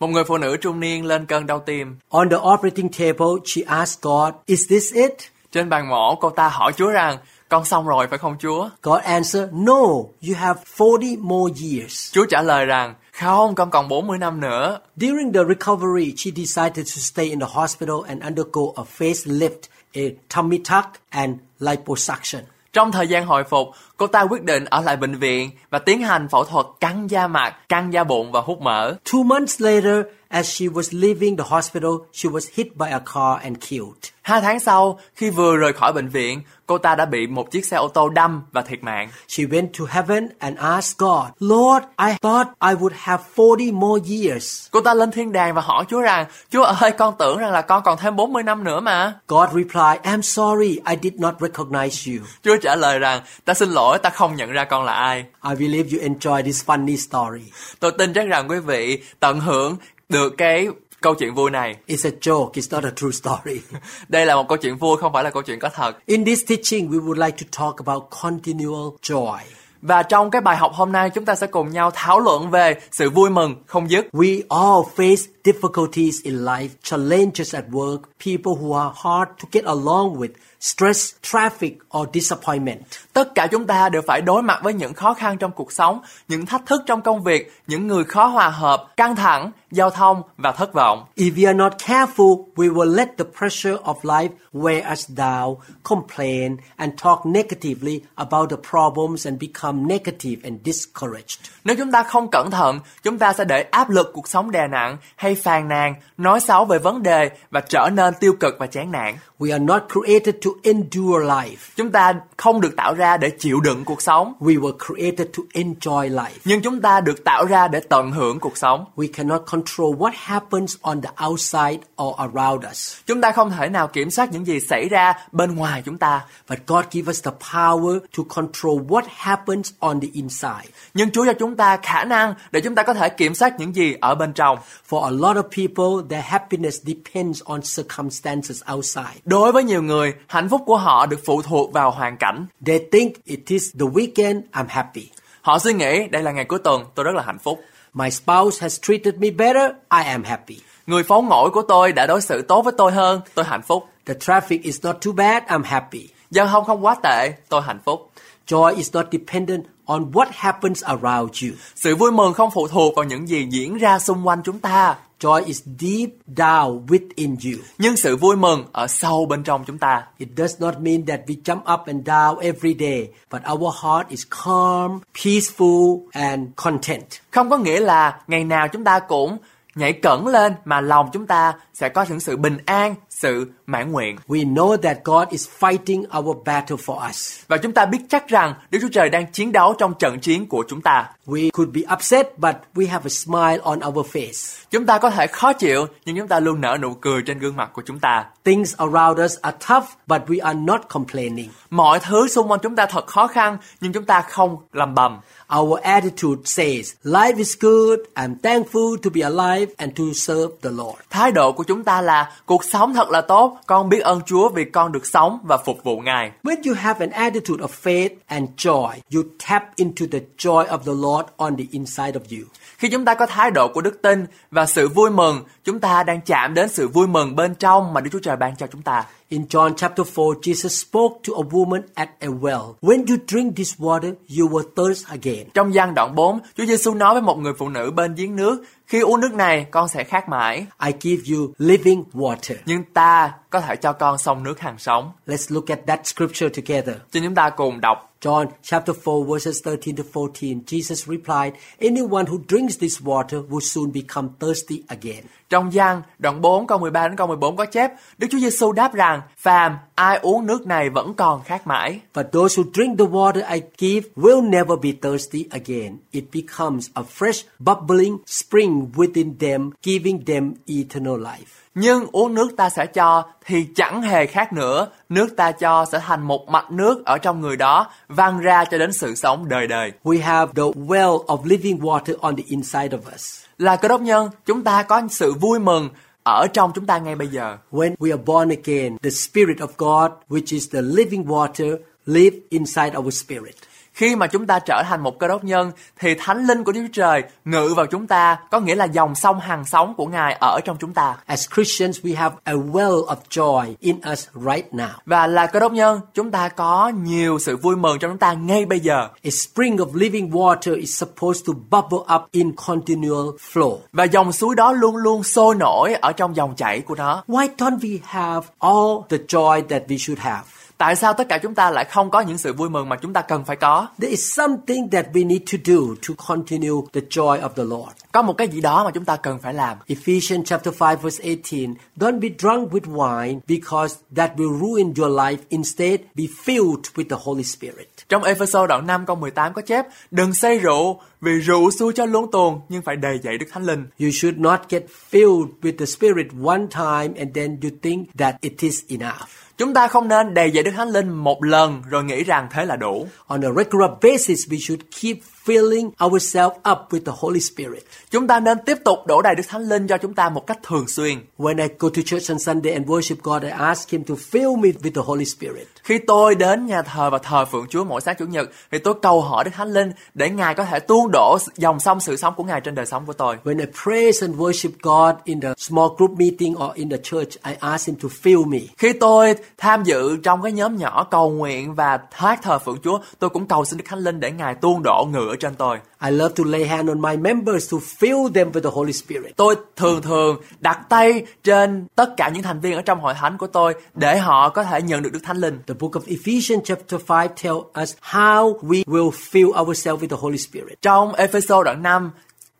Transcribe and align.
Một 0.00 0.06
người 0.06 0.24
phụ 0.24 0.38
nữ 0.38 0.56
trung 0.56 0.80
niên 0.80 1.04
lên 1.04 1.26
cơn 1.26 1.46
đau 1.46 1.60
tim. 1.60 1.96
On 2.08 2.30
the 2.30 2.36
operating 2.36 2.88
table, 2.88 3.42
she 3.44 3.62
asked 3.62 4.02
God, 4.02 4.34
Is 4.46 4.70
this 4.70 4.92
it? 4.92 5.12
Trên 5.52 5.68
bàn 5.68 5.88
mổ, 5.88 6.14
cô 6.14 6.30
ta 6.30 6.48
hỏi 6.48 6.72
Chúa 6.72 6.90
rằng, 6.90 7.18
con 7.48 7.64
xong 7.64 7.86
rồi 7.86 8.06
phải 8.06 8.18
không 8.18 8.36
Chúa? 8.38 8.68
God 8.82 9.00
answered, 9.02 9.48
No, 9.52 9.82
you 10.28 10.34
have 10.36 10.60
40 10.78 11.16
more 11.20 11.54
years. 11.62 12.12
Chúa 12.12 12.26
trả 12.26 12.42
lời 12.42 12.66
rằng, 12.66 12.94
không, 13.12 13.54
con 13.54 13.70
còn 13.70 13.88
40 13.88 14.18
năm 14.18 14.40
nữa. 14.40 14.78
During 14.96 15.32
the 15.32 15.40
recovery, 15.48 16.14
she 16.16 16.30
decided 16.30 16.86
to 16.94 17.00
stay 17.00 17.30
in 17.30 17.40
the 17.40 17.48
hospital 17.50 17.96
and 18.08 18.22
undergo 18.22 18.62
a 18.76 18.82
facelift, 18.98 19.60
a 19.94 20.02
tummy 20.34 20.58
tuck, 20.58 20.86
and 21.10 21.34
liposuction. 21.60 22.40
Trong 22.76 22.92
thời 22.92 23.08
gian 23.08 23.26
hồi 23.26 23.44
phục, 23.44 23.70
cô 23.96 24.06
ta 24.06 24.22
quyết 24.22 24.42
định 24.42 24.64
ở 24.64 24.80
lại 24.80 24.96
bệnh 24.96 25.14
viện 25.14 25.50
và 25.70 25.78
tiến 25.78 26.02
hành 26.02 26.28
phẫu 26.28 26.44
thuật 26.44 26.66
căng 26.80 27.10
da 27.10 27.26
mặt, 27.26 27.56
căng 27.68 27.92
da 27.92 28.04
bụng 28.04 28.32
và 28.32 28.40
hút 28.40 28.60
mỡ. 28.60 28.94
Two 29.04 29.22
months 29.22 29.62
later, 29.62 30.04
as 30.28 30.46
she 30.46 30.66
was 30.66 31.00
leaving 31.02 31.36
the 31.36 31.44
hospital, 31.48 31.90
she 32.12 32.30
was 32.30 32.40
hit 32.54 32.76
by 32.76 32.86
a 32.90 32.98
car 33.14 33.40
and 33.42 33.56
killed. 33.60 34.10
Hai 34.22 34.40
tháng 34.40 34.60
sau, 34.60 34.98
khi 35.14 35.30
vừa 35.30 35.56
rời 35.56 35.72
khỏi 35.72 35.92
bệnh 35.92 36.08
viện, 36.08 36.40
cô 36.66 36.78
ta 36.78 36.94
đã 36.94 37.04
bị 37.04 37.26
một 37.26 37.50
chiếc 37.50 37.66
xe 37.66 37.76
ô 37.76 37.88
tô 37.88 38.08
đâm 38.08 38.42
và 38.52 38.62
thiệt 38.62 38.82
mạng. 38.82 39.08
She 39.28 39.44
went 39.44 39.68
to 39.78 39.84
heaven 39.88 40.28
and 40.38 40.58
asked 40.58 40.98
God, 40.98 41.24
Lord, 41.40 41.84
I 42.08 42.12
thought 42.22 42.48
I 42.60 42.74
would 42.74 42.94
have 42.94 43.24
40 43.36 43.72
more 43.72 44.02
years. 44.10 44.68
Cô 44.70 44.80
ta 44.80 44.94
lên 44.94 45.10
thiên 45.10 45.32
đàng 45.32 45.54
và 45.54 45.60
hỏi 45.60 45.84
Chúa 45.88 46.00
rằng, 46.00 46.26
Chúa 46.50 46.62
ơi, 46.62 46.90
con 46.90 47.14
tưởng 47.18 47.38
rằng 47.38 47.52
là 47.52 47.62
con 47.62 47.82
còn 47.82 47.98
thêm 47.98 48.16
40 48.16 48.42
năm 48.42 48.64
nữa 48.64 48.80
mà. 48.80 49.14
God 49.28 49.48
replied, 49.48 50.00
I'm 50.02 50.22
sorry, 50.22 50.78
I 50.90 50.96
did 51.02 51.14
not 51.20 51.34
recognize 51.38 52.12
you. 52.12 52.26
Chúa 52.42 52.56
trả 52.62 52.76
lời 52.76 52.98
rằng, 52.98 53.22
ta 53.44 53.54
xin 53.54 53.70
lỗi, 53.70 53.98
ta 53.98 54.10
không 54.10 54.36
nhận 54.36 54.52
ra 54.52 54.64
con 54.64 54.84
là 54.84 54.92
ai. 54.92 55.24
I 55.48 55.54
believe 55.54 55.98
you 55.98 56.08
enjoy 56.08 56.42
this 56.42 56.64
funny 56.64 56.96
story. 56.96 57.52
Tôi 57.80 57.92
tin 57.92 58.12
chắc 58.12 58.28
rằng 58.28 58.50
quý 58.50 58.58
vị 58.58 59.02
tận 59.20 59.40
hưởng 59.40 59.76
được 60.08 60.34
cái 60.38 60.68
câu 61.00 61.14
chuyện 61.14 61.34
vui 61.34 61.50
này. 61.50 61.76
It's 61.86 62.10
a 62.10 62.14
joke, 62.20 62.50
it's 62.50 62.68
not 62.70 62.84
a 62.84 62.90
true 62.96 63.10
story. 63.10 63.60
Đây 64.08 64.26
là 64.26 64.36
một 64.36 64.48
câu 64.48 64.58
chuyện 64.58 64.76
vui, 64.76 64.96
không 64.96 65.12
phải 65.12 65.24
là 65.24 65.30
câu 65.30 65.42
chuyện 65.42 65.58
có 65.58 65.68
thật. 65.68 65.96
In 66.06 66.24
this 66.24 66.40
teaching, 66.48 66.90
we 66.90 67.00
would 67.00 67.26
like 67.26 67.36
to 67.38 67.64
talk 67.64 67.86
about 67.86 68.02
continual 68.22 68.88
joy. 69.02 69.38
Và 69.82 70.02
trong 70.02 70.30
cái 70.30 70.40
bài 70.40 70.56
học 70.56 70.72
hôm 70.74 70.92
nay 70.92 71.10
chúng 71.10 71.24
ta 71.24 71.34
sẽ 71.34 71.46
cùng 71.46 71.70
nhau 71.70 71.90
thảo 71.94 72.20
luận 72.20 72.50
về 72.50 72.80
sự 72.92 73.10
vui 73.10 73.30
mừng 73.30 73.54
không 73.66 73.90
dứt. 73.90 74.06
We 74.12 74.42
all 74.48 74.94
face 74.96 75.26
difficulties 75.44 76.14
in 76.22 76.44
life, 76.44 76.68
challenges 76.82 77.54
at 77.54 77.64
work, 77.70 77.98
people 78.26 78.52
who 78.52 78.72
are 78.74 78.94
hard 79.02 79.30
to 79.42 79.48
get 79.52 79.64
along 79.64 80.14
with, 80.14 80.28
stress, 80.66 81.14
traffic 81.22 81.72
or 81.98 82.08
disappointment. 82.14 82.80
Tất 83.12 83.34
cả 83.34 83.46
chúng 83.46 83.66
ta 83.66 83.88
đều 83.88 84.02
phải 84.06 84.20
đối 84.20 84.42
mặt 84.42 84.60
với 84.62 84.74
những 84.74 84.94
khó 84.94 85.14
khăn 85.14 85.38
trong 85.38 85.50
cuộc 85.52 85.72
sống, 85.72 86.00
những 86.28 86.46
thách 86.46 86.66
thức 86.66 86.82
trong 86.86 87.02
công 87.02 87.22
việc, 87.22 87.52
những 87.66 87.86
người 87.86 88.04
khó 88.04 88.26
hòa 88.26 88.48
hợp, 88.48 88.86
căng 88.96 89.16
thẳng, 89.16 89.50
giao 89.70 89.90
thông 89.90 90.22
và 90.36 90.52
thất 90.52 90.74
vọng. 90.74 91.04
If 91.16 91.34
we 91.34 91.46
are 91.46 91.56
not 91.56 91.72
careful, 91.78 92.44
we 92.54 92.74
will 92.74 92.94
let 92.94 93.08
the 93.18 93.24
pressure 93.38 93.76
of 93.84 93.94
life 94.02 94.28
wear 94.52 94.92
us 94.92 95.10
down, 95.10 95.56
complain, 95.82 96.56
and 96.76 96.92
talk 97.02 97.26
negatively 97.26 98.00
about 98.14 98.50
the 98.50 98.56
problems 98.70 99.26
and 99.26 99.40
become 99.40 99.88
negative 99.88 100.36
and 100.42 100.60
discouraged. 100.64 101.40
Nếu 101.64 101.76
chúng 101.76 101.92
ta 101.92 102.02
không 102.02 102.28
cẩn 102.30 102.50
thận, 102.50 102.80
chúng 103.02 103.18
ta 103.18 103.32
sẽ 103.32 103.44
để 103.44 103.62
áp 103.62 103.90
lực 103.90 104.10
cuộc 104.12 104.28
sống 104.28 104.50
đè 104.50 104.66
nặng 104.70 104.96
hay 105.16 105.34
phàn 105.34 105.68
nàn, 105.68 105.94
nói 106.16 106.40
xấu 106.40 106.64
về 106.64 106.78
vấn 106.78 107.02
đề 107.02 107.30
và 107.50 107.60
trở 107.60 107.90
nên 107.92 108.14
tiêu 108.20 108.32
cực 108.40 108.54
và 108.58 108.66
chán 108.66 108.92
nản. 108.92 109.14
We 109.38 109.52
are 109.52 109.64
not 109.64 109.82
created 109.92 110.34
to 110.44 110.50
endure 110.62 111.24
life. 111.26 111.56
Chúng 111.76 111.92
ta 111.92 112.14
không 112.36 112.60
được 112.60 112.76
tạo 112.76 112.94
ra 112.94 113.16
để 113.16 113.30
chịu 113.30 113.60
đựng 113.60 113.84
cuộc 113.84 114.02
sống, 114.02 114.32
We 114.40 114.60
were 114.60 114.76
created 114.86 115.26
to 115.36 115.42
enjoy 115.52 116.14
life. 116.14 116.38
nhưng 116.44 116.62
chúng 116.62 116.80
ta 116.80 117.00
được 117.00 117.24
tạo 117.24 117.44
ra 117.44 117.68
để 117.68 117.80
tận 117.80 118.12
hưởng 118.12 118.40
cuộc 118.40 118.56
sống. 118.56 118.84
We 118.96 119.08
cannot 119.12 119.42
control 119.46 119.96
what 119.96 120.12
happens 120.14 120.76
on 120.82 121.00
the 121.02 121.10
outside 121.26 121.78
or 122.02 122.14
around 122.18 122.64
us. 122.70 122.96
Chúng 123.06 123.20
ta 123.20 123.32
không 123.32 123.50
thể 123.50 123.68
nào 123.68 123.88
kiểm 123.88 124.10
soát 124.10 124.32
những 124.32 124.46
gì 124.46 124.60
xảy 124.60 124.88
ra 124.88 125.14
bên 125.32 125.54
ngoài 125.54 125.82
chúng 125.84 125.98
ta. 125.98 126.24
But 126.48 126.58
God 126.66 126.84
gives 126.90 127.08
us 127.08 127.22
the 127.24 127.30
power 127.54 127.98
to 128.16 128.22
control 128.34 128.80
what 128.88 129.02
happens 129.08 129.72
on 129.80 130.00
the 130.00 130.08
inside. 130.12 130.68
Nhưng 130.94 131.10
Chúa 131.10 131.24
cho 131.24 131.32
chúng 131.32 131.56
ta 131.56 131.76
khả 131.76 132.04
năng 132.04 132.34
để 132.50 132.60
chúng 132.60 132.74
ta 132.74 132.82
có 132.82 132.94
thể 132.94 133.08
kiểm 133.08 133.34
soát 133.34 133.60
những 133.60 133.74
gì 133.76 133.94
ở 134.00 134.14
bên 134.14 134.32
trong. 134.32 134.58
For 134.90 135.02
a 135.02 135.10
lot 135.10 135.36
of 135.36 135.42
people, 135.42 136.08
their 136.10 136.24
happiness 136.24 136.78
depends 136.82 137.42
on 137.44 137.60
circumstances 137.60 138.62
outside. 138.74 139.20
Đối 139.24 139.52
với 139.52 139.64
nhiều 139.64 139.82
người, 139.82 140.14
hạnh 140.36 140.48
phúc 140.48 140.62
của 140.66 140.76
họ 140.76 141.06
được 141.06 141.20
phụ 141.24 141.42
thuộc 141.42 141.72
vào 141.72 141.90
hoàn 141.90 142.16
cảnh. 142.16 142.46
They 142.66 142.80
think 142.92 143.24
it 143.24 143.40
is 143.46 143.74
the 143.80 143.86
weekend, 143.86 144.40
I'm 144.52 144.64
happy. 144.68 145.10
Họ 145.42 145.58
suy 145.58 145.72
nghĩ 145.72 146.08
đây 146.10 146.22
là 146.22 146.32
ngày 146.32 146.44
cuối 146.44 146.58
tuần, 146.58 146.84
tôi 146.94 147.04
rất 147.04 147.14
là 147.14 147.22
hạnh 147.22 147.38
phúc. 147.38 147.60
My 147.94 148.10
spouse 148.10 148.58
has 148.60 148.80
treated 148.82 149.14
me 149.14 149.30
better, 149.30 149.70
I 149.98 150.04
am 150.04 150.24
happy. 150.24 150.60
Người 150.86 151.02
phóng 151.02 151.28
ngỗi 151.28 151.50
của 151.50 151.62
tôi 151.62 151.92
đã 151.92 152.06
đối 152.06 152.20
xử 152.20 152.42
tốt 152.42 152.62
với 152.62 152.72
tôi 152.78 152.92
hơn, 152.92 153.20
tôi 153.34 153.44
hạnh 153.44 153.62
phúc. 153.62 153.88
The 154.06 154.14
traffic 154.14 154.58
is 154.62 154.84
not 154.84 154.96
too 155.04 155.12
bad, 155.12 155.42
I'm 155.42 155.62
happy. 155.64 156.08
Giao 156.30 156.46
thông 156.46 156.64
không 156.64 156.84
quá 156.84 156.96
tệ, 157.02 157.32
tôi 157.48 157.62
hạnh 157.62 157.80
phúc. 157.84 158.10
Joy 158.46 158.76
is 158.76 158.94
not 158.94 159.06
dependent 159.12 159.64
on 159.84 160.10
what 160.12 160.26
happens 160.32 160.84
around 160.84 161.44
you. 161.44 161.50
Sự 161.74 161.96
vui 161.96 162.12
mừng 162.12 162.34
không 162.34 162.50
phụ 162.50 162.68
thuộc 162.68 162.96
vào 162.96 163.04
những 163.04 163.28
gì 163.28 163.46
diễn 163.50 163.78
ra 163.78 163.98
xung 163.98 164.26
quanh 164.26 164.42
chúng 164.44 164.58
ta, 164.58 164.96
Joy 165.20 165.44
is 165.44 165.62
deep 165.78 166.10
down 166.36 166.86
within 166.86 167.36
you. 167.44 167.62
nhưng 167.78 167.96
sự 167.96 168.16
vui 168.16 168.36
mừng 168.36 168.64
ở 168.72 168.86
sâu 168.86 169.26
bên 169.26 169.42
trong 169.42 169.64
chúng 169.64 169.78
ta. 169.78 170.02
It 170.18 170.28
does 170.36 170.60
not 170.60 170.74
mean 170.80 171.06
that 171.06 171.20
we 171.26 171.34
jump 171.44 171.74
up 171.74 171.86
and 171.86 172.08
down 172.08 172.38
every 172.38 172.74
day, 172.78 173.08
but 173.30 173.42
our 173.52 173.74
heart 173.82 174.08
is 174.08 174.26
calm, 174.44 175.00
peaceful, 175.14 176.00
and 176.12 176.48
content. 176.56 177.04
Không 177.30 177.50
có 177.50 177.58
nghĩa 177.58 177.80
là 177.80 178.20
ngày 178.26 178.44
nào 178.44 178.68
chúng 178.68 178.84
ta 178.84 178.98
cũng 178.98 179.38
nhảy 179.74 179.92
cẩn 179.92 180.26
lên 180.26 180.54
mà 180.64 180.80
lòng 180.80 181.10
chúng 181.12 181.26
ta 181.26 181.54
sẽ 181.76 181.88
có 181.88 182.06
những 182.08 182.20
sự 182.20 182.36
bình 182.36 182.58
an, 182.66 182.94
sự 183.10 183.46
mãn 183.66 183.92
nguyện. 183.92 184.16
We 184.28 184.54
know 184.54 184.76
that 184.76 184.98
God 185.04 185.28
is 185.28 185.48
fighting 185.58 186.18
our 186.18 186.36
battle 186.44 186.76
for 186.76 187.08
us. 187.10 187.40
Và 187.48 187.56
chúng 187.56 187.72
ta 187.72 187.86
biết 187.86 187.98
chắc 188.08 188.28
rằng 188.28 188.54
Đức 188.70 188.78
Chúa 188.82 188.88
Trời 188.92 189.08
đang 189.10 189.32
chiến 189.32 189.52
đấu 189.52 189.74
trong 189.78 189.94
trận 189.98 190.20
chiến 190.20 190.46
của 190.46 190.64
chúng 190.68 190.80
ta. 190.80 191.10
We 191.26 191.50
could 191.50 191.74
be 191.74 191.80
upset, 191.94 192.38
but 192.38 192.54
we 192.74 192.88
have 192.88 193.04
a 193.04 193.08
smile 193.08 193.58
on 193.62 193.80
our 193.88 194.06
face. 194.06 194.62
Chúng 194.70 194.86
ta 194.86 194.98
có 194.98 195.10
thể 195.10 195.26
khó 195.26 195.52
chịu, 195.52 195.86
nhưng 196.04 196.16
chúng 196.16 196.28
ta 196.28 196.40
luôn 196.40 196.60
nở 196.60 196.76
nụ 196.82 196.94
cười 196.94 197.22
trên 197.22 197.38
gương 197.38 197.56
mặt 197.56 197.70
của 197.72 197.82
chúng 197.86 197.98
ta. 197.98 198.24
Things 198.44 198.76
around 198.76 199.20
us 199.24 199.36
are 199.40 199.56
tough, 199.68 199.86
but 200.06 200.22
we 200.26 200.44
are 200.44 200.58
not 200.58 200.80
complaining. 200.88 201.48
Mọi 201.70 202.00
thứ 202.00 202.28
xung 202.28 202.50
quanh 202.50 202.60
chúng 202.62 202.76
ta 202.76 202.86
thật 202.86 203.06
khó 203.06 203.26
khăn, 203.26 203.58
nhưng 203.80 203.92
chúng 203.92 204.04
ta 204.04 204.20
không 204.20 204.56
lầm 204.72 204.94
bầm. 204.94 205.20
Our 205.58 205.80
attitude 205.80 206.42
says, 206.44 206.92
Life 207.04 207.36
is 207.36 207.56
good, 207.60 207.98
I'm 208.14 208.36
thankful 208.42 208.96
to 209.02 209.10
be 209.14 209.20
alive 209.20 209.72
and 209.76 209.92
to 209.98 210.04
serve 210.14 210.54
the 210.62 210.70
Lord. 210.70 210.98
Thái 211.10 211.32
độ 211.32 211.52
của 211.52 211.64
chúng 211.66 211.84
ta 211.84 212.00
là 212.00 212.32
cuộc 212.46 212.64
sống 212.64 212.94
thật 212.94 213.10
là 213.10 213.20
tốt, 213.20 213.58
con 213.66 213.88
biết 213.88 214.00
ơn 214.00 214.20
Chúa 214.26 214.48
vì 214.48 214.64
con 214.64 214.92
được 214.92 215.06
sống 215.06 215.38
và 215.42 215.56
phục 215.56 215.84
vụ 215.84 216.00
Ngài. 216.00 216.30
When 216.42 216.56
you 216.68 216.74
have 216.74 217.06
an 217.06 217.10
attitude 217.10 217.64
of 217.64 217.68
faith 217.82 218.08
and 218.26 218.48
joy, 218.56 218.90
you 219.14 219.22
tap 219.48 219.62
into 219.76 220.06
the 220.12 220.18
joy 220.38 220.66
of 220.66 220.78
the 220.78 220.92
Lord 220.92 221.28
on 221.36 221.56
the 221.56 221.64
inside 221.70 222.12
of 222.12 222.38
you. 222.38 222.46
Khi 222.78 222.88
chúng 222.88 223.04
ta 223.04 223.14
có 223.14 223.26
thái 223.26 223.50
độ 223.50 223.68
của 223.68 223.80
đức 223.80 224.02
tin 224.02 224.26
và 224.50 224.66
sự 224.66 224.88
vui 224.88 225.10
mừng, 225.10 225.44
chúng 225.64 225.80
ta 225.80 226.02
đang 226.02 226.20
chạm 226.20 226.54
đến 226.54 226.68
sự 226.68 226.88
vui 226.88 227.06
mừng 227.06 227.36
bên 227.36 227.54
trong 227.54 227.94
mà 227.94 228.00
Đức 228.00 228.10
Chúa 228.12 228.18
Trời 228.18 228.36
ban 228.36 228.56
cho 228.56 228.66
chúng 228.66 228.82
ta. 228.82 229.04
In 229.28 229.44
John 229.50 229.74
chapter 229.74 230.06
4, 230.14 230.40
Jesus 230.42 230.68
spoke 230.68 231.14
to 231.28 231.34
a 231.34 231.44
woman 231.50 231.82
at 231.94 232.08
a 232.20 232.28
well. 232.28 232.74
When 232.80 233.04
you 233.08 233.16
drink 233.26 233.56
this 233.56 233.74
water, 233.78 234.14
you 234.38 234.48
will 234.48 234.68
thirst 234.76 235.06
again. 235.08 235.48
Trong 235.54 235.74
gian 235.74 235.94
đoạn 235.94 236.14
4, 236.14 236.40
Chúa 236.56 236.64
Giêsu 236.64 236.94
nói 236.94 237.14
với 237.14 237.22
một 237.22 237.38
người 237.38 237.52
phụ 237.58 237.68
nữ 237.68 237.90
bên 237.90 238.14
giếng 238.14 238.36
nước, 238.36 238.64
khi 238.86 239.00
uống 239.00 239.20
nước 239.20 239.34
này 239.34 239.66
con 239.70 239.88
sẽ 239.88 240.04
khát 240.04 240.28
mãi, 240.28 240.66
I 240.84 240.92
give 241.00 241.36
you 241.36 241.52
living 241.58 242.04
water. 242.12 242.54
nhưng 242.66 242.84
ta 242.84 243.32
có 243.50 243.60
thể 243.60 243.76
cho 243.76 243.92
con 243.92 244.18
sông 244.18 244.42
nước 244.42 244.60
hàng 244.60 244.78
sống. 244.78 245.12
Let's 245.26 245.54
look 245.54 245.66
at 245.66 245.78
that 245.86 246.06
scripture 246.06 246.48
together. 246.48 246.96
Cho 247.10 247.20
chúng 247.24 247.34
ta 247.34 247.50
cùng 247.50 247.80
đọc 247.80 248.15
John 248.20 248.46
chapter 248.62 248.94
4 249.04 249.26
verses 249.26 249.60
13 249.62 249.96
to 249.96 250.02
14. 250.02 250.64
Jesus 250.66 251.08
replied, 251.08 251.52
Anyone 251.78 252.26
who 252.26 252.38
drinks 252.48 252.76
this 252.78 253.00
water 253.00 253.40
will 253.48 253.60
soon 253.60 253.92
become 253.92 254.28
thirsty 254.40 254.82
again. 254.88 255.24
Trong 255.50 255.72
gian 255.72 256.02
đoạn 256.18 256.42
4 256.42 256.66
câu 256.66 256.78
13 256.78 257.08
đến 257.08 257.16
câu 257.16 257.26
14 257.26 257.56
có 257.56 257.66
chép, 257.66 257.92
Đức 258.18 258.26
Chúa 258.30 258.38
Giêsu 258.38 258.72
đáp 258.72 258.94
rằng, 258.94 259.20
phàm 259.38 259.76
ai 259.94 260.18
uống 260.18 260.46
nước 260.46 260.66
này 260.66 260.90
vẫn 260.90 261.14
còn 261.14 261.42
khát 261.44 261.66
mãi. 261.66 262.00
But 262.14 262.26
those 262.32 262.62
who 262.62 262.70
drink 262.74 262.98
the 262.98 263.04
water 263.04 263.42
I 263.54 263.62
give 263.78 264.08
will 264.16 264.50
never 264.50 264.78
be 264.82 264.92
thirsty 265.02 265.44
again. 265.50 265.96
It 266.12 266.24
becomes 266.32 266.88
a 266.94 267.02
fresh, 267.02 267.44
bubbling 267.58 268.18
spring 268.26 268.92
within 268.96 269.38
them, 269.38 269.70
giving 269.82 270.24
them 270.26 270.54
eternal 270.66 271.18
life. 271.20 271.65
Nhưng 271.78 272.06
uống 272.12 272.34
nước 272.34 272.56
ta 272.56 272.70
sẽ 272.70 272.86
cho 272.86 273.24
thì 273.44 273.66
chẳng 273.74 274.02
hề 274.02 274.26
khác 274.26 274.52
nữa. 274.52 274.88
Nước 275.08 275.36
ta 275.36 275.52
cho 275.52 275.84
sẽ 275.92 275.98
thành 275.98 276.22
một 276.22 276.48
mạch 276.48 276.70
nước 276.70 277.04
ở 277.04 277.18
trong 277.18 277.40
người 277.40 277.56
đó, 277.56 277.90
vang 278.08 278.38
ra 278.38 278.64
cho 278.64 278.78
đến 278.78 278.92
sự 278.92 279.14
sống 279.14 279.48
đời 279.48 279.66
đời. 279.66 279.92
We 280.04 280.22
have 280.22 280.52
the 280.56 280.62
well 280.62 281.24
of 281.24 281.44
living 281.44 281.78
water 281.78 282.14
on 282.20 282.36
the 282.36 282.42
inside 282.46 282.88
of 282.88 283.14
us. 283.14 283.44
Là 283.58 283.76
cơ 283.76 283.88
đốc 283.88 284.00
nhân, 284.00 284.30
chúng 284.46 284.64
ta 284.64 284.82
có 284.82 285.02
sự 285.10 285.34
vui 285.34 285.58
mừng 285.58 285.88
ở 286.22 286.46
trong 286.52 286.72
chúng 286.74 286.86
ta 286.86 286.98
ngay 286.98 287.14
bây 287.14 287.28
giờ. 287.28 287.56
When 287.72 287.94
we 287.98 288.10
are 288.10 288.22
born 288.26 288.48
again, 288.48 288.96
the 289.02 289.10
Spirit 289.10 289.56
of 289.56 289.68
God, 289.76 290.12
which 290.28 290.54
is 290.54 290.72
the 290.72 290.82
living 290.82 291.24
water, 291.24 291.76
live 292.06 292.36
inside 292.50 292.98
our 292.98 293.14
spirit. 293.14 293.54
Khi 293.96 294.16
mà 294.16 294.26
chúng 294.26 294.46
ta 294.46 294.58
trở 294.58 294.82
thành 294.86 295.02
một 295.02 295.18
cơ 295.18 295.28
đốc 295.28 295.44
nhân 295.44 295.72
thì 295.98 296.14
thánh 296.14 296.46
linh 296.46 296.64
của 296.64 296.72
Đức 296.72 296.80
Chúa 296.82 296.92
Trời 296.92 297.22
ngự 297.44 297.74
vào 297.76 297.86
chúng 297.86 298.06
ta, 298.06 298.38
có 298.50 298.60
nghĩa 298.60 298.74
là 298.74 298.84
dòng 298.84 299.14
sông 299.14 299.40
hàng 299.40 299.64
sống 299.64 299.94
của 299.96 300.06
Ngài 300.06 300.36
ở 300.40 300.60
trong 300.64 300.76
chúng 300.80 300.94
ta. 300.94 301.16
As 301.26 301.48
Christians, 301.54 302.00
we 302.00 302.16
have 302.16 302.36
a 302.44 302.52
well 302.52 303.06
of 303.06 303.16
joy 303.30 303.74
in 303.80 304.00
us 304.12 304.28
right 304.34 304.72
now. 304.72 304.88
Và 305.06 305.26
là 305.26 305.46
cơ 305.46 305.60
đốc 305.60 305.72
nhân, 305.72 306.00
chúng 306.14 306.30
ta 306.30 306.48
có 306.48 306.88
nhiều 306.88 307.38
sự 307.38 307.56
vui 307.56 307.76
mừng 307.76 307.98
trong 307.98 308.10
chúng 308.10 308.18
ta 308.18 308.32
ngay 308.32 308.66
bây 308.66 308.80
giờ. 308.80 309.08
A 309.24 309.30
spring 309.30 309.76
of 309.76 309.94
living 309.94 310.30
water 310.30 310.76
is 310.76 311.02
supposed 311.02 311.46
to 311.46 311.52
bubble 311.52 312.14
up 312.16 312.22
in 312.30 312.52
continual 312.66 313.28
flow. 313.52 313.78
Và 313.92 314.04
dòng 314.04 314.32
suối 314.32 314.54
đó 314.54 314.72
luôn 314.72 314.96
luôn 314.96 315.22
sôi 315.22 315.54
nổi 315.54 315.94
ở 315.94 316.12
trong 316.12 316.36
dòng 316.36 316.54
chảy 316.56 316.80
của 316.80 316.94
nó. 316.94 317.24
Why 317.28 317.48
don't 317.58 317.78
we 317.78 317.98
have 318.04 318.46
all 318.58 318.98
the 319.08 319.16
joy 319.28 319.62
that 319.68 319.82
we 319.88 319.96
should 319.98 320.20
have? 320.20 320.42
Tại 320.78 320.96
sao 320.96 321.12
tất 321.12 321.28
cả 321.28 321.38
chúng 321.38 321.54
ta 321.54 321.70
lại 321.70 321.84
không 321.84 322.10
có 322.10 322.20
những 322.20 322.38
sự 322.38 322.52
vui 322.52 322.70
mừng 322.70 322.88
mà 322.88 322.96
chúng 322.96 323.12
ta 323.12 323.20
cần 323.20 323.44
phải 323.44 323.56
có? 323.56 323.88
There 324.00 324.10
is 324.10 324.34
something 324.34 324.90
that 324.90 325.06
we 325.12 325.26
need 325.26 325.42
to 325.52 325.58
do 325.64 325.76
to 326.08 326.24
continue 326.28 326.80
the 326.92 327.00
joy 327.00 327.40
of 327.40 327.48
the 327.48 327.64
Lord. 327.64 327.92
Có 328.12 328.22
một 328.22 328.32
cái 328.32 328.48
gì 328.48 328.60
đó 328.60 328.84
mà 328.84 328.90
chúng 328.90 329.04
ta 329.04 329.16
cần 329.16 329.38
phải 329.38 329.54
làm. 329.54 329.78
Ephesians 329.86 330.46
chapter 330.46 330.74
5 330.80 330.96
verse 331.02 331.24
18 331.24 331.74
Don't 331.96 332.20
be 332.20 332.28
drunk 332.38 332.72
with 332.72 332.96
wine 332.96 333.40
because 333.48 333.94
that 334.16 334.30
will 334.36 334.60
ruin 334.60 334.94
your 334.96 335.18
life. 335.18 335.36
Instead, 335.48 336.00
be 336.14 336.24
filled 336.44 336.82
with 336.94 337.08
the 337.10 337.16
Holy 337.24 337.44
Spirit. 337.44 337.88
Trong 338.08 338.22
Ephesos 338.22 338.68
đoạn 338.68 338.86
5 338.86 339.06
câu 339.06 339.16
18 339.16 339.52
có 339.52 339.62
chép 339.62 339.86
Đừng 340.10 340.34
say 340.34 340.58
rượu 340.58 341.00
vì 341.20 341.32
rượu 341.32 341.70
xui 341.70 341.92
cho 341.92 342.06
luống 342.06 342.30
tuồng 342.30 342.60
nhưng 342.68 342.82
phải 342.82 342.96
đầy 342.96 343.18
dậy 343.22 343.38
Đức 343.38 343.46
Thánh 343.52 343.64
Linh. 343.64 343.86
You 344.00 344.10
should 344.12 344.38
not 344.38 344.60
get 344.68 344.82
filled 345.10 345.48
with 345.62 345.78
the 345.78 345.86
Spirit 345.86 346.26
one 346.44 346.66
time 346.70 347.18
and 347.18 347.34
then 347.34 347.60
you 347.62 347.70
think 347.82 348.08
that 348.18 348.34
it 348.40 348.52
is 348.60 348.80
enough. 348.88 349.45
Chúng 349.58 349.74
ta 349.74 349.88
không 349.88 350.08
nên 350.08 350.34
đề 350.34 350.46
dạy 350.46 350.64
Đức 350.64 350.70
Thánh 350.76 350.88
Linh 350.88 351.08
một 351.08 351.44
lần 351.44 351.82
rồi 351.88 352.04
nghĩ 352.04 352.24
rằng 352.24 352.48
thế 352.50 352.64
là 352.64 352.76
đủ. 352.76 353.08
On 353.26 353.44
a 353.44 353.48
regular 353.56 353.90
basis, 354.02 354.48
we 354.48 354.58
should 354.58 354.80
keep 355.00 355.16
filling 355.46 355.90
ourselves 356.04 356.56
up 356.72 356.78
with 356.90 357.04
the 357.04 357.12
Holy 357.18 357.40
Spirit. 357.40 357.82
Chúng 358.10 358.26
ta 358.26 358.40
nên 358.40 358.58
tiếp 358.66 358.78
tục 358.84 358.98
đổ 359.06 359.22
đầy 359.22 359.34
Đức 359.34 359.42
Thánh 359.48 359.62
Linh 359.62 359.86
cho 359.86 359.98
chúng 359.98 360.14
ta 360.14 360.28
một 360.28 360.46
cách 360.46 360.58
thường 360.62 360.88
xuyên. 360.88 361.18
When 361.38 361.58
I 361.58 361.68
go 361.78 361.88
to 361.88 362.02
church 362.06 362.30
on 362.30 362.38
Sunday 362.38 362.72
and 362.72 362.86
worship 362.86 363.16
God, 363.22 363.42
I 363.42 363.50
ask 363.50 363.90
Him 363.90 364.04
to 364.04 364.14
fill 364.14 364.56
me 364.56 364.68
with 364.68 364.94
the 364.94 365.02
Holy 365.04 365.24
Spirit. 365.24 365.66
Khi 365.82 365.98
tôi 365.98 366.34
đến 366.34 366.66
nhà 366.66 366.82
thờ 366.82 367.10
và 367.10 367.18
thờ 367.18 367.44
phượng 367.44 367.66
Chúa 367.68 367.84
mỗi 367.84 368.00
sáng 368.00 368.16
Chủ 368.18 368.24
nhật 368.26 368.50
thì 368.72 368.78
tôi 368.78 368.94
cầu 369.02 369.20
hỏi 369.20 369.44
Đức 369.44 369.50
Thánh 369.54 369.72
Linh 369.72 369.92
để 370.14 370.30
Ngài 370.30 370.54
có 370.54 370.64
thể 370.64 370.80
tuôn 370.80 371.10
đổ 371.12 371.38
dòng 371.56 371.80
sông 371.80 372.00
sự 372.00 372.16
sống 372.16 372.34
của 372.36 372.44
Ngài 372.44 372.60
trên 372.60 372.74
đời 372.74 372.86
sống 372.86 373.06
của 373.06 373.12
tôi. 373.12 373.36
When 373.44 373.58
I 373.58 373.66
praise 373.84 374.26
and 374.26 374.36
worship 374.36 374.70
God 374.82 375.14
in 375.24 375.40
the 375.40 375.48
small 375.58 375.88
group 375.98 376.10
meeting 376.18 376.54
or 376.64 376.74
in 376.74 376.90
the 376.90 376.96
church, 376.96 377.30
I 377.44 377.52
ask 377.60 377.88
Him 377.88 377.96
to 378.02 378.08
fill 378.22 378.44
me. 378.44 378.58
Khi 378.78 378.92
tôi 378.92 379.34
tham 379.58 379.84
dự 379.84 380.16
trong 380.16 380.42
cái 380.42 380.52
nhóm 380.52 380.76
nhỏ 380.76 381.06
cầu 381.10 381.30
nguyện 381.30 381.74
và 381.74 381.98
hát 382.12 382.42
thờ 382.42 382.58
phượng 382.58 382.78
Chúa, 382.84 382.98
tôi 383.18 383.30
cũng 383.30 383.46
cầu 383.46 383.64
xin 383.64 383.78
Đức 383.78 383.84
Thánh 383.88 383.98
Linh 383.98 384.20
để 384.20 384.30
Ngài 384.30 384.54
tuôn 384.54 384.82
đổ 384.84 385.08
ngự 385.12 385.35
trên 385.36 385.54
tôi. 385.54 385.78
I 386.04 386.10
love 386.10 386.34
to 386.36 386.44
lay 386.46 386.66
hand 386.66 386.88
on 386.88 387.00
my 387.00 387.16
members 387.16 387.72
to 387.72 387.78
fill 387.98 388.32
them 388.32 388.52
with 388.52 388.60
the 388.60 388.70
Holy 388.72 388.92
Spirit. 388.92 389.36
Tôi 389.36 389.56
thường 389.76 390.02
thường 390.02 390.42
đặt 390.60 390.80
tay 390.88 391.24
trên 391.44 391.86
tất 391.94 392.16
cả 392.16 392.28
những 392.28 392.42
thành 392.42 392.60
viên 392.60 392.74
ở 392.74 392.82
trong 392.82 393.00
hội 393.00 393.14
thánh 393.14 393.38
của 393.38 393.46
tôi 393.46 393.74
để 393.94 394.18
họ 394.18 394.48
có 394.48 394.64
thể 394.64 394.82
nhận 394.82 395.02
được 395.02 395.12
Đức 395.12 395.20
Thánh 395.22 395.36
Linh. 395.36 395.58
The 395.66 395.74
book 395.78 395.92
of 395.92 396.00
Ephesians 396.06 396.64
chapter 396.64 397.00
5 397.08 397.28
tell 397.42 397.56
us 397.82 397.94
how 398.02 398.58
we 398.58 398.84
will 398.84 399.10
fill 399.10 399.66
ourselves 399.66 400.02
with 400.02 400.08
the 400.08 400.16
Holy 400.20 400.38
Spirit. 400.38 400.82
Trong 400.82 401.14
Ephesos 401.14 401.64
đoạn 401.64 401.82
5, 401.82 402.10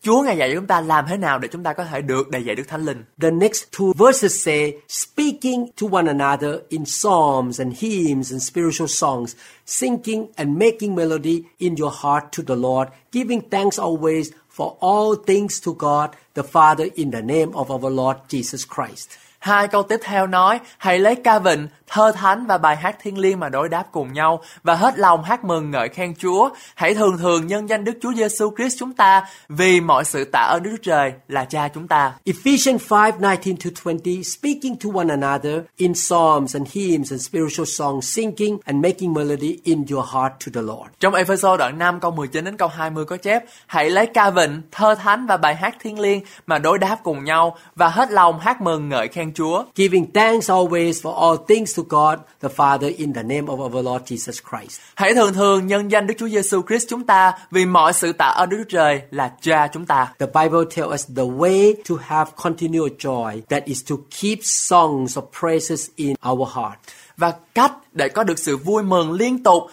Chúa 0.01 0.21
Ngài 0.21 0.37
dạy 0.37 0.51
chúng 0.55 0.67
ta 0.67 0.81
làm 0.81 1.05
thế 1.09 1.17
nào 1.17 1.39
để 1.39 1.47
chúng 1.47 1.63
ta 1.63 1.73
có 1.73 1.85
thể 1.85 2.01
được 2.01 2.29
đầy 2.29 2.43
dạy 2.43 2.55
Đức 2.55 2.67
Thánh 2.67 2.85
Linh. 2.85 3.03
The 3.21 3.31
next 3.31 3.63
two 3.77 3.93
verses 3.93 4.45
say, 4.45 4.73
speaking 4.87 5.67
to 5.81 5.87
one 5.91 6.07
another 6.07 6.55
in 6.69 6.85
psalms 6.85 7.61
and 7.61 7.73
hymns 7.77 8.31
and 8.31 8.41
spiritual 8.43 8.87
songs, 8.87 9.35
singing 9.65 10.27
and 10.35 10.57
making 10.57 10.95
melody 10.95 11.43
in 11.57 11.75
your 11.79 11.93
heart 12.03 12.23
to 12.31 12.43
the 12.47 12.55
Lord, 12.55 12.87
giving 13.11 13.41
thanks 13.49 13.79
always 13.79 14.31
for 14.49 14.77
all 14.79 15.15
things 15.15 15.61
to 15.61 15.73
God 15.73 16.09
the 16.33 16.43
Father 16.43 16.89
in 16.95 17.11
the 17.11 17.21
name 17.21 17.51
of 17.53 17.71
our 17.71 17.91
Lord 17.91 18.17
Jesus 18.27 18.65
Christ. 18.65 19.26
Hai 19.47 19.67
câu 19.67 19.83
tiếp 19.83 19.99
theo 20.03 20.27
nói, 20.27 20.59
hãy 20.77 20.99
lấy 20.99 21.15
ca 21.15 21.39
vịnh, 21.39 21.67
thơ 21.87 22.11
thánh 22.11 22.45
và 22.47 22.57
bài 22.57 22.75
hát 22.75 22.97
thiên 23.01 23.17
liêng 23.17 23.39
mà 23.39 23.49
đối 23.49 23.69
đáp 23.69 23.83
cùng 23.91 24.13
nhau 24.13 24.41
và 24.63 24.75
hết 24.75 24.99
lòng 24.99 25.23
hát 25.23 25.43
mừng 25.43 25.71
ngợi 25.71 25.89
khen 25.89 26.13
Chúa. 26.15 26.49
Hãy 26.75 26.93
thường 26.93 27.17
thường 27.17 27.47
nhân 27.47 27.69
danh 27.69 27.83
Đức 27.83 27.97
Chúa 28.01 28.13
Giêsu 28.13 28.51
Christ 28.57 28.79
chúng 28.79 28.93
ta 28.93 29.23
vì 29.49 29.81
mọi 29.81 30.05
sự 30.05 30.25
tạ 30.25 30.39
ơn 30.39 30.63
Đức 30.63 30.69
Chúa 30.71 30.83
Trời 30.83 31.13
là 31.27 31.45
Cha 31.45 31.67
chúng 31.67 31.87
ta. 31.87 32.13
Ephesians 32.25 32.91
5 32.91 33.11
19 33.19 33.57
to 33.57 33.69
20, 33.85 34.23
speaking 34.23 34.75
to 34.83 34.89
one 34.93 35.09
another 35.09 35.61
in 35.77 35.93
psalms 35.93 36.55
and 36.55 36.67
hymns 36.71 37.11
and 37.11 37.27
spiritual 37.27 37.65
songs, 37.65 38.05
singing 38.15 38.57
and 38.65 38.83
making 38.83 39.13
melody 39.13 39.57
in 39.63 39.85
your 39.91 40.05
heart 40.13 40.33
to 40.45 40.51
the 40.53 40.61
Lord. 40.61 40.89
Trong 40.99 41.13
Ephesos 41.13 41.59
đoạn 41.59 41.77
5 41.77 41.99
câu 41.99 42.11
19 42.11 42.45
đến 42.45 42.57
câu 42.57 42.67
20 42.67 43.05
có 43.05 43.17
chép, 43.17 43.43
hãy 43.67 43.89
lấy 43.89 44.05
ca 44.05 44.29
vịnh, 44.29 44.61
thơ 44.71 44.95
thánh 44.95 45.27
và 45.27 45.37
bài 45.37 45.55
hát 45.55 45.75
thiên 45.79 45.99
liêng 45.99 46.21
mà 46.47 46.59
đối 46.59 46.77
đáp 46.77 46.97
cùng 47.03 47.23
nhau 47.23 47.57
và 47.75 47.89
hết 47.89 48.11
lòng 48.11 48.39
hát 48.39 48.61
mừng 48.61 48.89
ngợi 48.89 49.07
khen 49.07 49.33
Chúa. 49.37 49.63
Giving 49.75 50.11
thanks 50.13 50.49
always 50.49 51.01
for 51.01 51.15
all 51.15 51.45
things 51.47 51.77
to 51.77 51.83
God 51.89 52.19
the 52.41 52.49
Father 52.49 52.93
in 52.97 53.13
the 53.13 53.23
name 53.23 53.45
of 53.45 53.59
our 53.59 53.85
Lord 53.85 54.03
Jesus 54.03 54.39
Christ. 54.49 54.79
Hãy 54.95 55.13
thường 55.13 55.33
thường 55.33 55.67
nhân 55.67 55.91
danh 55.91 56.07
Đức 56.07 56.13
Chúa 56.17 56.27
Giêsu 56.27 56.61
Christ 56.67 56.87
chúng 56.89 57.03
ta 57.03 57.33
vì 57.51 57.65
mọi 57.65 57.93
sự 57.93 58.13
tạ 58.13 58.27
ơn 58.27 58.49
Đức 58.49 58.57
Chúa 58.57 58.77
Trời 58.77 59.01
là 59.11 59.31
Cha 59.41 59.67
chúng 59.67 59.85
ta. 59.85 60.13
The 60.19 60.25
Bible 60.25 60.59
tells 60.75 60.93
us 60.93 61.07
the 61.15 61.23
way 61.23 61.73
to 61.89 61.95
have 62.01 62.31
continual 62.43 62.87
joy 62.99 63.41
that 63.49 63.65
is 63.65 63.83
to 63.89 63.95
keep 64.21 64.39
songs 64.41 65.17
of 65.17 65.21
praises 65.41 65.87
in 65.95 66.15
our 66.29 66.49
heart. 66.55 66.79
Và 67.17 67.33
cách 67.55 67.71
để 67.93 68.09
có 68.09 68.23
được 68.23 68.39
sự 68.39 68.57
vui 68.57 68.83
mừng 68.83 69.11
liên 69.11 69.43
tục 69.43 69.63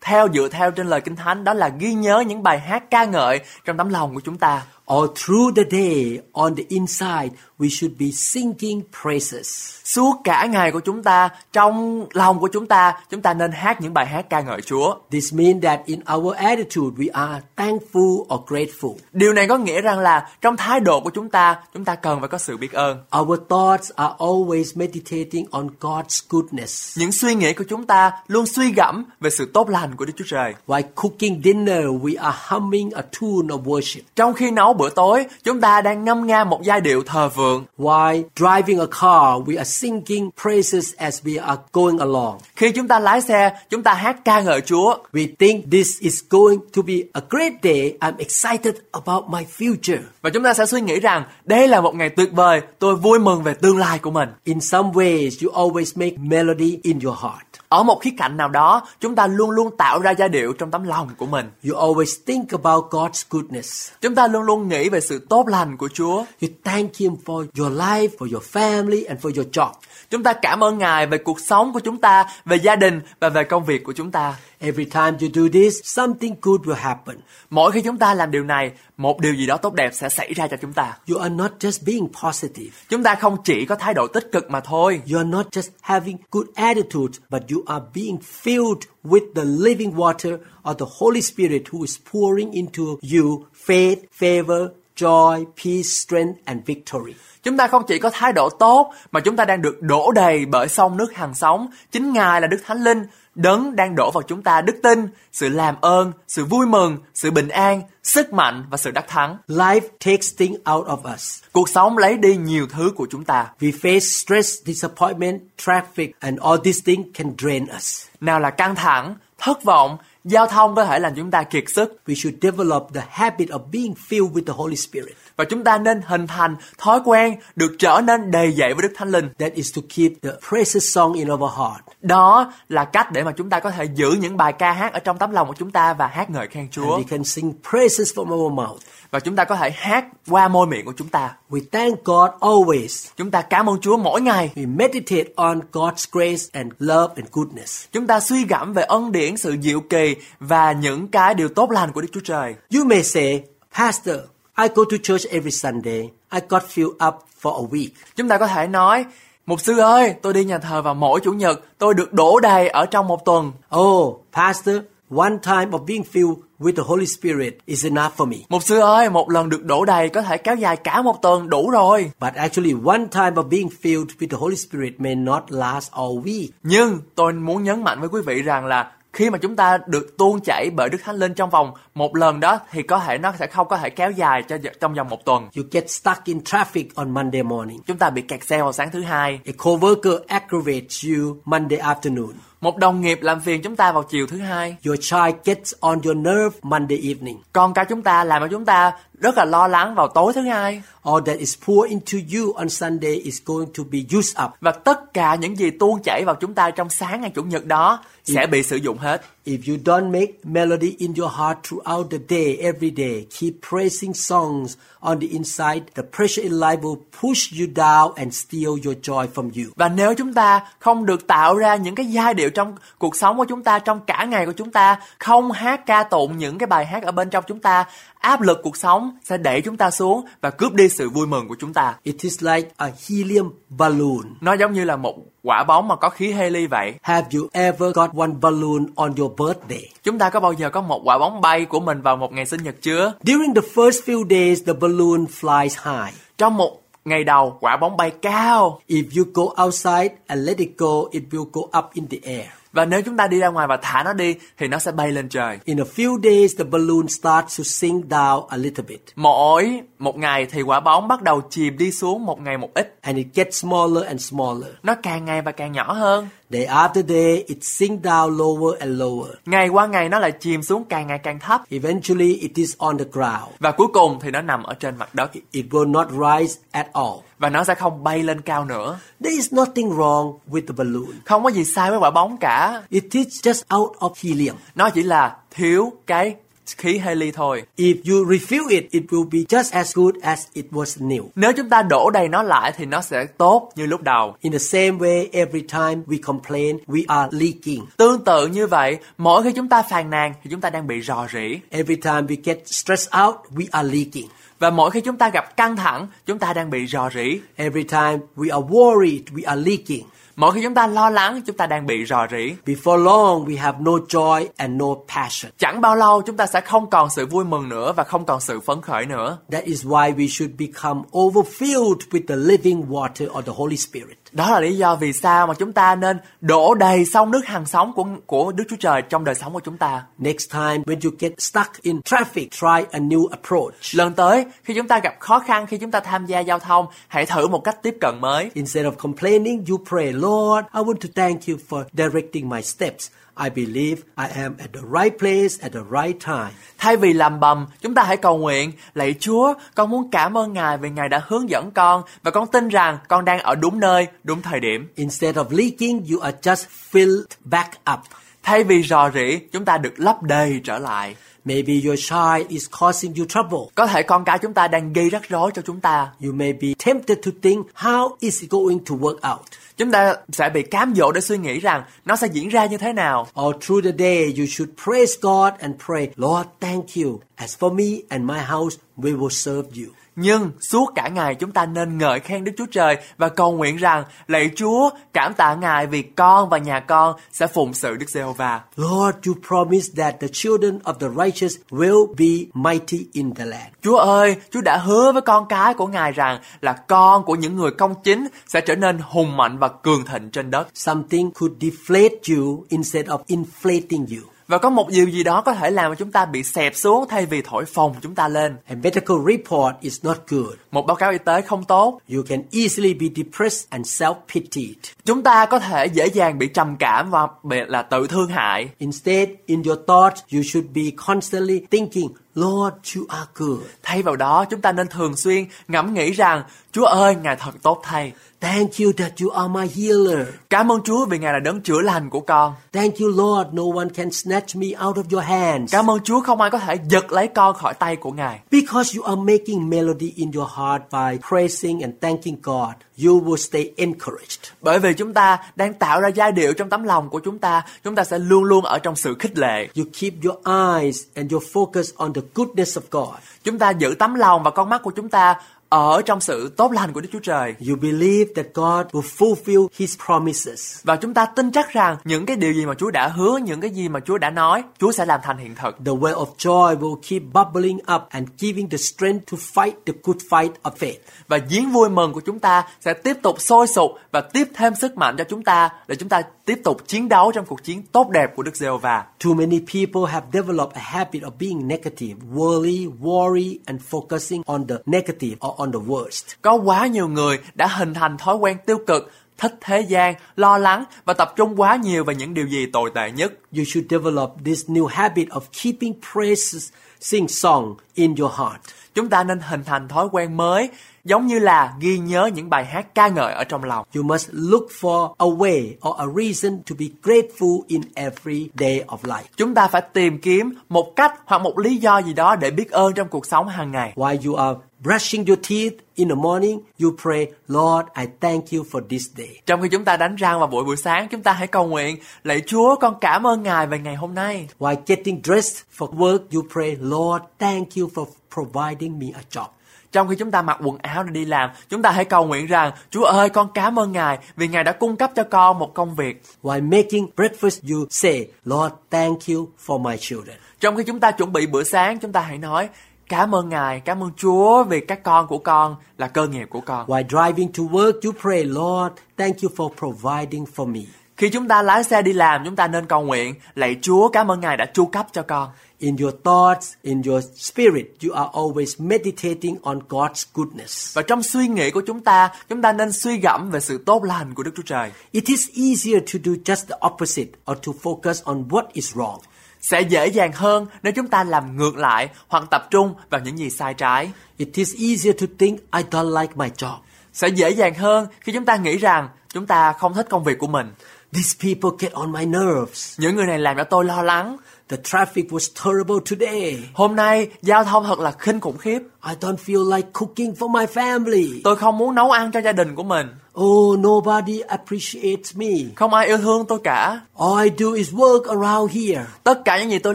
theo 0.00 0.28
dựa 0.34 0.48
theo 0.48 0.70
trên 0.70 0.86
lời 0.86 1.00
Kinh 1.00 1.16
Thánh 1.16 1.44
đó 1.44 1.54
là 1.54 1.68
ghi 1.78 1.94
nhớ 1.94 2.24
những 2.26 2.42
bài 2.42 2.58
hát 2.58 2.90
ca 2.90 3.04
ngợi 3.04 3.40
trong 3.64 3.76
tấm 3.76 3.88
lòng 3.88 4.14
của 4.14 4.20
chúng 4.20 4.38
ta. 4.38 4.62
All 4.90 5.06
through 5.14 5.56
the 5.56 5.64
day, 5.70 6.20
on 6.32 6.54
the 6.54 6.64
inside, 6.68 7.30
we 7.58 7.68
should 7.68 7.98
be 7.98 8.10
singing 8.12 8.82
praises. 9.02 9.78
Suốt 9.84 10.16
cả 10.24 10.46
ngày 10.46 10.72
của 10.72 10.80
chúng 10.80 11.02
ta, 11.02 11.28
trong 11.52 12.06
lòng 12.12 12.40
của 12.40 12.48
chúng 12.52 12.66
ta, 12.66 12.94
chúng 13.10 13.22
ta 13.22 13.34
nên 13.34 13.52
hát 13.52 13.80
những 13.80 13.94
bài 13.94 14.06
hát 14.06 14.30
ca 14.30 14.40
ngợi 14.40 14.60
Chúa. 14.62 14.94
This 15.10 15.34
means 15.34 15.62
that 15.64 15.80
in 15.86 16.00
our 16.14 16.36
attitude, 16.36 16.96
we 16.96 17.08
are 17.12 17.40
thankful 17.56 18.18
or 18.18 18.40
grateful. 18.46 18.94
Điều 19.12 19.32
này 19.32 19.46
có 19.48 19.58
nghĩa 19.58 19.80
rằng 19.80 19.98
là 19.98 20.28
trong 20.40 20.56
thái 20.56 20.80
độ 20.80 21.00
của 21.00 21.10
chúng 21.10 21.28
ta, 21.28 21.56
chúng 21.74 21.84
ta 21.84 21.94
cần 21.94 22.20
phải 22.20 22.28
có 22.28 22.38
sự 22.38 22.56
biết 22.56 22.72
ơn. 22.72 22.98
Our 23.18 23.40
thoughts 23.48 23.90
are 23.94 24.14
always 24.18 24.64
meditating 24.74 25.46
on 25.50 25.68
God's 25.80 26.22
goodness. 26.28 26.98
Những 26.98 27.12
suy 27.12 27.34
nghĩ 27.34 27.52
của 27.52 27.64
chúng 27.68 27.86
ta 27.86 28.10
luôn 28.26 28.46
suy 28.46 28.72
gẫm 28.72 29.04
về 29.20 29.30
sự 29.30 29.50
tốt 29.54 29.68
lành 29.68 29.96
của 29.96 30.04
Đức 30.04 30.12
Chúa 30.16 30.24
Trời. 30.28 30.54
While 30.66 30.82
cooking 30.94 31.42
dinner, 31.44 31.84
we 31.84 32.22
are 32.22 32.38
humming 32.48 32.90
a 32.90 33.02
tune 33.20 33.48
of 33.48 33.62
worship. 33.62 34.00
Trong 34.16 34.34
khi 34.34 34.50
nấu 34.50 34.74
bữa 34.78 34.90
tối, 34.90 35.26
chúng 35.44 35.60
ta 35.60 35.80
đang 35.80 36.04
ngâm 36.04 36.26
nga 36.26 36.44
một 36.44 36.60
giai 36.62 36.80
điệu 36.80 37.02
thờ 37.06 37.28
phượng. 37.28 37.64
While 37.78 38.22
driving 38.36 38.78
a 38.78 38.86
car, 38.86 39.48
we 39.48 39.56
are 39.56 39.64
singing 39.64 40.30
praises 40.42 40.94
as 40.96 41.22
we 41.24 41.42
are 41.44 41.60
going 41.72 41.98
along. 41.98 42.38
Khi 42.56 42.72
chúng 42.72 42.88
ta 42.88 42.98
lái 42.98 43.20
xe, 43.20 43.50
chúng 43.70 43.82
ta 43.82 43.94
hát 43.94 44.16
ca 44.24 44.40
ngợi 44.40 44.60
Chúa. 44.60 44.96
We 45.12 45.26
think 45.38 45.64
this 45.70 46.00
is 46.00 46.20
going 46.30 46.58
to 46.76 46.82
be 46.82 46.94
a 47.12 47.20
great 47.30 47.52
day. 47.62 47.92
I'm 48.00 48.16
excited 48.16 48.74
about 48.92 49.24
my 49.28 49.44
future. 49.58 50.00
Và 50.22 50.30
chúng 50.30 50.42
ta 50.42 50.54
sẽ 50.54 50.66
suy 50.66 50.80
nghĩ 50.80 51.00
rằng 51.00 51.24
đây 51.44 51.68
là 51.68 51.80
một 51.80 51.94
ngày 51.94 52.08
tuyệt 52.08 52.32
vời, 52.32 52.60
tôi 52.78 52.96
vui 52.96 53.18
mừng 53.18 53.42
về 53.42 53.54
tương 53.54 53.78
lai 53.78 53.98
của 53.98 54.10
mình. 54.10 54.28
In 54.44 54.60
some 54.60 54.88
ways, 54.88 55.30
you 55.46 55.52
always 55.52 55.92
make 55.94 56.16
melody 56.18 56.78
in 56.82 56.98
your 57.04 57.18
heart. 57.18 57.47
Ở 57.68 57.82
một 57.82 58.00
khía 58.02 58.10
cạnh 58.16 58.36
nào 58.36 58.48
đó, 58.48 58.86
chúng 59.00 59.14
ta 59.14 59.26
luôn 59.26 59.50
luôn 59.50 59.76
tạo 59.76 60.00
ra 60.00 60.10
giai 60.10 60.28
điệu 60.28 60.52
trong 60.52 60.70
tấm 60.70 60.84
lòng 60.84 61.08
của 61.18 61.26
mình. 61.26 61.50
You 61.64 61.76
always 61.76 62.16
think 62.26 62.50
about 62.50 62.84
God's 62.90 63.24
goodness. 63.30 63.90
Chúng 64.00 64.14
ta 64.14 64.26
luôn 64.26 64.42
luôn 64.42 64.68
nghĩ 64.68 64.88
về 64.88 65.00
sự 65.00 65.26
tốt 65.28 65.48
lành 65.48 65.76
của 65.76 65.88
Chúa. 65.88 66.16
You 66.16 66.48
thank 66.64 66.96
Him 66.96 67.12
for 67.24 67.46
your 67.58 67.72
life, 67.72 68.08
for 68.18 68.32
your 68.32 68.44
family, 68.52 69.04
and 69.08 69.20
for 69.20 69.34
your 69.36 69.46
job. 69.52 69.70
Chúng 70.10 70.22
ta 70.22 70.32
cảm 70.32 70.64
ơn 70.64 70.78
Ngài 70.78 71.06
về 71.06 71.18
cuộc 71.18 71.40
sống 71.40 71.72
của 71.72 71.80
chúng 71.80 71.98
ta, 71.98 72.26
về 72.44 72.56
gia 72.56 72.76
đình 72.76 73.00
và 73.20 73.28
về 73.28 73.44
công 73.44 73.64
việc 73.64 73.84
của 73.84 73.92
chúng 73.92 74.10
ta. 74.10 74.34
Every 74.58 74.84
time 74.84 75.12
you 75.20 75.28
do 75.34 75.42
this, 75.52 75.80
something 75.84 76.34
good 76.42 76.60
will 76.60 76.74
happen. 76.74 77.16
Mỗi 77.50 77.72
khi 77.72 77.82
chúng 77.82 77.98
ta 77.98 78.14
làm 78.14 78.30
điều 78.30 78.44
này, 78.44 78.72
một 78.98 79.20
điều 79.20 79.34
gì 79.34 79.46
đó 79.46 79.56
tốt 79.56 79.74
đẹp 79.74 79.90
sẽ 79.94 80.08
xảy 80.08 80.34
ra 80.34 80.46
cho 80.46 80.56
chúng 80.56 80.72
ta. 80.72 80.98
You 81.08 81.18
are 81.18 81.34
not 81.34 81.52
just 81.60 81.86
being 81.86 82.08
positive. 82.22 82.70
Chúng 82.88 83.02
ta 83.02 83.14
không 83.14 83.36
chỉ 83.44 83.64
có 83.64 83.74
thái 83.74 83.94
độ 83.94 84.06
tích 84.06 84.32
cực 84.32 84.50
mà 84.50 84.60
thôi. 84.60 85.00
You 85.12 85.18
are 85.18 85.28
not 85.28 85.46
just 85.50 85.68
having 85.80 86.16
good 86.30 86.46
attitude, 86.54 87.18
but 87.30 87.42
you 87.50 87.62
are 87.66 87.84
being 87.94 88.18
filled 88.42 88.80
with 89.04 89.34
the 89.34 89.44
living 89.44 89.92
water 89.92 90.38
of 90.62 90.74
the 90.74 90.86
Holy 90.98 91.20
Spirit 91.20 91.62
who 91.70 91.80
is 91.80 91.96
pouring 92.12 92.50
into 92.50 92.82
you 92.84 93.44
faith, 93.66 93.96
favor, 94.18 94.68
joy, 94.96 95.44
peace, 95.64 95.88
strength, 95.88 96.38
and 96.44 96.60
victory. 96.66 97.14
Chúng 97.42 97.56
ta 97.56 97.66
không 97.66 97.82
chỉ 97.88 97.98
có 97.98 98.10
thái 98.12 98.32
độ 98.32 98.48
tốt 98.48 98.92
mà 99.12 99.20
chúng 99.20 99.36
ta 99.36 99.44
đang 99.44 99.62
được 99.62 99.82
đổ 99.82 100.12
đầy 100.12 100.46
bởi 100.46 100.68
sông 100.68 100.96
nước 100.96 101.14
hàng 101.14 101.34
sống. 101.34 101.66
Chính 101.90 102.12
Ngài 102.12 102.40
là 102.40 102.46
Đức 102.46 102.58
Thánh 102.66 102.82
Linh, 102.82 103.06
đấng 103.38 103.76
đang 103.76 103.94
đổ 103.94 104.10
vào 104.10 104.22
chúng 104.22 104.42
ta 104.42 104.60
đức 104.60 104.76
tin, 104.82 105.08
sự 105.32 105.48
làm 105.48 105.74
ơn, 105.80 106.12
sự 106.28 106.44
vui 106.44 106.66
mừng, 106.66 106.98
sự 107.14 107.30
bình 107.30 107.48
an, 107.48 107.82
sức 108.02 108.32
mạnh 108.32 108.64
và 108.70 108.76
sự 108.76 108.90
đắc 108.90 109.04
thắng. 109.08 109.36
Life 109.48 109.80
takes 109.80 110.36
things 110.36 110.58
out 110.70 110.86
of 110.86 111.14
us. 111.14 111.42
Cuộc 111.52 111.68
sống 111.68 111.98
lấy 111.98 112.16
đi 112.16 112.36
nhiều 112.36 112.66
thứ 112.70 112.92
của 112.96 113.06
chúng 113.10 113.24
ta. 113.24 113.46
We 113.60 113.72
face 113.72 113.98
stress, 113.98 114.62
disappointment, 114.64 115.40
traffic, 115.58 116.10
and 116.18 116.38
all 116.40 116.58
these 116.64 116.80
things 116.84 117.06
can 117.14 117.32
drain 117.38 117.66
us. 117.76 118.06
Nào 118.20 118.40
là 118.40 118.50
căng 118.50 118.74
thẳng, 118.74 119.14
thất 119.38 119.64
vọng, 119.64 119.96
giao 120.24 120.46
thông 120.46 120.74
có 120.74 120.84
thể 120.84 120.98
làm 120.98 121.12
chúng 121.16 121.30
ta 121.30 121.42
kiệt 121.42 121.64
sức 121.66 122.00
We 122.06 122.14
should 122.14 122.42
develop 122.42 122.82
the 122.94 123.02
habit 123.08 123.48
of 123.48 123.60
being 123.72 123.94
filled 124.08 124.32
with 124.32 124.44
the 124.44 124.52
Holy 124.52 124.76
Spirit. 124.76 125.16
Và 125.38 125.44
chúng 125.44 125.64
ta 125.64 125.78
nên 125.78 126.00
hình 126.06 126.26
thành 126.26 126.56
thói 126.78 127.00
quen 127.04 127.36
được 127.56 127.76
trở 127.78 128.00
nên 128.04 128.30
đầy 128.30 128.52
dậy 128.52 128.74
với 128.74 128.82
Đức 128.82 128.92
Thánh 128.96 129.08
Linh. 129.08 129.28
That 129.38 129.52
is 129.52 129.76
to 129.76 129.82
keep 129.96 130.12
the 130.22 130.30
precious 130.48 130.94
song 130.94 131.12
in 131.12 131.32
our 131.32 131.52
heart. 131.56 131.80
Đó 132.02 132.52
là 132.68 132.84
cách 132.84 133.12
để 133.12 133.24
mà 133.24 133.32
chúng 133.32 133.50
ta 133.50 133.60
có 133.60 133.70
thể 133.70 133.84
giữ 133.94 134.10
những 134.20 134.36
bài 134.36 134.52
ca 134.52 134.72
hát 134.72 134.92
ở 134.92 134.98
trong 134.98 135.18
tấm 135.18 135.30
lòng 135.30 135.48
của 135.48 135.54
chúng 135.58 135.70
ta 135.70 135.94
và 135.94 136.06
hát 136.06 136.30
ngợi 136.30 136.46
khen 136.46 136.68
Chúa. 136.70 136.94
And 136.94 137.04
we 137.04 137.08
can 137.08 137.24
sing 137.24 137.52
praises 137.70 138.14
from 138.14 138.34
our 138.34 138.52
mouth. 138.52 138.80
Và 139.10 139.20
chúng 139.20 139.36
ta 139.36 139.44
có 139.44 139.56
thể 139.56 139.70
hát 139.70 140.04
qua 140.28 140.48
môi 140.48 140.66
miệng 140.66 140.84
của 140.84 140.92
chúng 140.96 141.08
ta. 141.08 141.34
We 141.50 141.60
thank 141.72 142.04
God 142.04 142.30
always. 142.40 143.08
Chúng 143.16 143.30
ta 143.30 143.42
cảm 143.42 143.68
ơn 143.68 143.80
Chúa 143.80 143.96
mỗi 143.96 144.20
ngày. 144.20 144.52
We 144.54 144.76
meditate 144.76 145.32
on 145.36 145.60
God's 145.72 146.06
grace 146.12 146.44
and 146.52 146.72
love 146.78 147.14
and 147.16 147.26
goodness. 147.32 147.84
Chúng 147.92 148.06
ta 148.06 148.20
suy 148.20 148.44
gẫm 148.44 148.72
về 148.72 148.82
ân 148.82 149.12
điển, 149.12 149.36
sự 149.36 149.56
diệu 149.62 149.80
kỳ 149.80 150.16
và 150.40 150.72
những 150.72 151.08
cái 151.08 151.34
điều 151.34 151.48
tốt 151.48 151.70
lành 151.70 151.92
của 151.92 152.00
Đức 152.00 152.08
Chúa 152.12 152.20
Trời. 152.24 152.54
You 152.74 152.84
may 152.84 153.02
say, 153.02 153.42
Pastor, 153.74 154.16
I 154.60 154.68
go 154.74 154.84
to 154.84 154.96
church 155.02 155.26
every 155.30 155.50
Sunday. 155.50 156.10
I 156.32 156.40
got 156.48 156.62
filled 156.62 157.08
up 157.08 157.14
for 157.42 157.52
a 157.52 157.66
week. 157.70 157.88
Chúng 158.16 158.28
ta 158.28 158.38
có 158.38 158.46
thể 158.46 158.66
nói, 158.66 159.04
Mục 159.46 159.60
sư 159.60 159.78
ơi, 159.78 160.14
tôi 160.22 160.32
đi 160.32 160.44
nhà 160.44 160.58
thờ 160.58 160.82
vào 160.82 160.94
mỗi 160.94 161.20
chủ 161.20 161.32
nhật, 161.32 161.60
tôi 161.78 161.94
được 161.94 162.12
đổ 162.12 162.40
đầy 162.40 162.68
ở 162.68 162.86
trong 162.86 163.08
một 163.08 163.24
tuần. 163.24 163.52
Oh, 163.76 164.20
Pastor, 164.32 164.76
one 165.16 165.36
time 165.42 165.70
of 165.70 165.84
being 165.86 166.02
filled 166.12 166.36
with 166.58 166.76
the 166.76 166.82
Holy 166.86 167.06
Spirit 167.06 167.58
is 167.66 167.84
enough 167.84 168.12
for 168.16 168.26
me. 168.26 168.36
Mục 168.48 168.62
sư 168.62 168.80
ơi, 168.80 169.10
một 169.10 169.30
lần 169.30 169.48
được 169.48 169.64
đổ 169.64 169.84
đầy 169.84 170.08
có 170.08 170.22
thể 170.22 170.38
kéo 170.38 170.56
dài 170.56 170.76
cả 170.76 171.02
một 171.02 171.22
tuần 171.22 171.50
đủ 171.50 171.70
rồi. 171.70 172.10
But 172.20 172.34
actually, 172.34 172.74
one 172.84 173.06
time 173.12 173.30
of 173.30 173.48
being 173.48 173.68
filled 173.82 174.06
with 174.18 174.28
the 174.30 174.36
Holy 174.36 174.56
Spirit 174.56 174.92
may 174.98 175.14
not 175.14 175.42
last 175.48 175.92
all 175.92 176.12
week. 176.24 176.48
Nhưng 176.62 177.00
tôi 177.14 177.32
muốn 177.32 177.64
nhấn 177.64 177.84
mạnh 177.84 178.00
với 178.00 178.08
quý 178.08 178.20
vị 178.26 178.42
rằng 178.42 178.66
là 178.66 178.92
khi 179.18 179.30
mà 179.30 179.38
chúng 179.38 179.56
ta 179.56 179.78
được 179.86 180.16
tuôn 180.18 180.40
chảy 180.40 180.70
bởi 180.76 180.88
Đức 180.88 180.98
Thánh 181.04 181.16
Linh 181.16 181.34
trong 181.34 181.50
vòng 181.50 181.72
một 181.94 182.16
lần 182.16 182.40
đó 182.40 182.60
thì 182.70 182.82
có 182.82 182.98
thể 182.98 183.18
nó 183.18 183.32
sẽ 183.38 183.46
không 183.46 183.68
có 183.68 183.76
thể 183.76 183.90
kéo 183.90 184.10
dài 184.10 184.42
cho 184.42 184.58
trong 184.80 184.94
vòng 184.94 185.08
một 185.08 185.24
tuần. 185.24 185.48
You 185.56 185.64
get 185.70 185.90
stuck 185.90 186.24
in 186.24 186.38
traffic 186.38 186.84
on 186.94 187.10
Monday 187.10 187.42
morning. 187.42 187.78
Chúng 187.86 187.98
ta 187.98 188.10
bị 188.10 188.22
kẹt 188.22 188.44
xe 188.44 188.62
vào 188.62 188.72
sáng 188.72 188.90
thứ 188.90 189.02
hai. 189.02 189.40
A 189.46 189.52
coworker 189.58 190.18
aggravates 190.26 191.04
you 191.04 191.36
Monday 191.44 191.78
afternoon. 191.78 192.32
Một 192.60 192.76
đồng 192.78 193.00
nghiệp 193.00 193.18
làm 193.22 193.40
phiền 193.40 193.62
chúng 193.62 193.76
ta 193.76 193.92
vào 193.92 194.02
chiều 194.02 194.26
thứ 194.26 194.38
hai. 194.38 194.76
Your 194.86 195.00
child 195.00 195.34
gets 195.44 195.74
on 195.80 196.00
your 196.04 196.16
nerve 196.16 196.58
Monday 196.62 196.98
evening. 197.08 197.38
Con 197.52 197.74
cái 197.74 197.84
chúng 197.88 198.02
ta 198.02 198.24
làm 198.24 198.42
cho 198.42 198.48
chúng 198.48 198.64
ta 198.64 198.92
rất 199.20 199.38
là 199.38 199.44
lo 199.44 199.68
lắng 199.68 199.94
vào 199.94 200.08
tối 200.08 200.32
thứ 200.32 200.42
hai. 200.42 200.82
All 201.02 201.18
that 201.26 201.38
is 201.38 201.56
poured 201.66 201.90
into 201.90 202.18
you 202.34 202.52
on 202.52 202.68
Sunday 202.68 203.14
is 203.14 203.42
going 203.44 203.66
to 203.78 203.84
be 203.90 203.98
used 204.18 204.38
up. 204.44 204.50
Và 204.60 204.72
tất 204.72 205.14
cả 205.14 205.34
những 205.34 205.58
gì 205.58 205.70
tuôn 205.70 206.02
chảy 206.02 206.24
vào 206.24 206.34
chúng 206.34 206.54
ta 206.54 206.70
trong 206.70 206.90
sáng 206.90 207.20
ngày 207.20 207.30
chủ 207.34 207.42
nhật 207.42 207.66
đó 207.66 208.04
sẽ 208.24 208.46
bị 208.46 208.62
sử 208.62 208.76
dụng 208.76 208.98
hết. 208.98 209.22
If 209.48 209.66
you 209.66 209.78
don't 209.78 210.10
make 210.10 210.44
melody 210.44 210.94
in 210.98 211.14
your 211.14 211.30
heart 211.30 211.56
throughout 211.62 212.10
the 212.10 212.18
day, 212.28 212.58
every 212.58 212.90
day, 212.90 213.26
keep 213.30 213.52
praising 213.70 214.14
songs 214.14 214.76
on 215.00 215.20
the 215.20 215.26
inside, 215.26 215.80
the 215.94 216.02
pressure 216.02 216.42
in 216.42 216.52
life 216.52 216.82
will 216.82 217.00
push 217.22 217.52
you 217.60 217.66
down 217.66 218.12
and 218.16 218.34
steal 218.34 218.76
your 218.84 218.94
joy 219.02 219.26
from 219.34 219.50
you. 219.56 219.72
Và 219.76 219.88
nếu 219.88 220.14
chúng 220.14 220.34
ta 220.34 220.60
không 220.78 221.06
được 221.06 221.26
tạo 221.26 221.56
ra 221.56 221.76
những 221.76 221.94
cái 221.94 222.06
giai 222.06 222.34
điệu 222.34 222.50
trong 222.50 222.76
cuộc 222.98 223.16
sống 223.16 223.36
của 223.36 223.44
chúng 223.44 223.62
ta, 223.62 223.78
trong 223.78 224.00
cả 224.06 224.24
ngày 224.24 224.46
của 224.46 224.52
chúng 224.52 224.70
ta, 224.70 225.00
không 225.18 225.52
hát 225.52 225.86
ca 225.86 226.02
tụng 226.02 226.38
những 226.38 226.58
cái 226.58 226.66
bài 226.66 226.86
hát 226.86 227.02
ở 227.02 227.12
bên 227.12 227.30
trong 227.30 227.44
chúng 227.46 227.60
ta, 227.60 227.84
áp 228.18 228.40
lực 228.40 228.60
cuộc 228.62 228.76
sống 228.76 229.16
sẽ 229.24 229.38
đẩy 229.38 229.60
chúng 229.60 229.76
ta 229.76 229.90
xuống 229.90 230.24
và 230.40 230.50
cướp 230.50 230.72
đi 230.72 230.88
sự 230.88 231.10
vui 231.10 231.26
mừng 231.26 231.48
của 231.48 231.56
chúng 231.58 231.72
ta. 231.72 231.94
It 232.02 232.16
is 232.20 232.42
like 232.42 232.68
a 232.76 232.90
helium 233.08 233.50
balloon. 233.68 234.22
Nó 234.40 234.52
giống 234.52 234.72
như 234.72 234.84
là 234.84 234.96
một 234.96 235.16
quả 235.42 235.64
bóng 235.64 235.88
mà 235.88 235.96
có 235.96 236.08
khí 236.08 236.32
heli 236.32 236.66
vậy. 236.66 236.94
Have 237.02 237.28
you 237.34 237.46
ever 237.52 237.94
got 237.94 238.10
one 238.16 238.30
balloon 238.40 238.86
on 238.94 239.14
your 239.14 239.32
birthday? 239.38 239.90
Chúng 240.02 240.18
ta 240.18 240.30
có 240.30 240.40
bao 240.40 240.52
giờ 240.52 240.70
có 240.70 240.80
một 240.80 241.00
quả 241.04 241.18
bóng 241.18 241.40
bay 241.40 241.64
của 241.64 241.80
mình 241.80 242.02
vào 242.02 242.16
một 242.16 242.32
ngày 242.32 242.46
sinh 242.46 242.62
nhật 242.62 242.74
chưa? 242.82 243.12
During 243.22 243.54
the 243.54 243.62
first 243.74 244.02
few 244.06 244.28
days, 244.28 244.66
the 244.66 244.72
balloon 244.72 245.24
flies 245.40 245.68
high. 245.84 246.14
Trong 246.38 246.56
một 246.56 246.80
ngày 247.04 247.24
đầu, 247.24 247.58
quả 247.60 247.76
bóng 247.76 247.96
bay 247.96 248.10
cao. 248.10 248.80
If 248.88 249.04
you 249.16 249.24
go 249.34 249.64
outside 249.64 250.16
and 250.26 250.46
let 250.46 250.56
it 250.56 250.70
go, 250.78 251.04
it 251.10 251.22
will 251.30 251.48
go 251.52 251.78
up 251.78 251.90
in 251.92 252.06
the 252.08 252.18
air. 252.22 252.57
Và 252.72 252.84
nếu 252.84 253.02
chúng 253.02 253.16
ta 253.16 253.26
đi 253.26 253.38
ra 253.38 253.48
ngoài 253.48 253.66
và 253.66 253.78
thả 253.82 254.02
nó 254.02 254.12
đi 254.12 254.36
thì 254.58 254.68
nó 254.68 254.78
sẽ 254.78 254.92
bay 254.92 255.12
lên 255.12 255.28
trời. 255.28 255.58
In 255.64 255.80
a 255.80 255.84
few 255.96 256.20
days, 256.22 256.58
the 256.58 256.64
balloon 256.64 257.08
starts 257.08 257.58
to 257.58 257.64
sink 257.64 258.06
down 258.06 258.46
a 258.48 258.56
little 258.56 258.84
bit. 258.88 259.00
Mỗi 259.16 259.80
một 259.98 260.18
ngày 260.18 260.46
thì 260.46 260.62
quả 260.62 260.80
bóng 260.80 261.08
bắt 261.08 261.22
đầu 261.22 261.40
chìm 261.50 261.78
đi 261.78 261.92
xuống 261.92 262.26
một 262.26 262.40
ngày 262.40 262.58
một 262.58 262.74
ít. 262.74 262.98
And 263.02 263.16
it 263.16 263.26
gets 263.34 263.62
smaller 263.62 264.04
and 264.04 264.30
smaller. 264.30 264.70
Nó 264.82 264.94
càng 264.94 265.24
ngày 265.24 265.42
và 265.42 265.52
càng 265.52 265.72
nhỏ 265.72 265.92
hơn. 265.92 266.28
Day 266.50 266.64
after 266.64 267.02
day, 267.08 267.44
it 267.46 267.58
sink 267.62 268.02
down 268.02 268.36
lower 268.36 268.78
and 268.78 269.00
lower. 269.00 269.30
Ngày 269.46 269.68
qua 269.68 269.86
ngày 269.86 270.08
nó 270.08 270.18
lại 270.18 270.32
chìm 270.32 270.62
xuống 270.62 270.84
càng 270.84 271.06
ngày 271.06 271.18
càng 271.18 271.38
thấp. 271.38 271.62
Eventually, 271.70 272.34
it 272.34 272.50
is 272.54 272.74
on 272.78 272.98
the 272.98 273.04
ground. 273.12 273.54
Và 273.58 273.72
cuối 273.72 273.86
cùng 273.92 274.18
thì 274.20 274.30
nó 274.30 274.42
nằm 274.42 274.62
ở 274.62 274.74
trên 274.74 274.96
mặt 274.96 275.14
đất. 275.14 275.30
It 275.50 275.66
will 275.70 275.90
not 275.90 276.08
rise 276.10 276.60
at 276.70 276.92
all. 276.92 277.18
Và 277.38 277.50
nó 277.50 277.64
sẽ 277.64 277.74
không 277.74 278.04
bay 278.04 278.22
lên 278.22 278.40
cao 278.40 278.64
nữa. 278.64 278.98
There 279.20 279.36
is 279.36 279.54
nothing 279.54 279.90
wrong 279.90 280.38
with 280.50 280.66
the 280.66 280.74
balloon. 280.76 281.20
Không 281.24 281.44
có 281.44 281.50
gì 281.50 281.64
sai 281.64 281.90
với 281.90 281.98
quả 281.98 282.10
bóng 282.10 282.36
cả. 282.36 282.82
It 282.88 283.04
is 283.12 283.26
just 283.26 283.78
out 283.78 283.96
of 283.96 284.12
helium. 284.22 284.56
Nó 284.74 284.90
chỉ 284.90 285.02
là 285.02 285.36
thiếu 285.50 285.92
cái 286.06 286.36
khí 286.76 286.98
heli 286.98 287.30
thôi. 287.30 287.62
If 287.76 287.94
you 288.04 288.26
refill 288.26 288.68
it, 288.68 288.84
it 288.90 289.02
will 289.10 289.28
be 289.30 289.38
just 289.38 289.72
as 289.72 289.96
good 289.96 290.14
as 290.22 290.46
it 290.52 290.66
was 290.70 291.08
new. 291.08 291.28
Nếu 291.34 291.52
chúng 291.52 291.68
ta 291.68 291.82
đổ 291.82 292.10
đầy 292.10 292.28
nó 292.28 292.42
lại 292.42 292.72
thì 292.76 292.86
nó 292.86 293.00
sẽ 293.00 293.24
tốt 293.24 293.70
như 293.76 293.86
lúc 293.86 294.02
đầu. 294.02 294.36
In 294.40 294.52
the 294.52 294.58
same 294.58 294.90
way, 294.90 295.26
every 295.32 295.60
time 295.60 296.02
we 296.06 296.18
complain, 296.22 296.78
we 296.86 297.02
are 297.06 297.38
leaking. 297.38 297.86
Tương 297.96 298.24
tự 298.24 298.46
như 298.46 298.66
vậy, 298.66 298.98
mỗi 299.18 299.42
khi 299.42 299.52
chúng 299.52 299.68
ta 299.68 299.82
phàn 299.82 300.10
nàn 300.10 300.34
thì 300.44 300.50
chúng 300.50 300.60
ta 300.60 300.70
đang 300.70 300.86
bị 300.86 301.02
rò 301.02 301.26
rỉ. 301.32 301.60
Every 301.70 301.96
time 301.96 302.22
we 302.22 302.36
get 302.44 302.58
stressed 302.66 303.20
out, 303.24 303.36
we 303.54 303.66
are 303.70 303.88
leaking. 303.88 304.28
Và 304.58 304.70
mỗi 304.70 304.90
khi 304.90 305.00
chúng 305.00 305.16
ta 305.16 305.28
gặp 305.28 305.56
căng 305.56 305.76
thẳng, 305.76 306.06
chúng 306.26 306.38
ta 306.38 306.52
đang 306.52 306.70
bị 306.70 306.86
rò 306.86 307.10
rỉ. 307.14 307.40
Every 307.56 307.82
time 307.82 308.18
we 308.36 308.50
are 308.50 308.66
worried, 308.68 309.22
we 309.34 309.42
are 309.44 309.62
leaking. 309.62 310.06
Mỗi 310.38 310.52
khi 310.52 310.60
chúng 310.62 310.74
ta 310.74 310.86
lo 310.86 311.10
lắng, 311.10 311.42
chúng 311.46 311.56
ta 311.56 311.66
đang 311.66 311.86
bị 311.86 312.04
rò 312.04 312.26
rỉ. 312.30 312.54
Before 312.66 312.96
long, 312.96 313.44
we 313.44 313.58
have 313.58 313.78
no 313.80 313.92
joy 313.92 314.46
and 314.56 314.80
no 314.80 314.86
passion. 315.14 315.52
Chẳng 315.58 315.80
bao 315.80 315.96
lâu 315.96 316.22
chúng 316.22 316.36
ta 316.36 316.46
sẽ 316.46 316.60
không 316.60 316.90
còn 316.90 317.10
sự 317.10 317.26
vui 317.26 317.44
mừng 317.44 317.68
nữa 317.68 317.92
và 317.96 318.04
không 318.04 318.24
còn 318.24 318.40
sự 318.40 318.60
phấn 318.60 318.80
khởi 318.82 319.06
nữa. 319.06 319.38
That 319.50 319.64
is 319.64 319.86
why 319.86 320.14
we 320.14 320.28
should 320.28 320.54
become 320.58 321.02
overfilled 321.12 321.98
with 322.10 322.20
the 322.28 322.36
living 322.36 322.82
water 322.88 323.28
of 323.28 323.42
the 323.42 323.52
Holy 323.56 323.76
Spirit. 323.76 324.18
Đó 324.32 324.50
là 324.50 324.60
lý 324.60 324.76
do 324.76 324.96
vì 324.96 325.12
sao 325.12 325.46
mà 325.46 325.54
chúng 325.54 325.72
ta 325.72 325.94
nên 325.94 326.18
đổ 326.40 326.74
đầy 326.74 327.04
sông 327.04 327.30
nước 327.30 327.46
hằng 327.46 327.66
sống 327.66 327.92
của 327.92 328.04
của 328.26 328.52
Đức 328.52 328.64
Chúa 328.70 328.76
Trời 328.76 329.02
trong 329.02 329.24
đời 329.24 329.34
sống 329.34 329.52
của 329.52 329.60
chúng 329.60 329.76
ta. 329.76 330.02
Next 330.18 330.52
time, 330.52 330.78
when 330.78 330.98
you 331.04 331.10
get 331.18 331.32
stuck 331.38 331.82
in 331.82 332.00
traffic, 332.00 332.48
try 332.50 332.86
a 332.90 332.98
new 332.98 333.28
approach. 333.28 333.94
Lần 333.94 334.14
tới, 334.14 334.46
khi 334.62 334.74
chúng 334.74 334.88
ta 334.88 334.98
gặp 334.98 335.14
khó 335.20 335.38
khăn 335.38 335.66
khi 335.66 335.76
chúng 335.78 335.90
ta 335.90 336.00
tham 336.00 336.26
gia 336.26 336.40
giao 336.40 336.58
thông, 336.58 336.86
hãy 337.08 337.26
thử 337.26 337.48
một 337.48 337.64
cách 337.64 337.82
tiếp 337.82 337.96
cận 338.00 338.14
mới. 338.20 338.50
Instead 338.54 338.86
of 338.86 338.92
complaining, 338.92 339.64
you 339.70 339.78
pray, 339.88 340.12
Lord, 340.12 340.66
I 340.74 340.80
want 340.80 340.98
to 341.00 341.08
thank 341.14 341.40
you 341.48 341.56
for 341.68 341.84
directing 341.92 342.48
my 342.48 342.62
steps. 342.62 343.10
I 343.38 343.50
believe 343.50 343.96
I 344.16 344.26
am 344.42 344.54
at 344.58 344.68
the 344.72 344.80
right 344.80 345.18
place 345.18 345.62
at 345.62 345.72
the 345.72 345.80
right 345.90 346.24
time. 346.26 346.50
Thay 346.78 346.96
vì 346.96 347.12
làm 347.12 347.40
bầm, 347.40 347.66
chúng 347.80 347.94
ta 347.94 348.02
hãy 348.02 348.16
cầu 348.16 348.38
nguyện, 348.38 348.72
lạy 348.94 349.14
Chúa, 349.20 349.54
con 349.74 349.90
muốn 349.90 350.10
cảm 350.10 350.36
ơn 350.36 350.52
Ngài 350.52 350.78
vì 350.78 350.90
Ngài 350.90 351.08
đã 351.08 351.22
hướng 351.26 351.50
dẫn 351.50 351.70
con 351.70 352.02
và 352.22 352.30
con 352.30 352.46
tin 352.46 352.68
rằng 352.68 352.98
con 353.08 353.24
đang 353.24 353.38
ở 353.40 353.54
đúng 353.54 353.80
nơi, 353.80 354.06
đúng 354.24 354.42
thời 354.42 354.60
điểm. 354.60 354.88
Instead 354.94 355.36
of 355.36 355.44
leaking, 355.50 356.04
you 356.10 356.20
are 356.20 356.38
just 356.42 356.64
filled 356.92 357.24
back 357.44 357.70
up. 357.92 358.00
Thay 358.42 358.64
vì 358.64 358.82
rò 358.82 359.10
rỉ, 359.10 359.38
chúng 359.52 359.64
ta 359.64 359.78
được 359.78 360.00
lấp 360.00 360.22
đầy 360.22 360.60
trở 360.64 360.78
lại. 360.78 361.16
Maybe 361.44 361.72
your 361.84 362.00
child 362.00 362.48
is 362.48 362.66
causing 362.80 363.14
you 363.14 363.26
trouble. 363.28 363.58
Có 363.74 363.86
thể 363.86 364.02
con 364.02 364.24
cái 364.24 364.38
chúng 364.38 364.54
ta 364.54 364.68
đang 364.68 364.92
gây 364.92 365.10
rắc 365.10 365.28
rối 365.28 365.50
cho 365.54 365.62
chúng 365.62 365.80
ta. 365.80 366.10
You 366.24 366.32
may 366.32 366.52
be 366.52 366.68
tempted 366.84 367.18
to 367.26 367.30
think, 367.42 367.66
how 367.74 368.16
is 368.20 368.42
it 368.42 368.50
going 368.50 368.78
to 368.78 368.94
work 368.94 369.34
out? 369.34 369.46
Chúng 369.78 369.90
ta 369.90 370.16
sẽ 370.32 370.50
bị 370.50 370.62
cám 370.62 370.94
dỗ 370.96 371.12
để 371.12 371.20
suy 371.20 371.38
nghĩ 371.38 371.60
rằng 371.60 371.82
nó 372.04 372.16
sẽ 372.16 372.26
diễn 372.26 372.48
ra 372.48 372.66
như 372.66 372.78
thế 372.78 372.92
nào. 372.92 373.28
All 373.34 373.52
through 373.60 373.84
the 373.84 373.92
day, 373.98 374.34
you 374.38 374.46
should 374.46 374.70
praise 374.84 375.14
God 375.20 375.52
and 375.58 375.74
pray, 375.86 376.08
Lord, 376.16 376.48
thank 376.60 376.84
you. 376.96 377.20
As 377.36 377.58
for 377.58 377.74
me 377.74 378.02
and 378.08 378.24
my 378.24 378.38
house, 378.38 378.76
we 378.96 379.18
will 379.18 379.30
serve 379.30 379.68
you. 379.76 379.92
Nhưng 380.20 380.50
suốt 380.60 380.92
cả 380.94 381.08
ngày 381.08 381.34
chúng 381.34 381.52
ta 381.52 381.66
nên 381.66 381.98
ngợi 381.98 382.20
khen 382.20 382.44
Đức 382.44 382.52
Chúa 382.58 382.66
Trời 382.70 382.96
và 383.16 383.28
cầu 383.28 383.52
nguyện 383.52 383.76
rằng 383.76 384.04
lạy 384.26 384.50
Chúa 384.56 384.90
cảm 385.12 385.34
tạ 385.34 385.54
Ngài 385.54 385.86
vì 385.86 386.02
con 386.02 386.48
và 386.48 386.58
nhà 386.58 386.80
con 386.80 387.16
sẽ 387.32 387.46
phụng 387.46 387.74
sự 387.74 387.96
Đức 387.96 388.10
Giê-hô-va. 388.10 388.60
Lord, 388.76 389.16
you 389.26 389.34
promised 389.48 389.98
that 389.98 390.20
the 390.20 390.28
children 390.32 390.78
of 390.78 390.94
the 390.94 391.08
righteous 391.24 391.56
will 391.70 392.14
be 392.18 392.50
mighty 392.54 393.06
in 393.12 393.34
the 393.34 393.44
land. 393.44 393.72
Chúa 393.82 393.96
ơi, 393.96 394.36
Chúa 394.50 394.60
đã 394.60 394.76
hứa 394.76 395.12
với 395.12 395.22
con 395.22 395.48
cái 395.48 395.74
của 395.74 395.86
Ngài 395.86 396.12
rằng 396.12 396.40
là 396.60 396.72
con 396.72 397.24
của 397.24 397.34
những 397.34 397.56
người 397.56 397.70
công 397.70 397.94
chính 398.04 398.28
sẽ 398.46 398.60
trở 398.60 398.76
nên 398.76 398.98
hùng 399.02 399.36
mạnh 399.36 399.58
và 399.58 399.68
cường 399.68 400.04
thịnh 400.04 400.30
trên 400.30 400.50
đất. 400.50 400.68
Something 400.74 401.30
could 401.30 401.54
deflate 401.64 402.36
you 402.36 402.64
instead 402.68 403.06
of 403.06 403.18
inflating 403.26 404.06
you. 404.16 404.28
Và 404.48 404.58
có 404.58 404.70
một 404.70 404.88
điều 404.88 405.08
gì 405.08 405.22
đó 405.22 405.40
có 405.40 405.54
thể 405.54 405.70
làm 405.70 405.90
cho 405.90 405.94
chúng 405.94 406.12
ta 406.12 406.24
bị 406.24 406.42
xẹp 406.42 406.76
xuống 406.76 407.04
thay 407.08 407.26
vì 407.26 407.42
thổi 407.42 407.64
phồng 407.64 407.94
chúng 408.02 408.14
ta 408.14 408.28
lên. 408.28 408.56
A 408.66 408.74
medical 408.74 409.16
report 409.26 409.74
is 409.80 410.04
not 410.04 410.16
good. 410.28 410.54
Một 410.70 410.86
báo 410.86 410.96
cáo 410.96 411.10
y 411.10 411.18
tế 411.18 411.40
không 411.40 411.64
tốt. 411.64 412.00
You 412.14 412.22
can 412.28 412.42
easily 412.52 412.94
be 412.94 413.06
depressed 413.16 413.70
and 413.70 414.02
self-pitied. 414.02 414.74
Chúng 415.04 415.22
ta 415.22 415.46
có 415.46 415.58
thể 415.58 415.86
dễ 415.86 416.06
dàng 416.06 416.38
bị 416.38 416.46
trầm 416.46 416.76
cảm 416.76 417.10
và 417.10 417.28
bị 417.42 417.56
là 417.66 417.82
tự 417.82 418.06
thương 418.06 418.28
hại. 418.28 418.68
Instead, 418.78 419.28
in 419.46 419.62
your 419.62 419.78
thoughts, 419.86 420.20
you 420.34 420.42
should 420.42 420.68
be 420.74 420.82
constantly 420.96 421.60
thinking, 421.70 422.08
Lord, 422.34 422.74
you 422.96 423.06
are 423.08 423.26
good. 423.34 423.60
Thay 423.82 424.02
vào 424.02 424.16
đó, 424.16 424.44
chúng 424.44 424.60
ta 424.60 424.72
nên 424.72 424.88
thường 424.88 425.16
xuyên 425.16 425.46
ngẫm 425.68 425.94
nghĩ 425.94 426.12
rằng 426.12 426.42
Chúa 426.72 426.84
ơi, 426.84 427.16
Ngài 427.22 427.36
thật 427.36 427.52
tốt 427.62 427.80
thay. 427.82 428.12
Thank 428.40 428.70
you 428.80 428.92
that 428.96 429.12
you 429.20 429.30
are 429.30 429.48
my 429.48 429.66
healer. 429.76 430.28
Cảm 430.50 430.72
ơn 430.72 430.82
Chúa 430.82 431.06
vì 431.06 431.18
Ngài 431.18 431.32
là 431.32 431.38
đấng 431.38 431.60
chữa 431.60 431.80
lành 431.80 432.10
của 432.10 432.20
con. 432.20 432.54
Thank 432.72 432.94
you, 433.00 433.08
Lord, 433.08 433.52
no 433.52 433.62
one 433.76 433.88
can 433.94 434.10
snatch 434.10 434.56
me 434.56 434.66
out 434.86 434.96
of 434.96 435.02
your 435.10 435.24
hands. 435.24 435.72
Cảm 435.72 435.90
ơn 435.90 436.00
Chúa 436.00 436.20
không 436.20 436.40
ai 436.40 436.50
có 436.50 436.58
thể 436.58 436.76
giật 436.88 437.12
lấy 437.12 437.28
con 437.28 437.54
khỏi 437.54 437.74
tay 437.74 437.96
của 437.96 438.12
Ngài. 438.12 438.40
Because 438.50 438.98
you 438.98 439.04
are 439.04 439.20
making 439.20 439.70
melody 439.70 440.12
in 440.16 440.30
your 440.32 440.48
heart 440.56 440.82
by 440.92 441.18
praising 441.28 441.80
and 441.80 441.94
thanking 442.00 442.36
God, 442.42 442.74
you 443.04 443.20
will 443.24 443.36
stay 443.36 443.70
encouraged. 443.76 444.40
Bởi 444.60 444.78
vì 444.78 444.94
chúng 444.94 445.14
ta 445.14 445.38
đang 445.56 445.74
tạo 445.74 446.00
ra 446.00 446.08
giai 446.08 446.32
điệu 446.32 446.52
trong 446.52 446.70
tấm 446.70 446.82
lòng 446.82 447.08
của 447.08 447.20
chúng 447.20 447.38
ta, 447.38 447.62
chúng 447.84 447.94
ta 447.94 448.04
sẽ 448.04 448.18
luôn 448.18 448.44
luôn 448.44 448.64
ở 448.64 448.78
trong 448.78 448.96
sự 448.96 449.16
khích 449.18 449.38
lệ. 449.38 449.68
You 449.76 449.84
keep 450.00 450.12
your 450.24 450.38
eyes 450.46 451.02
and 451.14 451.32
your 451.32 451.44
focus 451.52 451.92
on 451.96 452.12
the 452.12 452.22
goodness 452.34 452.78
of 452.78 452.82
God. 452.90 453.18
Chúng 453.44 453.58
ta 453.58 453.70
giữ 453.70 453.94
tấm 453.98 454.14
lòng 454.14 454.42
và 454.42 454.50
con 454.50 454.68
mắt 454.68 454.82
của 454.82 454.90
chúng 454.90 455.08
ta 455.08 455.34
ở 455.68 456.02
trong 456.02 456.20
sự 456.20 456.52
tốt 456.56 456.72
lành 456.72 456.92
của 456.92 457.00
Đức 457.00 457.08
Chúa 457.12 457.18
Trời. 457.18 457.54
You 457.68 457.76
believe 457.76 458.32
that 458.34 458.46
God 458.54 458.86
will 458.92 459.02
fulfill 459.18 459.68
his 459.76 459.96
promises. 460.06 460.80
Và 460.84 460.96
chúng 460.96 461.14
ta 461.14 461.26
tin 461.26 461.52
chắc 461.52 461.72
rằng 461.72 461.96
những 462.04 462.26
cái 462.26 462.36
điều 462.36 462.52
gì 462.52 462.66
mà 462.66 462.74
Chúa 462.74 462.90
đã 462.90 463.08
hứa, 463.08 463.38
những 463.38 463.60
cái 463.60 463.70
gì 463.70 463.88
mà 463.88 464.00
Chúa 464.00 464.18
đã 464.18 464.30
nói, 464.30 464.62
Chúa 464.78 464.92
sẽ 464.92 465.06
làm 465.06 465.20
thành 465.22 465.38
hiện 465.38 465.54
thực. 465.54 465.76
The 465.76 465.92
well 465.92 466.14
of 466.14 466.26
joy 466.38 466.78
will 466.78 466.96
keep 467.08 467.22
bubbling 467.32 467.78
up 467.94 468.02
and 468.08 468.28
giving 468.38 468.68
the 468.68 468.78
strength 468.78 469.32
to 469.32 469.38
fight 469.54 469.72
the 469.86 469.92
good 470.02 470.16
fight 470.30 470.50
of 470.62 470.70
faith. 470.78 470.98
Và 471.28 471.38
giếng 471.50 471.70
vui 471.70 471.88
mừng 471.88 472.12
của 472.12 472.20
chúng 472.20 472.38
ta 472.38 472.64
sẽ 472.80 472.92
tiếp 472.94 473.16
tục 473.22 473.40
sôi 473.40 473.66
sục 473.66 473.90
và 474.12 474.20
tiếp 474.20 474.44
thêm 474.54 474.74
sức 474.74 474.96
mạnh 474.96 475.14
cho 475.18 475.24
chúng 475.24 475.44
ta 475.44 475.70
để 475.88 475.96
chúng 475.96 476.08
ta 476.08 476.22
tiếp 476.44 476.60
tục 476.64 476.88
chiến 476.88 477.08
đấu 477.08 477.32
trong 477.32 477.46
cuộc 477.46 477.64
chiến 477.64 477.82
tốt 477.92 478.10
đẹp 478.10 478.36
của 478.36 478.42
Đức 478.42 478.56
Giê-hô-va. 478.56 479.04
Too 479.24 479.34
many 479.34 479.58
people 479.58 480.12
have 480.12 480.26
developed 480.32 480.76
a 480.76 480.80
habit 480.80 481.22
of 481.22 481.30
being 481.38 481.68
negative, 481.68 482.16
worry, 482.34 482.86
worry 483.00 483.58
and 483.64 483.80
focusing 483.90 484.42
on 484.46 484.66
the 484.66 484.74
negative 484.86 485.36
or 485.48 485.57
on 485.58 485.72
the 485.72 485.78
worst. 485.78 486.22
Có 486.42 486.54
quá 486.54 486.86
nhiều 486.86 487.08
người 487.08 487.38
đã 487.54 487.66
hình 487.66 487.94
thành 487.94 488.18
thói 488.18 488.36
quen 488.36 488.56
tiêu 488.66 488.78
cực, 488.86 489.12
thích 489.38 489.54
thế 489.60 489.80
gian, 489.80 490.14
lo 490.36 490.58
lắng 490.58 490.84
và 491.04 491.14
tập 491.14 491.32
trung 491.36 491.60
quá 491.60 491.76
nhiều 491.76 492.04
vào 492.04 492.16
những 492.16 492.34
điều 492.34 492.46
gì 492.46 492.66
tồi 492.66 492.90
tệ 492.94 493.10
nhất. 493.10 493.32
You 493.56 493.64
should 493.64 493.90
develop 493.90 494.30
this 494.44 494.64
new 494.66 494.86
habit 494.86 495.28
of 495.28 495.40
keeping 495.62 495.94
praises, 496.12 496.68
sing 497.00 497.28
song 497.28 497.74
in 497.94 498.14
your 498.14 498.32
heart. 498.32 498.60
Chúng 498.94 499.08
ta 499.08 499.24
nên 499.24 499.40
hình 499.40 499.64
thành 499.64 499.88
thói 499.88 500.08
quen 500.12 500.36
mới 500.36 500.70
giống 501.04 501.26
như 501.26 501.38
là 501.38 501.74
ghi 501.80 501.98
nhớ 501.98 502.30
những 502.34 502.50
bài 502.50 502.64
hát 502.64 502.94
ca 502.94 503.08
ngợi 503.08 503.32
ở 503.32 503.44
trong 503.44 503.64
lòng. 503.64 503.86
You 503.94 504.02
must 504.02 504.28
look 504.32 504.66
for 504.80 505.14
a 505.18 505.26
way 505.26 505.74
or 505.88 505.96
a 505.98 506.06
reason 506.16 506.62
to 506.70 506.76
be 506.78 506.86
grateful 507.02 507.60
in 507.66 507.80
every 507.94 508.48
day 508.60 508.84
of 508.86 508.98
life. 509.02 509.22
Chúng 509.36 509.54
ta 509.54 509.68
phải 509.68 509.82
tìm 509.92 510.18
kiếm 510.18 510.54
một 510.68 510.96
cách 510.96 511.14
hoặc 511.24 511.42
một 511.42 511.58
lý 511.58 511.76
do 511.76 511.98
gì 511.98 512.12
đó 512.12 512.36
để 512.36 512.50
biết 512.50 512.70
ơn 512.70 512.94
trong 512.94 513.08
cuộc 513.08 513.26
sống 513.26 513.48
hàng 513.48 513.72
ngày. 513.72 513.92
While 513.96 514.16
you 514.26 514.34
are 514.34 514.58
brushing 514.80 515.24
your 515.28 515.38
teeth 515.48 515.74
in 515.94 516.08
the 516.08 516.14
morning, 516.14 516.60
you 516.82 516.96
pray, 517.02 517.26
Lord, 517.48 517.86
I 517.94 518.06
thank 518.20 518.52
you 518.52 518.64
for 518.70 518.80
this 518.88 519.02
day. 519.16 519.40
Trong 519.46 519.62
khi 519.62 519.68
chúng 519.68 519.84
ta 519.84 519.96
đánh 519.96 520.16
răng 520.16 520.38
vào 520.38 520.48
buổi 520.48 520.64
buổi 520.64 520.76
sáng, 520.76 521.08
chúng 521.08 521.22
ta 521.22 521.32
hãy 521.32 521.46
cầu 521.46 521.66
nguyện, 521.66 521.96
lạy 522.24 522.42
Chúa, 522.46 522.76
con 522.76 522.94
cảm 523.00 523.26
ơn 523.26 523.42
Ngài 523.42 523.66
về 523.66 523.78
ngày 523.78 523.96
hôm 523.96 524.14
nay. 524.14 524.48
While 524.58 524.76
getting 524.86 525.20
dressed 525.24 525.62
for 525.76 525.92
work, 525.92 526.18
you 526.34 526.42
pray, 526.52 526.76
Lord, 526.80 527.24
thank 527.38 527.68
you 527.76 527.88
for 527.94 528.06
providing 528.34 528.98
me 528.98 529.06
a 529.14 529.22
job. 529.30 529.46
Trong 529.92 530.08
khi 530.08 530.16
chúng 530.16 530.30
ta 530.30 530.42
mặc 530.42 530.58
quần 530.64 530.78
áo 530.78 531.02
để 531.02 531.10
đi 531.12 531.24
làm, 531.24 531.50
chúng 531.68 531.82
ta 531.82 531.90
hãy 531.90 532.04
cầu 532.04 532.26
nguyện 532.26 532.46
rằng, 532.46 532.72
Chúa 532.90 533.04
ơi, 533.04 533.28
con 533.28 533.48
cảm 533.54 533.78
ơn 533.78 533.92
Ngài 533.92 534.18
vì 534.36 534.48
Ngài 534.48 534.64
đã 534.64 534.72
cung 534.72 534.96
cấp 534.96 535.12
cho 535.16 535.24
con 535.24 535.58
một 535.58 535.74
công 535.74 535.94
việc. 535.94 536.22
While 536.42 536.70
making 536.70 537.06
breakfast, 537.16 537.74
you 537.74 537.86
say, 537.90 538.28
Lord, 538.44 538.74
thank 538.90 539.18
you 539.28 539.48
for 539.66 539.78
my 539.78 539.96
children. 540.00 540.36
Trong 540.60 540.76
khi 540.76 540.82
chúng 540.82 541.00
ta 541.00 541.10
chuẩn 541.10 541.32
bị 541.32 541.46
bữa 541.46 541.64
sáng, 541.64 541.98
chúng 541.98 542.12
ta 542.12 542.20
hãy 542.20 542.38
nói, 542.38 542.68
Cảm 543.08 543.34
ơn 543.34 543.48
Ngài, 543.48 543.80
cảm 543.80 544.02
ơn 544.02 544.10
Chúa 544.16 544.64
vì 544.64 544.80
các 544.80 545.02
con 545.02 545.26
của 545.26 545.38
con 545.38 545.76
là 545.98 546.08
cơ 546.08 546.26
nghiệp 546.26 546.48
của 546.50 546.60
con. 546.60 546.86
While 546.86 547.08
driving 547.08 547.52
to 547.52 547.62
work, 547.62 547.92
you 548.04 548.12
pray, 548.20 548.44
Lord, 548.44 548.94
thank 549.16 549.36
you 549.42 549.50
for 549.56 549.70
providing 549.70 550.44
for 550.56 550.66
me. 550.66 550.80
Khi 551.16 551.30
chúng 551.30 551.48
ta 551.48 551.62
lái 551.62 551.84
xe 551.84 552.02
đi 552.02 552.12
làm, 552.12 552.44
chúng 552.44 552.56
ta 552.56 552.68
nên 552.68 552.86
cầu 552.86 553.02
nguyện, 553.02 553.34
lạy 553.54 553.76
Chúa, 553.82 554.08
cảm 554.08 554.30
ơn 554.30 554.40
Ngài 554.40 554.56
đã 554.56 554.66
chu 554.74 554.86
cấp 554.86 555.06
cho 555.12 555.22
con. 555.22 555.48
In 555.78 555.96
your 555.96 556.14
thoughts, 556.24 556.72
in 556.82 557.02
your 557.02 557.24
spirit, 557.36 557.86
you 558.04 558.12
are 558.12 558.30
always 558.32 558.86
meditating 558.86 559.56
on 559.62 559.78
God's 559.88 560.24
goodness. 560.34 560.96
Và 560.96 561.02
trong 561.02 561.22
suy 561.22 561.48
nghĩ 561.48 561.70
của 561.70 561.82
chúng 561.86 562.00
ta, 562.00 562.30
chúng 562.48 562.62
ta 562.62 562.72
nên 562.72 562.92
suy 562.92 563.16
gẫm 563.16 563.50
về 563.50 563.60
sự 563.60 563.78
tốt 563.86 564.04
lành 564.04 564.34
của 564.34 564.42
Đức 564.42 564.52
Chúa 564.56 564.62
Trời. 564.62 564.90
It 565.12 565.24
is 565.24 565.48
easier 565.54 566.02
to 566.12 566.18
do 566.24 566.32
just 566.44 566.66
the 566.68 566.76
opposite 566.86 567.30
or 567.52 567.58
to 567.66 567.72
focus 567.82 568.24
on 568.24 568.48
what 568.48 568.64
is 568.72 568.96
wrong. 568.96 569.18
Sẽ 569.60 569.80
dễ 569.80 570.06
dàng 570.06 570.32
hơn 570.32 570.66
nếu 570.82 570.92
chúng 570.96 571.08
ta 571.08 571.24
làm 571.24 571.56
ngược 571.56 571.76
lại 571.76 572.08
hoặc 572.28 572.44
tập 572.50 572.66
trung 572.70 572.94
vào 573.10 573.20
những 573.20 573.38
gì 573.38 573.50
sai 573.50 573.74
trái. 573.74 574.10
It 574.36 574.48
is 574.54 574.74
easier 574.74 575.20
to 575.20 575.26
think, 575.38 575.60
I 575.60 575.82
don't 575.90 576.20
like 576.20 576.32
my 576.36 576.48
job. 576.56 576.76
Sẽ 577.12 577.28
dễ 577.28 577.50
dàng 577.50 577.74
hơn 577.74 578.06
khi 578.20 578.32
chúng 578.32 578.44
ta 578.44 578.56
nghĩ 578.56 578.76
rằng 578.76 579.08
chúng 579.32 579.46
ta 579.46 579.72
không 579.72 579.94
thích 579.94 580.06
công 580.10 580.24
việc 580.24 580.38
của 580.38 580.46
mình. 580.46 580.72
These 581.12 581.36
people 581.40 581.70
get 581.78 581.92
on 581.92 582.12
my 582.12 582.26
nerves. 582.26 583.00
Những 583.00 583.16
người 583.16 583.26
này 583.26 583.38
làm 583.38 583.56
cho 583.56 583.64
tôi 583.64 583.84
lo 583.84 584.02
lắng. 584.02 584.36
The 584.68 584.76
traffic 584.76 585.28
was 585.28 585.64
terrible 585.64 585.96
today. 586.10 586.68
Hôm 586.72 586.96
nay 586.96 587.28
giao 587.42 587.64
thông 587.64 587.84
thật 587.86 587.98
là 587.98 588.10
khinh 588.10 588.40
khủng 588.40 588.58
khiếp. 588.58 588.78
I 589.04 589.14
don't 589.20 589.36
feel 589.36 589.76
like 589.76 589.88
cooking 589.92 590.34
for 590.34 590.48
my 590.48 590.66
family. 590.66 591.40
Tôi 591.44 591.56
không 591.56 591.78
muốn 591.78 591.94
nấu 591.94 592.10
ăn 592.10 592.32
cho 592.32 592.40
gia 592.40 592.52
đình 592.52 592.74
của 592.74 592.82
mình. 592.82 593.06
Oh, 593.40 593.78
nobody 593.78 594.40
appreciates 594.40 595.36
me. 595.36 595.46
Không 595.74 595.94
ai 595.94 596.06
yêu 596.06 596.18
thương 596.18 596.46
tôi 596.46 596.58
cả. 596.64 597.00
All 597.18 597.44
I 597.44 597.50
do 597.58 597.72
is 597.72 597.92
work 597.92 598.22
around 598.22 598.72
here. 598.72 599.06
Tất 599.24 599.44
cả 599.44 599.58
những 599.58 599.70
gì 599.70 599.78
tôi 599.78 599.94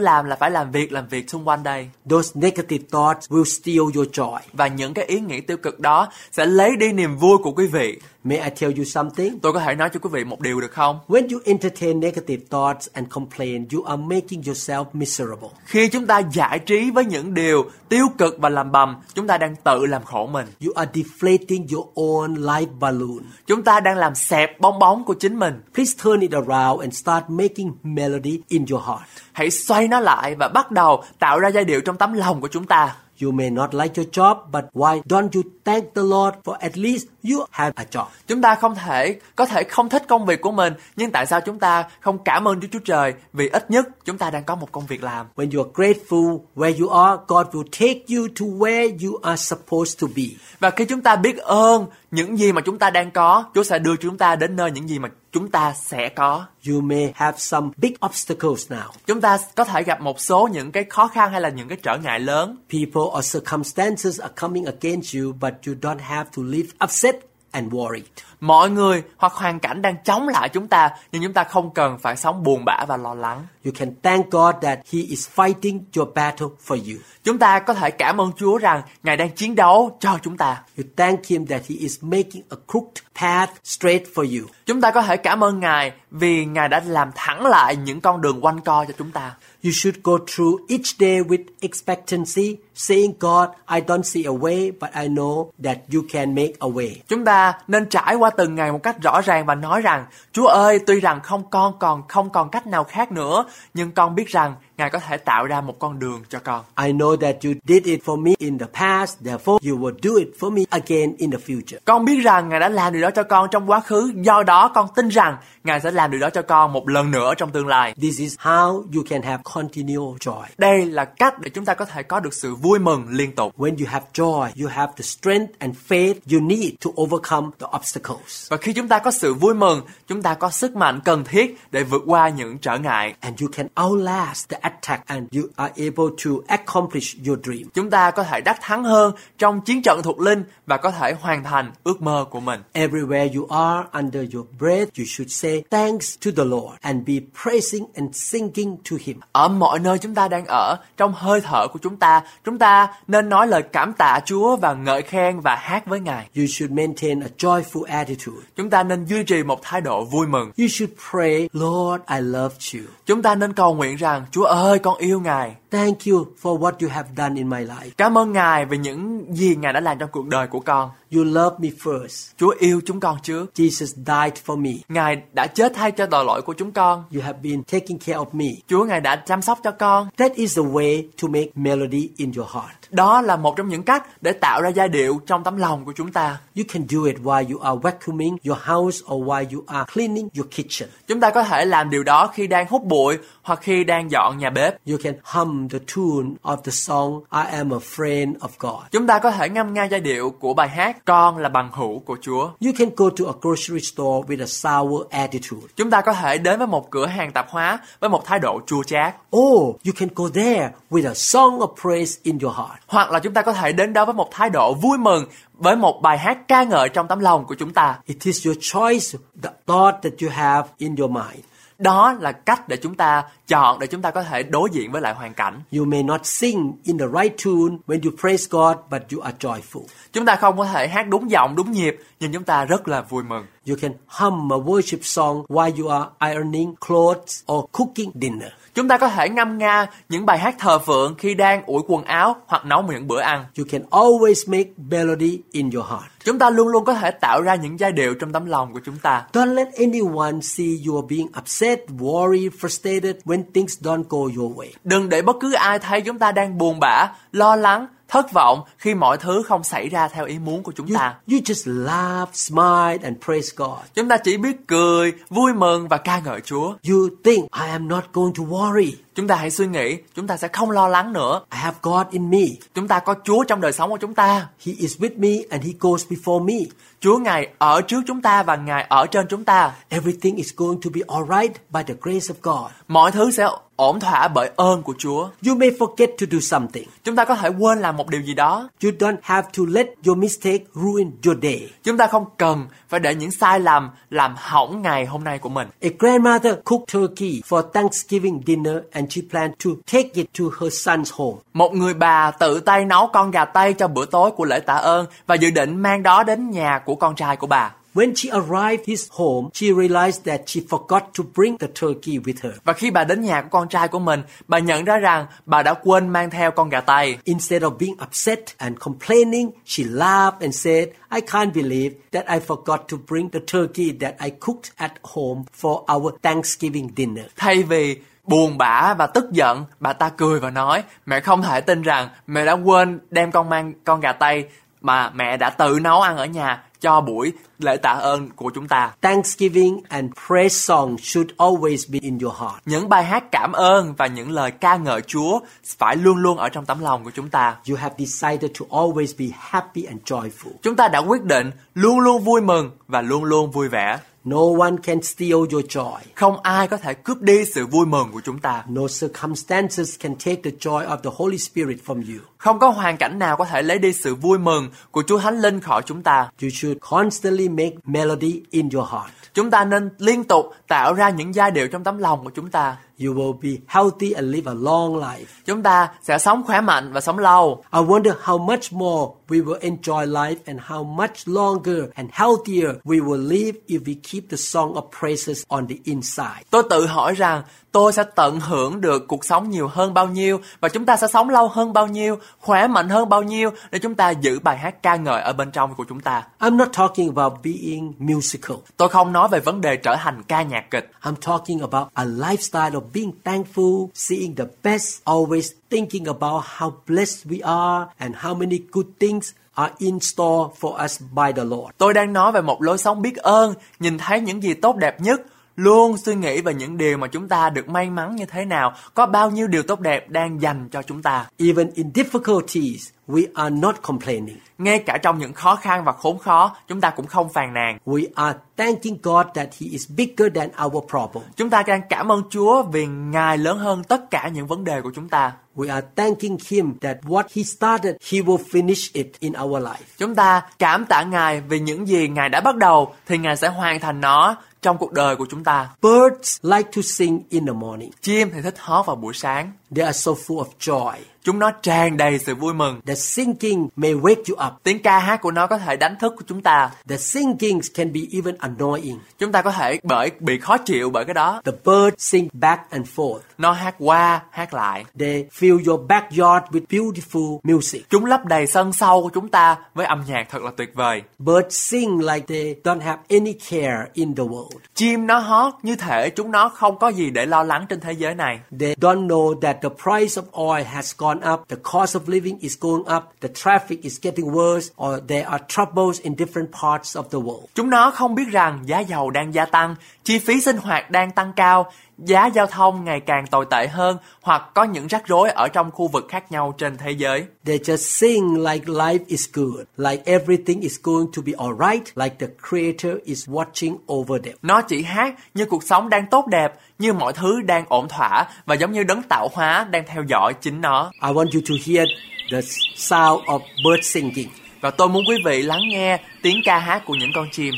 làm 0.00 0.24
là 0.24 0.36
phải 0.36 0.50
làm 0.50 0.70
việc 0.70 0.92
làm 0.92 1.08
việc 1.08 1.30
xung 1.30 1.48
quanh 1.48 1.62
đây. 1.62 1.88
Those 2.10 2.30
negative 2.34 2.84
thoughts 2.92 3.30
will 3.30 3.44
steal 3.44 3.78
your 3.94 4.08
joy. 4.08 4.38
Và 4.52 4.66
những 4.66 4.94
cái 4.94 5.04
ý 5.04 5.20
nghĩ 5.20 5.40
tiêu 5.40 5.56
cực 5.56 5.80
đó 5.80 6.08
sẽ 6.32 6.46
lấy 6.46 6.76
đi 6.76 6.92
niềm 6.92 7.16
vui 7.16 7.38
của 7.38 7.52
quý 7.52 7.66
vị. 7.66 7.98
May 8.24 8.38
I 8.38 8.50
tell 8.60 8.78
you 8.78 8.84
something? 8.84 9.38
Tôi 9.38 9.52
có 9.52 9.60
thể 9.60 9.74
nói 9.74 9.88
cho 9.94 10.00
quý 10.00 10.10
vị 10.12 10.24
một 10.24 10.40
điều 10.40 10.60
được 10.60 10.72
không? 10.72 10.98
When 11.08 11.28
you 11.32 11.40
entertain 11.44 12.00
negative 12.00 12.44
thoughts 12.50 12.88
and 12.92 13.08
complain, 13.10 13.66
you 13.72 13.82
are 13.82 14.02
making 14.02 14.40
yourself 14.40 14.84
miserable. 14.92 15.48
Khi 15.64 15.88
chúng 15.88 16.06
ta 16.06 16.22
giải 16.32 16.58
trí 16.58 16.90
với 16.90 17.04
những 17.04 17.34
điều 17.34 17.64
tiêu 17.88 18.06
cực 18.18 18.38
và 18.38 18.48
làm 18.48 18.72
bầm, 18.72 18.93
chúng 19.14 19.26
ta 19.26 19.38
đang 19.38 19.56
tự 19.56 19.86
làm 19.86 20.04
khổ 20.04 20.26
mình. 20.26 20.46
You 20.64 20.72
are 20.74 20.90
deflating 20.92 21.66
your 21.74 21.86
own 21.94 22.36
life 22.36 22.78
balloon. 22.78 23.20
Chúng 23.46 23.62
ta 23.62 23.80
đang 23.80 23.98
làm 23.98 24.14
xẹp 24.14 24.60
bong 24.60 24.78
bóng 24.78 25.04
của 25.04 25.14
chính 25.14 25.38
mình. 25.38 25.62
Please 25.74 25.92
turn 26.04 26.20
it 26.20 26.32
around 26.32 26.80
and 26.80 26.94
start 26.94 27.24
making 27.28 27.72
melody 27.82 28.40
in 28.48 28.64
your 28.70 28.84
heart. 28.84 29.02
Hãy 29.32 29.50
xoay 29.50 29.88
nó 29.88 30.00
lại 30.00 30.34
và 30.34 30.48
bắt 30.48 30.70
đầu 30.70 31.04
tạo 31.18 31.38
ra 31.38 31.48
giai 31.48 31.64
điệu 31.64 31.80
trong 31.80 31.96
tấm 31.96 32.12
lòng 32.12 32.40
của 32.40 32.48
chúng 32.48 32.66
ta. 32.66 32.96
You 33.18 33.32
may 33.32 33.50
not 33.50 33.74
like 33.74 33.92
your 33.96 34.10
job, 34.12 34.36
but 34.52 34.64
why 34.72 35.00
don't 35.08 35.30
you 35.34 35.42
thank 35.64 35.84
the 35.94 36.02
Lord 36.02 36.34
for 36.44 36.54
at 36.60 36.76
least 36.78 37.06
you 37.30 37.44
have 37.50 37.72
a 37.76 37.84
job? 37.90 38.06
Chúng 38.26 38.40
ta 38.40 38.54
không 38.54 38.74
thể 38.74 39.18
có 39.36 39.46
thể 39.46 39.64
không 39.64 39.88
thích 39.88 40.02
công 40.08 40.26
việc 40.26 40.40
của 40.40 40.52
mình, 40.52 40.72
nhưng 40.96 41.10
tại 41.10 41.26
sao 41.26 41.40
chúng 41.40 41.58
ta 41.58 41.84
không 42.00 42.18
cảm 42.24 42.48
ơn 42.48 42.60
Đức 42.60 42.68
Chúa 42.72 42.78
Trời 42.78 43.14
vì 43.32 43.48
ít 43.48 43.70
nhất 43.70 43.88
chúng 44.04 44.18
ta 44.18 44.30
đang 44.30 44.44
có 44.44 44.54
một 44.54 44.72
công 44.72 44.86
việc 44.86 45.02
làm. 45.02 45.26
When 45.36 45.56
you 45.56 45.64
are 45.64 45.72
grateful 45.74 46.40
where 46.56 46.84
you 46.84 46.88
are, 46.88 47.22
God 47.28 47.46
will 47.46 47.68
take 47.80 48.16
you 48.16 48.28
to 48.40 48.46
where 48.46 49.08
you 49.08 49.18
are 49.22 49.36
supposed 49.36 50.00
to 50.02 50.06
be. 50.16 50.24
Và 50.60 50.70
khi 50.70 50.84
chúng 50.84 51.00
ta 51.00 51.16
biết 51.16 51.36
ơn 51.36 51.86
những 52.14 52.38
gì 52.38 52.52
mà 52.52 52.60
chúng 52.60 52.78
ta 52.78 52.90
đang 52.90 53.10
có, 53.10 53.44
Chúa 53.54 53.62
sẽ 53.62 53.78
đưa 53.78 53.96
chúng 53.96 54.18
ta 54.18 54.36
đến 54.36 54.56
nơi 54.56 54.70
những 54.70 54.88
gì 54.88 54.98
mà 54.98 55.08
chúng 55.32 55.50
ta 55.50 55.72
sẽ 55.72 56.08
có. 56.08 56.46
You 56.68 56.80
may 56.80 57.12
have 57.14 57.38
some 57.38 57.68
big 57.76 57.94
obstacles 58.06 58.72
now. 58.72 58.88
Chúng 59.06 59.20
ta 59.20 59.38
có 59.54 59.64
thể 59.64 59.82
gặp 59.82 60.00
một 60.00 60.20
số 60.20 60.48
những 60.52 60.72
cái 60.72 60.84
khó 60.90 61.08
khăn 61.08 61.32
hay 61.32 61.40
là 61.40 61.48
những 61.48 61.68
cái 61.68 61.78
trở 61.82 61.98
ngại 62.02 62.20
lớn. 62.20 62.56
People 62.72 63.02
or 63.18 63.34
circumstances 63.34 64.20
are 64.20 64.34
coming 64.40 64.64
against 64.64 65.14
you, 65.14 65.32
but 65.40 65.52
you 65.66 65.74
don't 65.80 65.98
have 65.98 66.30
to 66.36 66.42
live 66.42 66.68
upset 66.84 67.16
and 67.54 67.72
worried. 67.72 68.02
Mọi 68.40 68.70
người 68.70 69.02
hoặc 69.16 69.32
hoàn 69.32 69.60
cảnh 69.60 69.82
đang 69.82 69.96
chống 70.04 70.28
lại 70.28 70.48
chúng 70.48 70.68
ta, 70.68 70.90
nhưng 71.12 71.22
chúng 71.22 71.32
ta 71.32 71.44
không 71.44 71.74
cần 71.74 71.98
phải 71.98 72.16
sống 72.16 72.42
buồn 72.42 72.64
bã 72.64 72.84
và 72.88 72.96
lo 72.96 73.14
lắng. 73.14 73.46
You 73.64 73.72
can 73.78 73.92
thank 74.02 74.30
God 74.30 74.54
that 74.62 74.78
He 74.92 75.00
is 75.00 75.28
fighting 75.34 75.80
your 75.96 76.08
battle 76.14 76.48
for 76.66 76.76
you. 76.76 77.00
Chúng 77.24 77.38
ta 77.38 77.58
có 77.58 77.74
thể 77.74 77.90
cảm 77.90 78.20
ơn 78.20 78.32
Chúa 78.36 78.58
rằng 78.58 78.82
Ngài 79.02 79.16
đang 79.16 79.30
chiến 79.30 79.54
đấu 79.54 79.96
cho 80.00 80.18
chúng 80.22 80.36
ta. 80.36 80.62
You 80.78 80.84
thank 80.96 81.26
Him 81.26 81.46
that 81.46 81.62
He 81.68 81.76
is 81.76 81.98
making 82.02 82.42
a 82.50 82.56
crooked 82.72 83.04
path 83.20 83.50
straight 83.64 84.02
for 84.14 84.40
you. 84.40 84.46
Chúng 84.66 84.80
ta 84.80 84.90
có 84.90 85.02
thể 85.02 85.16
cảm 85.16 85.44
ơn 85.44 85.60
Ngài 85.60 85.92
vì 86.10 86.44
Ngài 86.44 86.68
đã 86.68 86.82
làm 86.86 87.10
thẳng 87.14 87.46
lại 87.46 87.76
những 87.76 88.00
con 88.00 88.20
đường 88.20 88.44
quanh 88.44 88.60
co 88.60 88.84
cho 88.84 88.94
chúng 88.98 89.10
ta. 89.10 89.34
You 89.64 89.70
should 89.72 89.98
go 90.02 90.12
through 90.26 90.60
each 90.68 90.86
day 90.98 91.20
with 91.20 91.44
expectancy, 91.60 92.56
saying, 92.74 93.12
God, 93.20 93.48
I 93.66 93.80
don't 93.80 94.02
see 94.02 94.24
a 94.24 94.32
way, 94.32 94.72
but 94.80 94.90
I 94.94 95.08
know 95.08 95.50
that 95.64 95.78
you 95.94 96.02
can 96.12 96.34
make 96.34 96.52
a 96.58 96.68
way. 96.68 96.90
Chúng 97.08 97.24
ta 97.24 97.52
nên 97.68 97.88
trải 97.88 98.14
qua 98.14 98.30
từng 98.30 98.54
ngày 98.54 98.72
một 98.72 98.82
cách 98.82 99.02
rõ 99.02 99.20
ràng 99.20 99.46
và 99.46 99.54
nói 99.54 99.80
rằng 99.80 100.06
Chúa 100.32 100.46
ơi, 100.46 100.80
tuy 100.86 101.00
rằng 101.00 101.20
không 101.22 101.50
con 101.50 101.78
còn 101.78 102.08
không 102.08 102.30
còn 102.30 102.50
cách 102.50 102.66
nào 102.66 102.84
khác 102.84 103.12
nữa, 103.12 103.44
nhưng 103.74 103.92
con 103.92 104.14
biết 104.14 104.28
rằng 104.28 104.54
Ngài 104.76 104.90
có 104.90 104.98
thể 104.98 105.16
tạo 105.16 105.46
ra 105.46 105.60
một 105.60 105.78
con 105.78 105.98
đường 105.98 106.22
cho 106.28 106.38
con. 106.38 106.64
I 106.84 106.92
know 106.92 107.16
that 107.16 107.36
you 107.44 107.52
did 107.66 107.84
it 107.84 108.00
for 108.04 108.22
me 108.22 108.32
in 108.38 108.58
the 108.58 108.66
past, 108.74 109.22
therefore 109.24 109.70
you 109.70 109.78
will 109.78 109.96
do 110.02 110.10
it 110.18 110.28
for 110.40 110.50
me 110.50 110.62
again 110.70 111.16
in 111.16 111.30
the 111.30 111.38
future. 111.38 111.78
Con 111.84 112.04
biết 112.04 112.20
rằng 112.22 112.48
Ngài 112.48 112.60
đã 112.60 112.68
làm 112.68 112.92
điều 112.92 113.02
đó 113.02 113.10
cho 113.10 113.22
con 113.22 113.48
trong 113.50 113.70
quá 113.70 113.80
khứ, 113.80 114.12
do 114.16 114.42
đó 114.42 114.70
con 114.74 114.88
tin 114.96 115.08
rằng 115.08 115.36
Ngài 115.64 115.80
sẽ 115.80 115.90
làm 115.90 116.10
điều 116.10 116.20
đó 116.20 116.30
cho 116.30 116.42
con 116.42 116.72
một 116.72 116.88
lần 116.88 117.10
nữa 117.10 117.34
trong 117.36 117.50
tương 117.50 117.66
lai. 117.66 117.94
This 118.00 118.18
is 118.18 118.36
how 118.38 118.84
you 118.94 119.02
can 119.10 119.22
have 119.22 119.42
continual 119.54 120.16
joy. 120.20 120.42
Đây 120.58 120.86
là 120.86 121.04
cách 121.04 121.38
để 121.40 121.50
chúng 121.50 121.64
ta 121.64 121.74
có 121.74 121.84
thể 121.84 122.02
có 122.02 122.20
được 122.20 122.34
sự 122.34 122.54
vui 122.64 122.78
mừng 122.78 123.08
liên 123.08 123.32
tục. 123.32 123.52
When 123.58 123.76
you 123.78 123.86
have 123.86 124.06
joy, 124.14 124.50
you 124.62 124.68
have 124.68 124.92
the 124.96 125.02
strength 125.02 125.52
and 125.58 125.76
faith 125.88 126.14
you 126.32 126.40
need 126.40 126.70
to 126.84 126.90
overcome 127.02 127.50
the 127.58 127.66
obstacles. 127.76 128.50
Và 128.50 128.56
khi 128.56 128.72
chúng 128.72 128.88
ta 128.88 128.98
có 128.98 129.10
sự 129.10 129.34
vui 129.34 129.54
mừng, 129.54 129.80
chúng 130.08 130.22
ta 130.22 130.34
có 130.34 130.50
sức 130.50 130.76
mạnh 130.76 131.00
cần 131.04 131.24
thiết 131.24 131.58
để 131.70 131.84
vượt 131.84 132.02
qua 132.06 132.28
những 132.28 132.58
trở 132.58 132.78
ngại. 132.78 133.14
And 133.20 133.42
you 133.42 133.48
can 133.52 133.66
outlast 133.82 134.48
the 134.48 134.58
attack 134.60 135.06
and 135.06 135.28
you 135.36 135.42
are 135.56 135.72
able 135.76 136.04
to 136.24 136.30
accomplish 136.46 137.16
your 137.26 137.38
dream. 137.44 137.70
Chúng 137.74 137.90
ta 137.90 138.10
có 138.10 138.22
thể 138.22 138.40
đắc 138.40 138.58
thắng 138.60 138.84
hơn 138.84 139.14
trong 139.38 139.60
chiến 139.60 139.82
trận 139.82 140.02
thuộc 140.02 140.20
linh 140.20 140.44
và 140.66 140.76
có 140.76 140.90
thể 140.90 141.14
hoàn 141.20 141.44
thành 141.44 141.72
ước 141.84 142.02
mơ 142.02 142.24
của 142.30 142.40
mình. 142.40 142.62
Everywhere 142.72 143.28
you 143.34 143.46
are 143.46 143.88
under 143.92 144.34
your 144.34 144.46
breath, 144.58 144.98
you 144.98 145.04
should 145.06 145.32
say 145.32 145.62
thanks 145.70 146.18
to 146.24 146.30
the 146.36 146.44
Lord 146.44 146.74
and 146.80 147.06
be 147.06 147.14
praising 147.42 147.86
and 147.94 148.16
singing 148.16 148.76
to 148.90 148.96
Him. 149.00 149.20
Ở 149.32 149.48
mọi 149.48 149.78
nơi 149.78 149.98
chúng 149.98 150.14
ta 150.14 150.28
đang 150.28 150.44
ở, 150.46 150.76
trong 150.96 151.12
hơi 151.14 151.40
thở 151.40 151.66
của 151.72 151.78
chúng 151.82 151.96
ta, 151.96 152.22
chúng 152.44 152.53
ta 152.58 152.88
nên 153.06 153.28
nói 153.28 153.46
lời 153.46 153.62
cảm 153.62 153.92
tạ 153.92 154.20
Chúa 154.24 154.56
và 154.56 154.74
ngợi 154.74 155.02
khen 155.02 155.40
và 155.40 155.56
hát 155.56 155.86
với 155.86 156.00
Ngài. 156.00 156.28
You 156.36 156.46
should 156.46 156.72
maintain 156.72 157.20
a 157.20 157.28
joyful 157.38 157.82
attitude. 157.82 158.46
Chúng 158.56 158.70
ta 158.70 158.82
nên 158.82 159.04
duy 159.04 159.24
trì 159.24 159.42
một 159.42 159.62
thái 159.62 159.80
độ 159.80 160.04
vui 160.04 160.26
mừng. 160.26 160.50
You 160.58 160.68
should 160.68 160.94
pray, 161.10 161.48
Lord, 161.52 162.02
I 162.10 162.20
love 162.20 162.54
you. 162.74 162.80
Chúng 163.06 163.22
ta 163.22 163.34
nên 163.34 163.52
cầu 163.52 163.74
nguyện 163.74 163.96
rằng, 163.96 164.24
Chúa 164.30 164.44
ơi, 164.44 164.78
con 164.78 164.98
yêu 164.98 165.20
Ngài. 165.20 165.54
Thank 165.70 165.98
you 166.06 166.26
for 166.42 166.58
what 166.58 166.72
you 166.80 166.88
have 166.90 167.08
done 167.16 167.34
in 167.36 167.50
my 167.50 167.64
life. 167.64 167.90
Cảm 167.96 168.18
ơn 168.18 168.32
Ngài 168.32 168.64
vì 168.64 168.78
những 168.78 169.26
gì 169.34 169.56
Ngài 169.56 169.72
đã 169.72 169.80
làm 169.80 169.98
trong 169.98 170.10
cuộc 170.12 170.26
đời 170.26 170.46
của 170.46 170.60
con. 170.60 170.90
You 171.14 171.24
love 171.24 171.56
me 171.58 171.68
first. 171.82 172.32
Chúa 172.38 172.54
yêu 172.58 172.80
chúng 172.86 173.00
con 173.00 173.18
trước. 173.22 173.50
Jesus 173.54 173.86
died 173.96 174.44
for 174.46 174.56
me. 174.56 174.70
Ngài 174.88 175.16
đã 175.32 175.46
chết 175.46 175.72
thay 175.74 175.90
cho 175.90 176.06
tội 176.06 176.24
lỗi 176.24 176.42
của 176.42 176.52
chúng 176.52 176.72
con. 176.72 177.04
You 177.14 177.22
have 177.22 177.38
been 177.42 177.62
taking 177.62 177.98
care 177.98 178.18
of 178.18 178.26
me. 178.32 178.46
Chúa 178.68 178.84
Ngài 178.84 179.00
đã 179.00 179.16
chăm 179.16 179.42
sóc 179.42 179.58
cho 179.64 179.70
con. 179.70 180.08
That 180.16 180.34
is 180.34 180.56
the 180.56 180.62
way 180.62 181.02
to 181.22 181.28
make 181.28 181.46
melody 181.54 182.10
in 182.16 182.32
your 182.36 182.50
heart. 182.50 182.74
Đó 182.90 183.20
là 183.20 183.36
một 183.36 183.56
trong 183.56 183.68
những 183.68 183.82
cách 183.82 184.22
để 184.22 184.32
tạo 184.32 184.62
ra 184.62 184.68
giai 184.68 184.88
điệu 184.88 185.20
trong 185.26 185.44
tấm 185.44 185.56
lòng 185.56 185.84
của 185.84 185.92
chúng 185.92 186.12
ta. 186.12 186.38
You 186.56 186.64
can 186.72 186.86
do 186.88 186.98
it 187.04 187.16
while 187.22 187.52
you 187.52 187.58
are 187.58 187.80
vacuuming 187.82 188.36
your 188.44 188.58
house 188.62 188.98
or 189.14 189.28
while 189.28 189.46
you 189.54 189.64
are 189.66 189.84
cleaning 189.92 190.28
your 190.36 190.48
kitchen. 190.48 190.88
Chúng 191.06 191.20
ta 191.20 191.30
có 191.30 191.42
thể 191.42 191.64
làm 191.64 191.90
điều 191.90 192.02
đó 192.02 192.30
khi 192.34 192.46
đang 192.46 192.66
hút 192.68 192.84
bụi 192.84 193.18
hoặc 193.42 193.58
khi 193.62 193.84
đang 193.84 194.10
dọn 194.10 194.38
nhà 194.38 194.50
bếp. 194.50 194.74
You 194.86 194.96
can 195.02 195.14
hum 195.22 195.68
the 195.68 195.78
tune 195.94 196.30
of 196.42 196.56
the 196.56 196.72
song 196.72 197.20
I 197.32 197.56
am 197.56 197.70
a 197.72 197.78
friend 197.96 198.34
of 198.34 198.48
God. 198.58 198.82
Chúng 198.90 199.06
ta 199.06 199.18
có 199.18 199.30
thể 199.30 199.48
ngâm 199.48 199.74
nga 199.74 199.84
giai 199.84 200.00
điệu 200.00 200.30
của 200.30 200.54
bài 200.54 200.68
hát 200.68 201.03
Con 201.06 201.38
là 201.38 201.48
bằng 201.48 201.70
hữu 201.72 201.98
của 201.98 202.16
Chúa. 202.22 202.50
You 202.60 202.72
can 202.78 202.88
go 202.96 203.10
to 203.10 203.24
a 203.26 203.32
grocery 203.42 203.80
store 203.80 204.28
with 204.28 204.42
a 204.42 204.46
sour 204.46 205.06
attitude. 205.10 205.66
Chúng 205.76 205.90
ta 205.90 206.00
có 206.00 206.12
thể 206.12 206.38
đến 206.38 206.58
với 206.58 206.66
một 206.66 206.90
cửa 206.90 207.06
hàng 207.06 207.32
tạp 207.32 207.50
hóa 207.50 207.78
với 208.00 208.10
một 208.10 208.24
thái 208.24 208.38
độ 208.38 208.60
chua 208.66 208.82
chát. 208.82 209.14
Or 209.36 209.76
you 209.86 209.92
can 209.96 210.08
go 210.14 210.24
there 210.34 210.70
with 210.90 211.08
a 211.08 211.14
song 211.14 211.58
of 211.58 211.74
praise 211.82 212.20
in 212.22 212.38
your 212.38 212.56
heart. 212.56 212.80
Hoặc 212.86 213.10
là 213.10 213.18
chúng 213.18 213.34
ta 213.34 213.42
có 213.42 213.52
thể 213.52 213.72
đến 213.72 213.92
đó 213.92 214.04
với 214.04 214.14
một 214.14 214.28
thái 214.30 214.50
độ 214.50 214.74
vui 214.74 214.98
mừng 214.98 215.26
với 215.54 215.76
một 215.76 216.02
bài 216.02 216.18
hát 216.18 216.38
ca 216.48 216.62
ngợi 216.62 216.88
trong 216.88 217.08
tấm 217.08 217.18
lòng 217.18 217.44
của 217.46 217.54
chúng 217.54 217.72
ta. 217.72 217.98
It 218.06 218.16
is 218.24 218.46
your 218.46 218.58
choice, 218.60 219.18
the 219.42 219.50
thought 219.66 220.02
that 220.02 220.12
you 220.22 220.30
have 220.30 220.68
in 220.78 220.96
your 220.96 221.10
mind. 221.10 221.44
Đó 221.78 222.16
là 222.20 222.32
cách 222.32 222.68
để 222.68 222.76
chúng 222.76 222.94
ta 222.94 223.24
chọn 223.48 223.78
để 223.78 223.86
chúng 223.86 224.02
ta 224.02 224.10
có 224.10 224.22
thể 224.22 224.42
đối 224.42 224.68
diện 224.72 224.92
với 224.92 225.02
lại 225.02 225.14
hoàn 225.14 225.34
cảnh. 225.34 225.62
You 225.76 225.84
may 225.84 226.02
not 226.02 226.26
sing 226.26 226.72
in 226.84 226.98
the 226.98 227.06
right 227.22 227.44
tune 227.44 227.76
when 227.86 228.00
you 228.04 228.10
praise 228.20 228.46
God, 228.50 228.76
but 228.90 229.02
you 229.12 229.20
are 229.20 229.36
joyful. 229.40 229.84
Chúng 230.12 230.26
ta 230.26 230.36
không 230.36 230.58
có 230.58 230.64
thể 230.64 230.88
hát 230.88 231.08
đúng 231.08 231.30
giọng, 231.30 231.56
đúng 231.56 231.72
nhịp, 231.72 231.96
nhưng 232.20 232.32
chúng 232.32 232.44
ta 232.44 232.64
rất 232.64 232.88
là 232.88 233.00
vui 233.00 233.22
mừng. 233.22 233.46
You 233.68 233.76
can 233.80 233.92
hum 234.06 234.52
a 234.52 234.56
worship 234.56 234.98
song 235.02 235.44
while 235.48 235.82
you 235.82 235.88
are 235.88 236.32
ironing 236.32 236.74
clothes 236.86 237.42
or 237.52 237.64
cooking 237.72 238.10
dinner. 238.14 238.50
Chúng 238.74 238.88
ta 238.88 238.98
có 238.98 239.08
thể 239.08 239.28
ngâm 239.28 239.58
nga 239.58 239.86
những 240.08 240.26
bài 240.26 240.38
hát 240.38 240.54
thờ 240.58 240.78
phượng 240.78 241.14
khi 241.18 241.34
đang 241.34 241.62
ủi 241.66 241.82
quần 241.88 242.04
áo 242.04 242.36
hoặc 242.46 242.66
nấu 242.66 242.82
những 242.82 243.08
bữa 243.08 243.20
ăn. 243.20 243.44
You 243.58 243.64
can 243.70 243.82
always 243.90 244.50
make 244.50 244.70
melody 244.90 245.40
in 245.52 245.70
your 245.70 245.86
heart. 245.86 246.04
Chúng 246.24 246.38
ta 246.38 246.50
luôn 246.50 246.68
luôn 246.68 246.84
có 246.84 246.94
thể 246.94 247.10
tạo 247.10 247.42
ra 247.42 247.54
những 247.54 247.80
giai 247.80 247.92
điệu 247.92 248.14
trong 248.14 248.32
tấm 248.32 248.46
lòng 248.46 248.72
của 248.72 248.80
chúng 248.84 248.96
ta. 248.98 249.26
Don't 249.32 249.54
let 249.54 249.68
anyone 249.74 250.40
see 250.42 250.66
you 250.86 250.96
are 250.96 251.06
being 251.16 251.26
upset, 251.38 251.78
worried, 251.98 252.50
frustrated 252.60 253.14
when 253.24 253.42
things 253.54 253.82
don't 253.82 254.04
go 254.08 254.18
your 254.18 254.56
way. 254.56 254.68
Đừng 254.84 255.08
để 255.08 255.22
bất 255.22 255.36
cứ 255.40 255.52
ai 255.52 255.78
thấy 255.78 256.00
chúng 256.00 256.18
ta 256.18 256.32
đang 256.32 256.58
buồn 256.58 256.80
bã, 256.80 257.08
lo 257.32 257.56
lắng, 257.56 257.86
thất 258.14 258.32
vọng 258.32 258.60
khi 258.78 258.94
mọi 258.94 259.18
thứ 259.18 259.42
không 259.42 259.64
xảy 259.64 259.88
ra 259.88 260.08
theo 260.08 260.24
ý 260.24 260.38
muốn 260.38 260.62
của 260.62 260.72
chúng 260.76 260.86
You, 260.86 260.96
ta. 260.98 261.14
you 261.30 261.38
just 261.38 261.84
laugh, 261.84 262.28
smile, 262.34 262.98
and 263.02 263.16
praise 263.24 263.52
God. 263.56 263.78
Chúng 263.94 264.08
ta 264.08 264.16
chỉ 264.16 264.36
biết 264.36 264.56
cười, 264.66 265.12
vui 265.28 265.52
mừng 265.52 265.88
và 265.88 265.96
ca 265.96 266.20
ngợi 266.24 266.40
Chúa. 266.40 266.68
You 266.90 267.08
think, 267.24 267.44
I 267.64 267.66
am 267.70 267.88
not 267.88 268.04
going 268.12 268.34
to 268.34 268.44
worry. 268.44 268.92
Chúng 269.14 269.28
ta 269.28 269.34
hãy 269.34 269.50
suy 269.50 269.66
nghĩ, 269.66 269.96
chúng 270.14 270.26
ta 270.26 270.36
sẽ 270.36 270.48
không 270.48 270.70
lo 270.70 270.88
lắng 270.88 271.12
nữa. 271.12 271.40
I 271.52 271.58
have 271.58 271.76
God 271.82 272.06
in 272.10 272.30
me. 272.30 272.44
Chúng 272.74 272.88
ta 272.88 272.98
có 272.98 273.14
Chúa 273.24 273.44
trong 273.44 273.60
đời 273.60 273.72
sống 273.72 273.90
của 273.90 273.96
chúng 273.96 274.14
ta. 274.14 274.46
He 274.66 274.72
is 274.78 274.96
with 274.98 275.18
me 275.18 275.44
and 275.50 275.64
He 275.64 275.70
goes 275.80 276.06
before 276.08 276.44
me. 276.44 276.54
Chúa 277.00 277.18
Ngài 277.18 277.48
ở 277.58 277.80
trước 277.80 278.00
chúng 278.06 278.22
ta 278.22 278.42
và 278.42 278.56
Ngài 278.56 278.86
ở 278.88 279.06
trên 279.06 279.26
chúng 279.28 279.44
ta. 279.44 279.72
Everything 279.88 280.36
is 280.36 280.54
going 280.56 280.80
to 280.80 280.90
be 280.94 281.00
alright 281.08 281.52
by 281.70 281.82
the 281.86 281.94
grace 282.02 282.26
of 282.26 282.34
God. 282.42 282.70
Mọi 282.88 283.12
thứ 283.12 283.30
sẽ 283.30 283.48
ổn 283.76 284.00
thỏa 284.00 284.28
bởi 284.28 284.50
ơn 284.56 284.82
của 284.82 284.94
Chúa. 284.98 285.28
You 285.46 285.54
may 285.54 285.70
forget 285.70 286.06
to 286.06 286.26
do 286.30 286.38
something. 286.40 286.88
Chúng 287.04 287.16
ta 287.16 287.24
có 287.24 287.34
thể 287.34 287.48
quên 287.48 287.78
làm 287.78 287.96
một 287.96 288.08
điều 288.08 288.20
gì 288.20 288.34
đó. 288.34 288.68
You 288.84 288.90
don't 288.98 289.16
have 289.22 289.48
to 289.58 289.62
let 289.68 289.86
your 290.06 290.18
mistake 290.18 290.64
ruin 290.74 291.10
your 291.26 291.38
day. 291.42 291.70
Chúng 291.82 291.96
ta 291.96 292.06
không 292.06 292.24
cần 292.36 292.66
phải 292.88 293.00
để 293.00 293.14
những 293.14 293.30
sai 293.30 293.60
lầm 293.60 293.90
làm 294.10 294.34
hỏng 294.38 294.82
ngày 294.82 295.06
hôm 295.06 295.24
nay 295.24 295.38
của 295.38 295.48
mình. 295.48 295.68
A 295.82 295.88
grandmother 295.98 296.54
cooked 296.64 296.94
turkey 296.94 297.42
for 297.48 297.62
Thanksgiving 297.62 298.42
dinner 298.46 298.76
and 298.92 299.03
she 299.10 299.22
planned 299.30 299.54
to 299.64 299.70
take 299.92 300.10
it 300.14 300.26
to 300.38 300.44
her 300.60 300.72
son's 300.72 301.10
home. 301.12 301.38
Một 301.52 301.74
người 301.74 301.94
bà 301.94 302.30
tự 302.30 302.60
tay 302.60 302.84
nấu 302.84 303.10
con 303.12 303.30
gà 303.30 303.44
tây 303.44 303.74
cho 303.74 303.88
bữa 303.88 304.06
tối 304.06 304.30
của 304.30 304.44
lễ 304.44 304.60
tạ 304.60 304.74
ơn 304.74 305.06
và 305.26 305.34
dự 305.34 305.50
định 305.50 305.76
mang 305.76 306.02
đó 306.02 306.22
đến 306.22 306.50
nhà 306.50 306.78
của 306.78 306.94
con 306.94 307.14
trai 307.14 307.36
của 307.36 307.46
bà. 307.46 307.74
When 307.94 308.14
she 308.14 308.28
arrived 308.30 308.86
his 308.86 309.06
home, 309.10 309.50
she 309.54 309.66
realized 309.66 310.24
that 310.24 310.40
she 310.46 310.60
forgot 310.60 311.00
to 311.14 311.24
bring 311.34 311.58
the 311.58 311.68
turkey 311.68 312.18
with 312.18 312.34
her. 312.42 312.52
Và 312.64 312.72
khi 312.72 312.90
bà 312.90 313.04
đến 313.04 313.20
nhà 313.22 313.42
của 313.42 313.48
con 313.50 313.68
trai 313.68 313.88
của 313.88 313.98
mình, 313.98 314.22
bà 314.48 314.58
nhận 314.58 314.84
ra 314.84 314.96
rằng 314.96 315.26
bà 315.46 315.62
đã 315.62 315.74
quên 315.74 316.08
mang 316.08 316.30
theo 316.30 316.50
con 316.50 316.68
gà 316.68 316.80
tây. 316.80 317.16
Instead 317.24 317.62
of 317.62 317.70
being 317.78 317.96
upset 318.06 318.58
and 318.58 318.78
complaining, 318.78 319.50
she 319.64 319.84
laughed 319.84 320.40
and 320.40 320.54
said, 320.54 320.88
I 321.10 321.20
can't 321.20 321.52
believe 321.52 321.94
that 322.12 322.26
I 322.26 322.38
forgot 322.46 322.78
to 322.88 322.96
bring 323.08 323.30
the 323.30 323.40
turkey 323.52 323.92
that 324.00 324.14
I 324.18 324.30
cooked 324.30 324.70
at 324.76 324.92
home 325.02 325.42
for 325.60 325.84
our 325.94 326.14
Thanksgiving 326.22 326.88
dinner. 326.96 327.24
Thay 327.36 327.62
vì 327.62 327.96
buồn 328.26 328.58
bã 328.58 328.94
và 328.94 329.06
tức 329.06 329.30
giận, 329.32 329.64
bà 329.80 329.92
ta 329.92 330.08
cười 330.08 330.40
và 330.40 330.50
nói, 330.50 330.82
mẹ 331.06 331.20
không 331.20 331.42
thể 331.42 331.60
tin 331.60 331.82
rằng 331.82 332.08
mẹ 332.26 332.44
đã 332.44 332.52
quên 332.52 333.00
đem 333.10 333.32
con 333.32 333.48
mang 333.48 333.72
con 333.84 334.00
gà 334.00 334.12
tây 334.12 334.48
mà 334.80 335.10
mẹ 335.10 335.36
đã 335.36 335.50
tự 335.50 335.78
nấu 335.82 336.00
ăn 336.00 336.16
ở 336.16 336.24
nhà 336.24 336.62
cho 336.80 337.00
buổi 337.00 337.32
lễ 337.58 337.76
tạ 337.76 337.90
ơn 337.90 338.30
của 338.30 338.50
chúng 338.54 338.68
ta. 338.68 338.92
Thanksgiving 339.00 339.80
and 339.88 340.12
praise 340.26 340.54
song 340.58 340.96
should 340.98 341.30
always 341.38 341.92
be 341.92 341.98
in 342.02 342.18
your 342.18 342.34
heart. 342.40 342.54
Những 342.64 342.88
bài 342.88 343.04
hát 343.04 343.24
cảm 343.32 343.52
ơn 343.52 343.94
và 343.94 344.06
những 344.06 344.30
lời 344.30 344.50
ca 344.50 344.76
ngợi 344.76 345.00
Chúa 345.00 345.40
phải 345.78 345.96
luôn 345.96 346.16
luôn 346.16 346.38
ở 346.38 346.48
trong 346.48 346.66
tấm 346.66 346.80
lòng 346.80 347.04
của 347.04 347.10
chúng 347.14 347.28
ta. 347.28 347.56
You 347.68 347.76
have 347.76 347.94
decided 347.98 348.50
to 348.60 348.66
always 348.70 349.14
be 349.18 349.36
happy 349.38 349.84
and 349.84 350.00
joyful. 350.04 350.52
Chúng 350.62 350.76
ta 350.76 350.88
đã 350.88 350.98
quyết 350.98 351.22
định 351.22 351.50
luôn 351.74 352.00
luôn 352.00 352.24
vui 352.24 352.40
mừng 352.40 352.70
và 352.88 353.02
luôn 353.02 353.24
luôn 353.24 353.50
vui 353.50 353.68
vẻ. 353.68 353.98
No 354.24 354.38
one 354.58 354.76
can 354.82 355.02
steal 355.02 355.32
your 355.32 355.64
joy. 355.68 355.98
Không 356.14 356.40
ai 356.42 356.68
có 356.68 356.76
thể 356.76 356.94
cướp 356.94 357.20
đi 357.20 357.44
sự 357.44 357.66
vui 357.66 357.86
mừng 357.86 358.12
của 358.12 358.20
chúng 358.24 358.38
ta. 358.38 358.64
No 358.68 358.82
circumstances 359.00 359.98
can 360.00 360.14
take 360.14 360.42
the 360.42 360.50
joy 360.60 360.86
of 360.86 360.96
the 360.96 361.10
Holy 361.16 361.38
Spirit 361.38 361.78
from 361.86 361.94
you. 361.94 362.24
Không 362.38 362.58
có 362.58 362.68
hoàn 362.68 362.96
cảnh 362.96 363.18
nào 363.18 363.36
có 363.36 363.44
thể 363.44 363.62
lấy 363.62 363.78
đi 363.78 363.92
sự 363.92 364.14
vui 364.14 364.38
mừng 364.38 364.68
của 364.90 365.02
Chúa 365.06 365.18
Thánh 365.18 365.40
Linh 365.40 365.60
khỏi 365.60 365.82
chúng 365.86 366.02
ta. 366.02 366.30
You 366.42 366.48
should 366.50 366.78
constantly 366.80 367.48
make 367.48 367.74
melody 367.84 368.42
in 368.50 368.68
your 368.74 368.88
heart. 368.90 369.10
Chúng 369.34 369.50
ta 369.50 369.64
nên 369.64 369.90
liên 369.98 370.24
tục 370.24 370.46
tạo 370.68 370.94
ra 370.94 371.10
những 371.10 371.34
giai 371.34 371.50
điệu 371.50 371.68
trong 371.68 371.84
tấm 371.84 371.98
lòng 371.98 372.24
của 372.24 372.30
chúng 372.30 372.50
ta. 372.50 372.76
You 372.98 373.12
will 373.12 373.32
be 373.42 373.58
healthy 373.66 374.12
and 374.14 374.30
live 374.30 374.46
a 374.46 374.54
long 374.54 374.96
life. 374.96 375.26
Chúng 375.44 375.62
ta 375.62 375.88
sẽ 376.02 376.18
sống 376.18 376.42
khỏe 376.46 376.60
mạnh 376.60 376.92
và 376.92 377.00
sống 377.00 377.18
lâu. 377.18 377.64
I 377.70 377.80
wonder 377.80 378.14
how 378.22 378.38
much 378.38 378.72
more 378.72 379.12
we 379.28 379.44
will 379.44 379.58
enjoy 379.60 380.06
life 380.06 380.36
and 380.46 380.60
how 380.60 380.82
much 380.82 381.26
longer 381.26 381.86
and 381.94 382.08
healthier 382.12 382.74
we 382.84 383.00
will 383.00 383.28
live 383.28 383.52
if 383.66 383.80
we 383.86 383.94
keep 384.02 384.22
the 384.30 384.36
song 384.36 384.74
of 384.74 384.84
praises 385.00 385.42
on 385.48 385.66
the 385.66 385.76
inside. 385.84 386.44
Tôi 386.50 386.62
tự 386.70 386.86
hỏi 386.86 387.14
rằng 387.14 387.42
tôi 387.74 387.92
sẽ 387.92 388.04
tận 388.14 388.40
hưởng 388.40 388.80
được 388.80 389.08
cuộc 389.08 389.24
sống 389.24 389.50
nhiều 389.50 389.68
hơn 389.68 389.94
bao 389.94 390.08
nhiêu 390.08 390.40
và 390.60 390.68
chúng 390.68 390.86
ta 390.86 390.96
sẽ 390.96 391.06
sống 391.06 391.30
lâu 391.30 391.48
hơn 391.48 391.72
bao 391.72 391.86
nhiêu, 391.86 392.18
khỏe 392.40 392.66
mạnh 392.66 392.88
hơn 392.88 393.08
bao 393.08 393.22
nhiêu 393.22 393.50
để 393.70 393.78
chúng 393.78 393.94
ta 393.94 394.10
giữ 394.10 394.40
bài 394.40 394.58
hát 394.58 394.82
ca 394.82 394.96
ngợi 394.96 395.22
ở 395.22 395.32
bên 395.32 395.50
trong 395.50 395.74
của 395.74 395.84
chúng 395.88 396.00
ta. 396.00 396.26
I'm 396.38 396.56
not 396.56 396.68
talking 396.72 397.08
about 397.16 397.32
being 397.42 397.92
musical. 397.98 398.56
Tôi 398.76 398.88
không 398.88 399.12
nói 399.12 399.28
về 399.28 399.40
vấn 399.40 399.60
đề 399.60 399.76
trở 399.76 399.96
thành 399.96 400.22
ca 400.22 400.42
nhạc 400.42 400.70
kịch. 400.70 400.90
I'm 401.02 401.14
talking 401.14 401.60
about 401.60 401.88
a 401.94 402.04
lifestyle 402.04 402.70
of 402.70 402.82
being 402.94 403.12
thankful, 403.24 403.88
seeing 403.94 404.34
the 404.34 404.44
best, 404.62 405.04
always 405.04 405.52
thinking 405.70 406.04
about 406.04 406.44
how 406.58 406.72
blessed 406.86 407.26
we 407.26 407.38
are 407.42 407.86
and 407.98 408.14
how 408.16 408.34
many 408.34 408.58
good 408.72 408.86
things 409.00 409.32
are 409.54 409.72
in 409.78 410.00
store 410.00 410.48
for 410.60 410.84
us 410.84 411.02
by 411.14 411.32
the 411.36 411.44
Lord. 411.44 411.70
Tôi 411.78 411.94
đang 411.94 412.12
nói 412.12 412.32
về 412.32 412.40
một 412.40 412.62
lối 412.62 412.78
sống 412.78 413.02
biết 413.02 413.16
ơn, 413.16 413.54
nhìn 413.80 413.98
thấy 413.98 414.20
những 414.20 414.42
gì 414.42 414.54
tốt 414.54 414.76
đẹp 414.76 415.00
nhất, 415.00 415.20
luôn 415.56 415.96
suy 415.96 416.14
nghĩ 416.14 416.40
về 416.40 416.54
những 416.54 416.76
điều 416.76 416.98
mà 416.98 417.06
chúng 417.06 417.28
ta 417.28 417.50
được 417.50 417.68
may 417.68 417.90
mắn 417.90 418.16
như 418.16 418.24
thế 418.24 418.44
nào, 418.44 418.72
có 418.94 419.06
bao 419.06 419.30
nhiêu 419.30 419.46
điều 419.46 419.62
tốt 419.62 419.80
đẹp 419.80 420.10
đang 420.10 420.42
dành 420.42 420.68
cho 420.68 420.82
chúng 420.82 421.02
ta. 421.02 421.26
Even 421.38 421.70
in 421.74 421.90
difficulties, 421.94 422.90
we 423.08 423.26
are 423.34 423.56
not 423.56 423.82
complaining. 423.82 424.38
Ngay 424.58 424.78
cả 424.78 424.98
trong 425.02 425.18
những 425.18 425.32
khó 425.32 425.56
khăn 425.56 425.84
và 425.84 425.92
khốn 425.92 426.18
khó, 426.18 426.56
chúng 426.68 426.80
ta 426.80 426.90
cũng 426.90 427.06
không 427.06 427.32
phàn 427.32 427.54
nàn. 427.54 427.78
We 427.86 428.06
are 428.14 428.38
thanking 428.56 428.96
God 429.02 429.26
that 429.34 429.48
He 429.60 429.66
is 429.70 429.90
bigger 429.96 430.32
than 430.34 430.48
our 430.64 430.84
problem. 430.90 431.24
Chúng 431.36 431.50
ta 431.50 431.62
đang 431.66 431.80
cảm 431.88 432.12
ơn 432.12 432.22
Chúa 432.30 432.62
vì 432.62 432.86
Ngài 432.86 433.38
lớn 433.38 433.58
hơn 433.58 433.84
tất 433.84 434.10
cả 434.10 434.28
những 434.28 434.46
vấn 434.46 434.64
đề 434.64 434.80
của 434.80 434.90
chúng 434.94 435.08
ta. 435.08 435.32
We 435.56 435.74
are 435.74 435.86
thanking 435.96 436.36
Him 436.48 436.78
that 436.80 436.96
what 437.02 437.22
He 437.36 437.42
started, 437.42 437.94
He 438.12 438.18
will 438.18 438.38
finish 438.50 438.90
it 438.92 439.06
in 439.18 439.32
our 439.42 439.62
life. 439.62 439.84
Chúng 439.98 440.14
ta 440.14 440.42
cảm 440.58 440.86
tạ 440.86 441.02
Ngài 441.02 441.40
vì 441.40 441.60
những 441.60 441.88
gì 441.88 442.08
Ngài 442.08 442.28
đã 442.28 442.40
bắt 442.40 442.56
đầu 442.56 442.94
thì 443.06 443.18
Ngài 443.18 443.36
sẽ 443.36 443.48
hoàn 443.48 443.80
thành 443.80 444.00
nó 444.00 444.36
trong 444.64 444.78
cuộc 444.78 444.92
đời 444.92 445.16
của 445.16 445.26
chúng 445.30 445.44
ta. 445.44 445.70
Birds 445.82 446.38
like 446.42 446.70
to 446.76 446.82
sing 446.82 447.22
in 447.30 447.46
the 447.46 447.52
morning. 447.52 447.90
Chim 448.00 448.30
thì 448.34 448.42
thích 448.42 448.54
hót 448.58 448.86
vào 448.86 448.96
buổi 448.96 449.14
sáng. 449.14 449.52
They 449.76 449.84
are 449.84 449.98
so 449.98 450.12
full 450.12 450.44
of 450.44 450.46
joy. 450.60 450.94
Chúng 451.24 451.38
nó 451.38 451.50
tràn 451.50 451.96
đầy 451.96 452.18
sự 452.18 452.34
vui 452.34 452.54
mừng. 452.54 452.80
The 452.86 452.94
singing 452.94 453.68
may 453.76 453.94
wake 453.94 454.22
you 454.28 454.46
up. 454.46 454.52
Tiếng 454.62 454.82
ca 454.82 454.98
hát 454.98 455.20
của 455.20 455.30
nó 455.30 455.46
có 455.46 455.58
thể 455.58 455.76
đánh 455.76 455.96
thức 456.00 456.14
của 456.16 456.24
chúng 456.26 456.42
ta. 456.42 456.70
The 456.88 456.96
singing 456.96 457.60
can 457.74 457.92
be 457.92 458.00
even 458.12 458.36
annoying. 458.38 458.98
Chúng 459.18 459.32
ta 459.32 459.42
có 459.42 459.50
thể 459.50 459.78
bởi 459.82 460.10
bị 460.20 460.38
khó 460.38 460.58
chịu 460.58 460.90
bởi 460.90 461.04
cái 461.04 461.14
đó. 461.14 461.42
The 461.44 461.52
birds 461.64 461.94
sing 461.98 462.28
back 462.32 462.70
and 462.70 462.86
forth. 462.96 463.18
Nó 463.38 463.52
hát 463.52 463.74
qua, 463.78 464.22
hát 464.30 464.54
lại. 464.54 464.84
They 464.98 465.24
fill 465.38 465.66
your 465.66 465.80
backyard 465.88 466.44
with 466.50 466.66
beautiful 466.70 467.38
music. 467.42 467.90
Chúng 467.90 468.04
lấp 468.04 468.24
đầy 468.24 468.46
sân 468.46 468.72
sau 468.72 469.02
của 469.02 469.10
chúng 469.14 469.28
ta 469.28 469.56
với 469.74 469.86
âm 469.86 470.02
nhạc 470.08 470.26
thật 470.30 470.42
là 470.42 470.50
tuyệt 470.56 470.74
vời. 470.74 471.02
Birds 471.18 471.70
sing 471.70 471.98
like 472.00 472.26
they 472.28 472.54
don't 472.64 472.80
have 472.80 473.02
any 473.08 473.32
care 473.50 473.86
in 473.92 474.14
the 474.14 474.24
world. 474.24 474.58
Chim 474.74 475.06
nó 475.06 475.18
hót 475.18 475.54
như 475.62 475.76
thể 475.76 476.10
chúng 476.10 476.30
nó 476.30 476.48
không 476.48 476.78
có 476.78 476.88
gì 476.88 477.10
để 477.10 477.26
lo 477.26 477.42
lắng 477.42 477.66
trên 477.68 477.80
thế 477.80 477.92
giới 477.92 478.14
này. 478.14 478.40
They 478.60 478.74
don't 478.74 479.06
know 479.06 479.40
that 479.40 479.56
the 479.62 479.68
price 479.68 480.22
of 480.22 480.54
oil 480.54 480.64
has 480.64 480.94
gone 480.98 481.13
gone 481.14 481.32
up, 481.32 481.48
the 481.48 481.56
cost 481.56 481.94
of 481.94 482.08
living 482.08 482.38
is 482.40 482.56
going 482.60 482.84
up, 482.96 483.02
the 483.20 483.28
traffic 483.28 483.84
is 483.84 483.98
getting 484.02 484.32
worse, 484.32 484.70
or 484.76 485.00
there 485.00 485.26
are 485.28 485.40
troubles 485.48 486.00
in 486.00 486.14
different 486.14 486.50
parts 486.50 486.96
of 486.96 487.10
the 487.10 487.18
world. 487.18 487.44
Chúng 487.54 487.70
nó 487.70 487.90
không 487.90 488.14
biết 488.14 488.28
rằng 488.30 488.62
giá 488.66 488.78
dầu 488.80 489.10
đang 489.10 489.34
gia 489.34 489.44
tăng, 489.44 489.74
chi 490.04 490.18
phí 490.18 490.40
sinh 490.40 490.56
hoạt 490.56 490.90
đang 490.90 491.10
tăng 491.10 491.32
cao, 491.36 491.70
giá 491.98 492.26
giao 492.26 492.46
thông 492.46 492.84
ngày 492.84 493.00
càng 493.00 493.26
tồi 493.26 493.46
tệ 493.50 493.66
hơn 493.66 493.96
hoặc 494.22 494.42
có 494.54 494.64
những 494.64 494.86
rắc 494.86 495.06
rối 495.06 495.30
ở 495.30 495.48
trong 495.48 495.70
khu 495.70 495.88
vực 495.88 496.06
khác 496.08 496.32
nhau 496.32 496.54
trên 496.58 496.76
thế 496.76 496.90
giới. 496.90 497.24
They 497.46 497.58
just 497.58 497.76
sing 497.76 498.44
like 498.44 498.64
life 498.66 498.98
is 499.06 499.28
good, 499.32 499.60
like 499.76 500.02
everything 500.06 500.60
is 500.60 500.76
going 500.82 501.06
to 501.16 501.22
be 501.26 501.32
alright, 501.38 501.82
like 501.96 502.16
the 502.18 502.26
Creator 502.48 503.02
is 503.04 503.28
watching 503.28 503.76
over 503.92 504.24
them. 504.24 504.34
Nó 504.42 504.60
chỉ 504.60 504.82
hát 504.82 505.14
như 505.34 505.44
cuộc 505.44 505.62
sống 505.62 505.88
đang 505.88 506.06
tốt 506.06 506.26
đẹp, 506.26 506.52
như 506.78 506.92
mọi 506.92 507.12
thứ 507.12 507.40
đang 507.40 507.64
ổn 507.68 507.88
thỏa 507.88 508.26
và 508.46 508.54
giống 508.54 508.72
như 508.72 508.82
đấng 508.84 509.02
tạo 509.02 509.28
hóa 509.32 509.66
đang 509.70 509.84
theo 509.86 510.04
dõi 510.08 510.34
chính 510.40 510.60
nó. 510.60 510.90
I 511.02 511.10
want 511.10 511.30
you 511.34 511.40
to 511.48 511.54
hear 511.66 511.88
the 512.32 512.40
sound 512.76 513.24
of 513.24 513.40
birds 513.64 513.86
singing. 513.86 514.28
Và 514.60 514.70
tôi 514.70 514.88
muốn 514.88 515.04
quý 515.08 515.16
vị 515.24 515.42
lắng 515.42 515.68
nghe 515.68 515.98
tiếng 516.22 516.40
ca 516.44 516.58
hát 516.58 516.82
của 516.86 516.94
những 516.94 517.10
con 517.14 517.28
chim. 517.32 517.54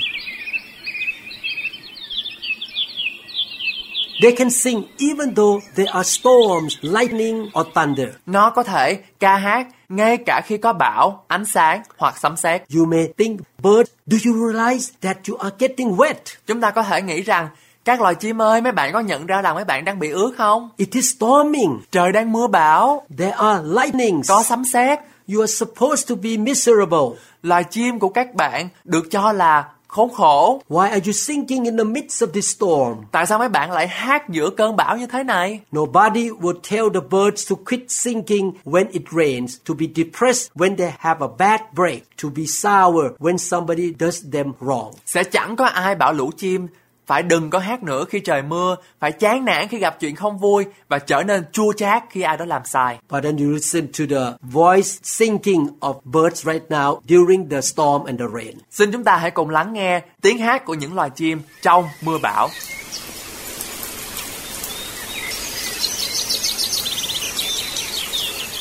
They 4.22 4.32
can 4.32 4.50
sing 4.50 4.82
even 4.98 5.34
though 5.34 5.60
there 5.74 5.88
are 5.92 6.04
storms, 6.04 6.76
lightning, 6.82 7.42
or 7.60 7.66
thunder. 7.74 8.08
Nó 8.26 8.50
có 8.50 8.62
thể 8.62 8.98
ca 9.20 9.36
hát 9.36 9.66
ngay 9.88 10.16
cả 10.16 10.40
khi 10.46 10.56
có 10.58 10.72
bão, 10.72 11.24
ánh 11.28 11.44
sáng 11.44 11.82
hoặc 11.98 12.14
sấm 12.18 12.36
sét. 12.36 12.62
You 12.76 12.84
may 12.84 13.08
think, 13.18 13.40
bird, 13.58 13.90
do 14.06 14.18
you 14.26 14.36
realize 14.36 14.92
that 15.00 15.16
you 15.28 15.36
are 15.36 15.56
getting 15.58 15.96
wet? 15.96 16.14
Chúng 16.46 16.60
ta 16.60 16.70
có 16.70 16.82
thể 16.82 17.02
nghĩ 17.02 17.22
rằng 17.22 17.48
các 17.84 18.00
loài 18.00 18.14
chim 18.14 18.42
ơi, 18.42 18.60
mấy 18.60 18.72
bạn 18.72 18.92
có 18.92 19.00
nhận 19.00 19.26
ra 19.26 19.42
rằng 19.42 19.54
mấy 19.54 19.64
bạn 19.64 19.84
đang 19.84 19.98
bị 19.98 20.10
ướt 20.10 20.34
không? 20.38 20.70
It 20.76 20.88
is 20.92 21.14
storming. 21.16 21.80
Trời 21.92 22.12
đang 22.12 22.32
mưa 22.32 22.46
bão, 22.46 23.02
There 23.18 23.30
are 23.30 23.62
lightnings. 23.64 24.28
có 24.28 24.42
sấm 24.42 24.64
sét. 24.64 24.98
You 25.34 25.40
are 25.40 25.52
supposed 25.52 26.08
to 26.10 26.14
be 26.22 26.36
miserable. 26.36 27.18
Loài 27.42 27.64
chim 27.64 27.98
của 27.98 28.08
các 28.08 28.34
bạn 28.34 28.68
được 28.84 29.10
cho 29.10 29.32
là 29.32 29.64
khốn 29.88 30.10
khổ. 30.14 30.62
Why 30.68 30.88
are 30.90 31.00
you 31.06 31.12
singing 31.12 31.64
in 31.64 31.76
the 31.76 31.84
midst 31.84 32.22
of 32.22 32.32
this 32.32 32.56
storm? 32.56 32.96
Tại 33.12 33.26
sao 33.26 33.38
mấy 33.38 33.48
bạn 33.48 33.72
lại 33.72 33.88
hát 33.88 34.28
giữa 34.28 34.50
cơn 34.50 34.76
bão 34.76 34.96
như 34.96 35.06
thế 35.06 35.24
này? 35.24 35.60
Nobody 35.76 36.30
would 36.30 36.60
tell 36.70 36.88
the 36.94 37.00
birds 37.10 37.50
to 37.50 37.56
quit 37.70 37.80
singing 37.88 38.52
when 38.64 38.86
it 38.90 39.02
rains, 39.12 39.56
to 39.68 39.74
be 39.74 39.86
depressed 39.86 40.50
when 40.54 40.76
they 40.76 40.92
have 40.98 41.20
a 41.20 41.28
bad 41.38 41.60
break, 41.74 42.02
to 42.22 42.28
be 42.36 42.44
sour 42.46 43.04
when 43.18 43.38
somebody 43.38 43.92
does 43.98 44.24
them 44.32 44.52
wrong. 44.60 44.90
Sẽ 45.06 45.24
chẳng 45.24 45.56
có 45.56 45.64
ai 45.64 45.94
bảo 45.94 46.12
lũ 46.12 46.30
chim 46.36 46.66
phải 47.06 47.22
đừng 47.22 47.50
có 47.50 47.58
hát 47.58 47.82
nữa 47.82 48.04
khi 48.08 48.20
trời 48.20 48.42
mưa, 48.42 48.76
phải 49.00 49.12
chán 49.12 49.44
nản 49.44 49.68
khi 49.68 49.78
gặp 49.78 50.00
chuyện 50.00 50.16
không 50.16 50.38
vui 50.38 50.64
và 50.88 50.98
trở 50.98 51.22
nên 51.22 51.44
chua 51.52 51.72
chát 51.72 52.04
khi 52.10 52.22
ai 52.22 52.36
đó 52.36 52.44
làm 52.44 52.62
sai. 52.64 52.98
But 53.10 53.24
then 53.24 53.36
you 53.36 53.50
listen 53.50 53.86
to 53.86 54.04
the 54.10 54.36
voice 54.40 54.88
singing 55.02 55.66
of 55.80 55.94
birds 56.04 56.46
right 56.46 56.62
now 56.68 57.00
during 57.08 57.48
the 57.48 57.60
storm 57.60 58.04
and 58.04 58.20
the 58.20 58.26
rain. 58.34 58.54
Xin 58.70 58.92
chúng 58.92 59.04
ta 59.04 59.16
hãy 59.16 59.30
cùng 59.30 59.50
lắng 59.50 59.72
nghe 59.72 60.00
tiếng 60.22 60.38
hát 60.38 60.64
của 60.64 60.74
những 60.74 60.94
loài 60.94 61.10
chim 61.10 61.40
trong 61.62 61.84
mưa 62.02 62.18
bão. 62.18 62.48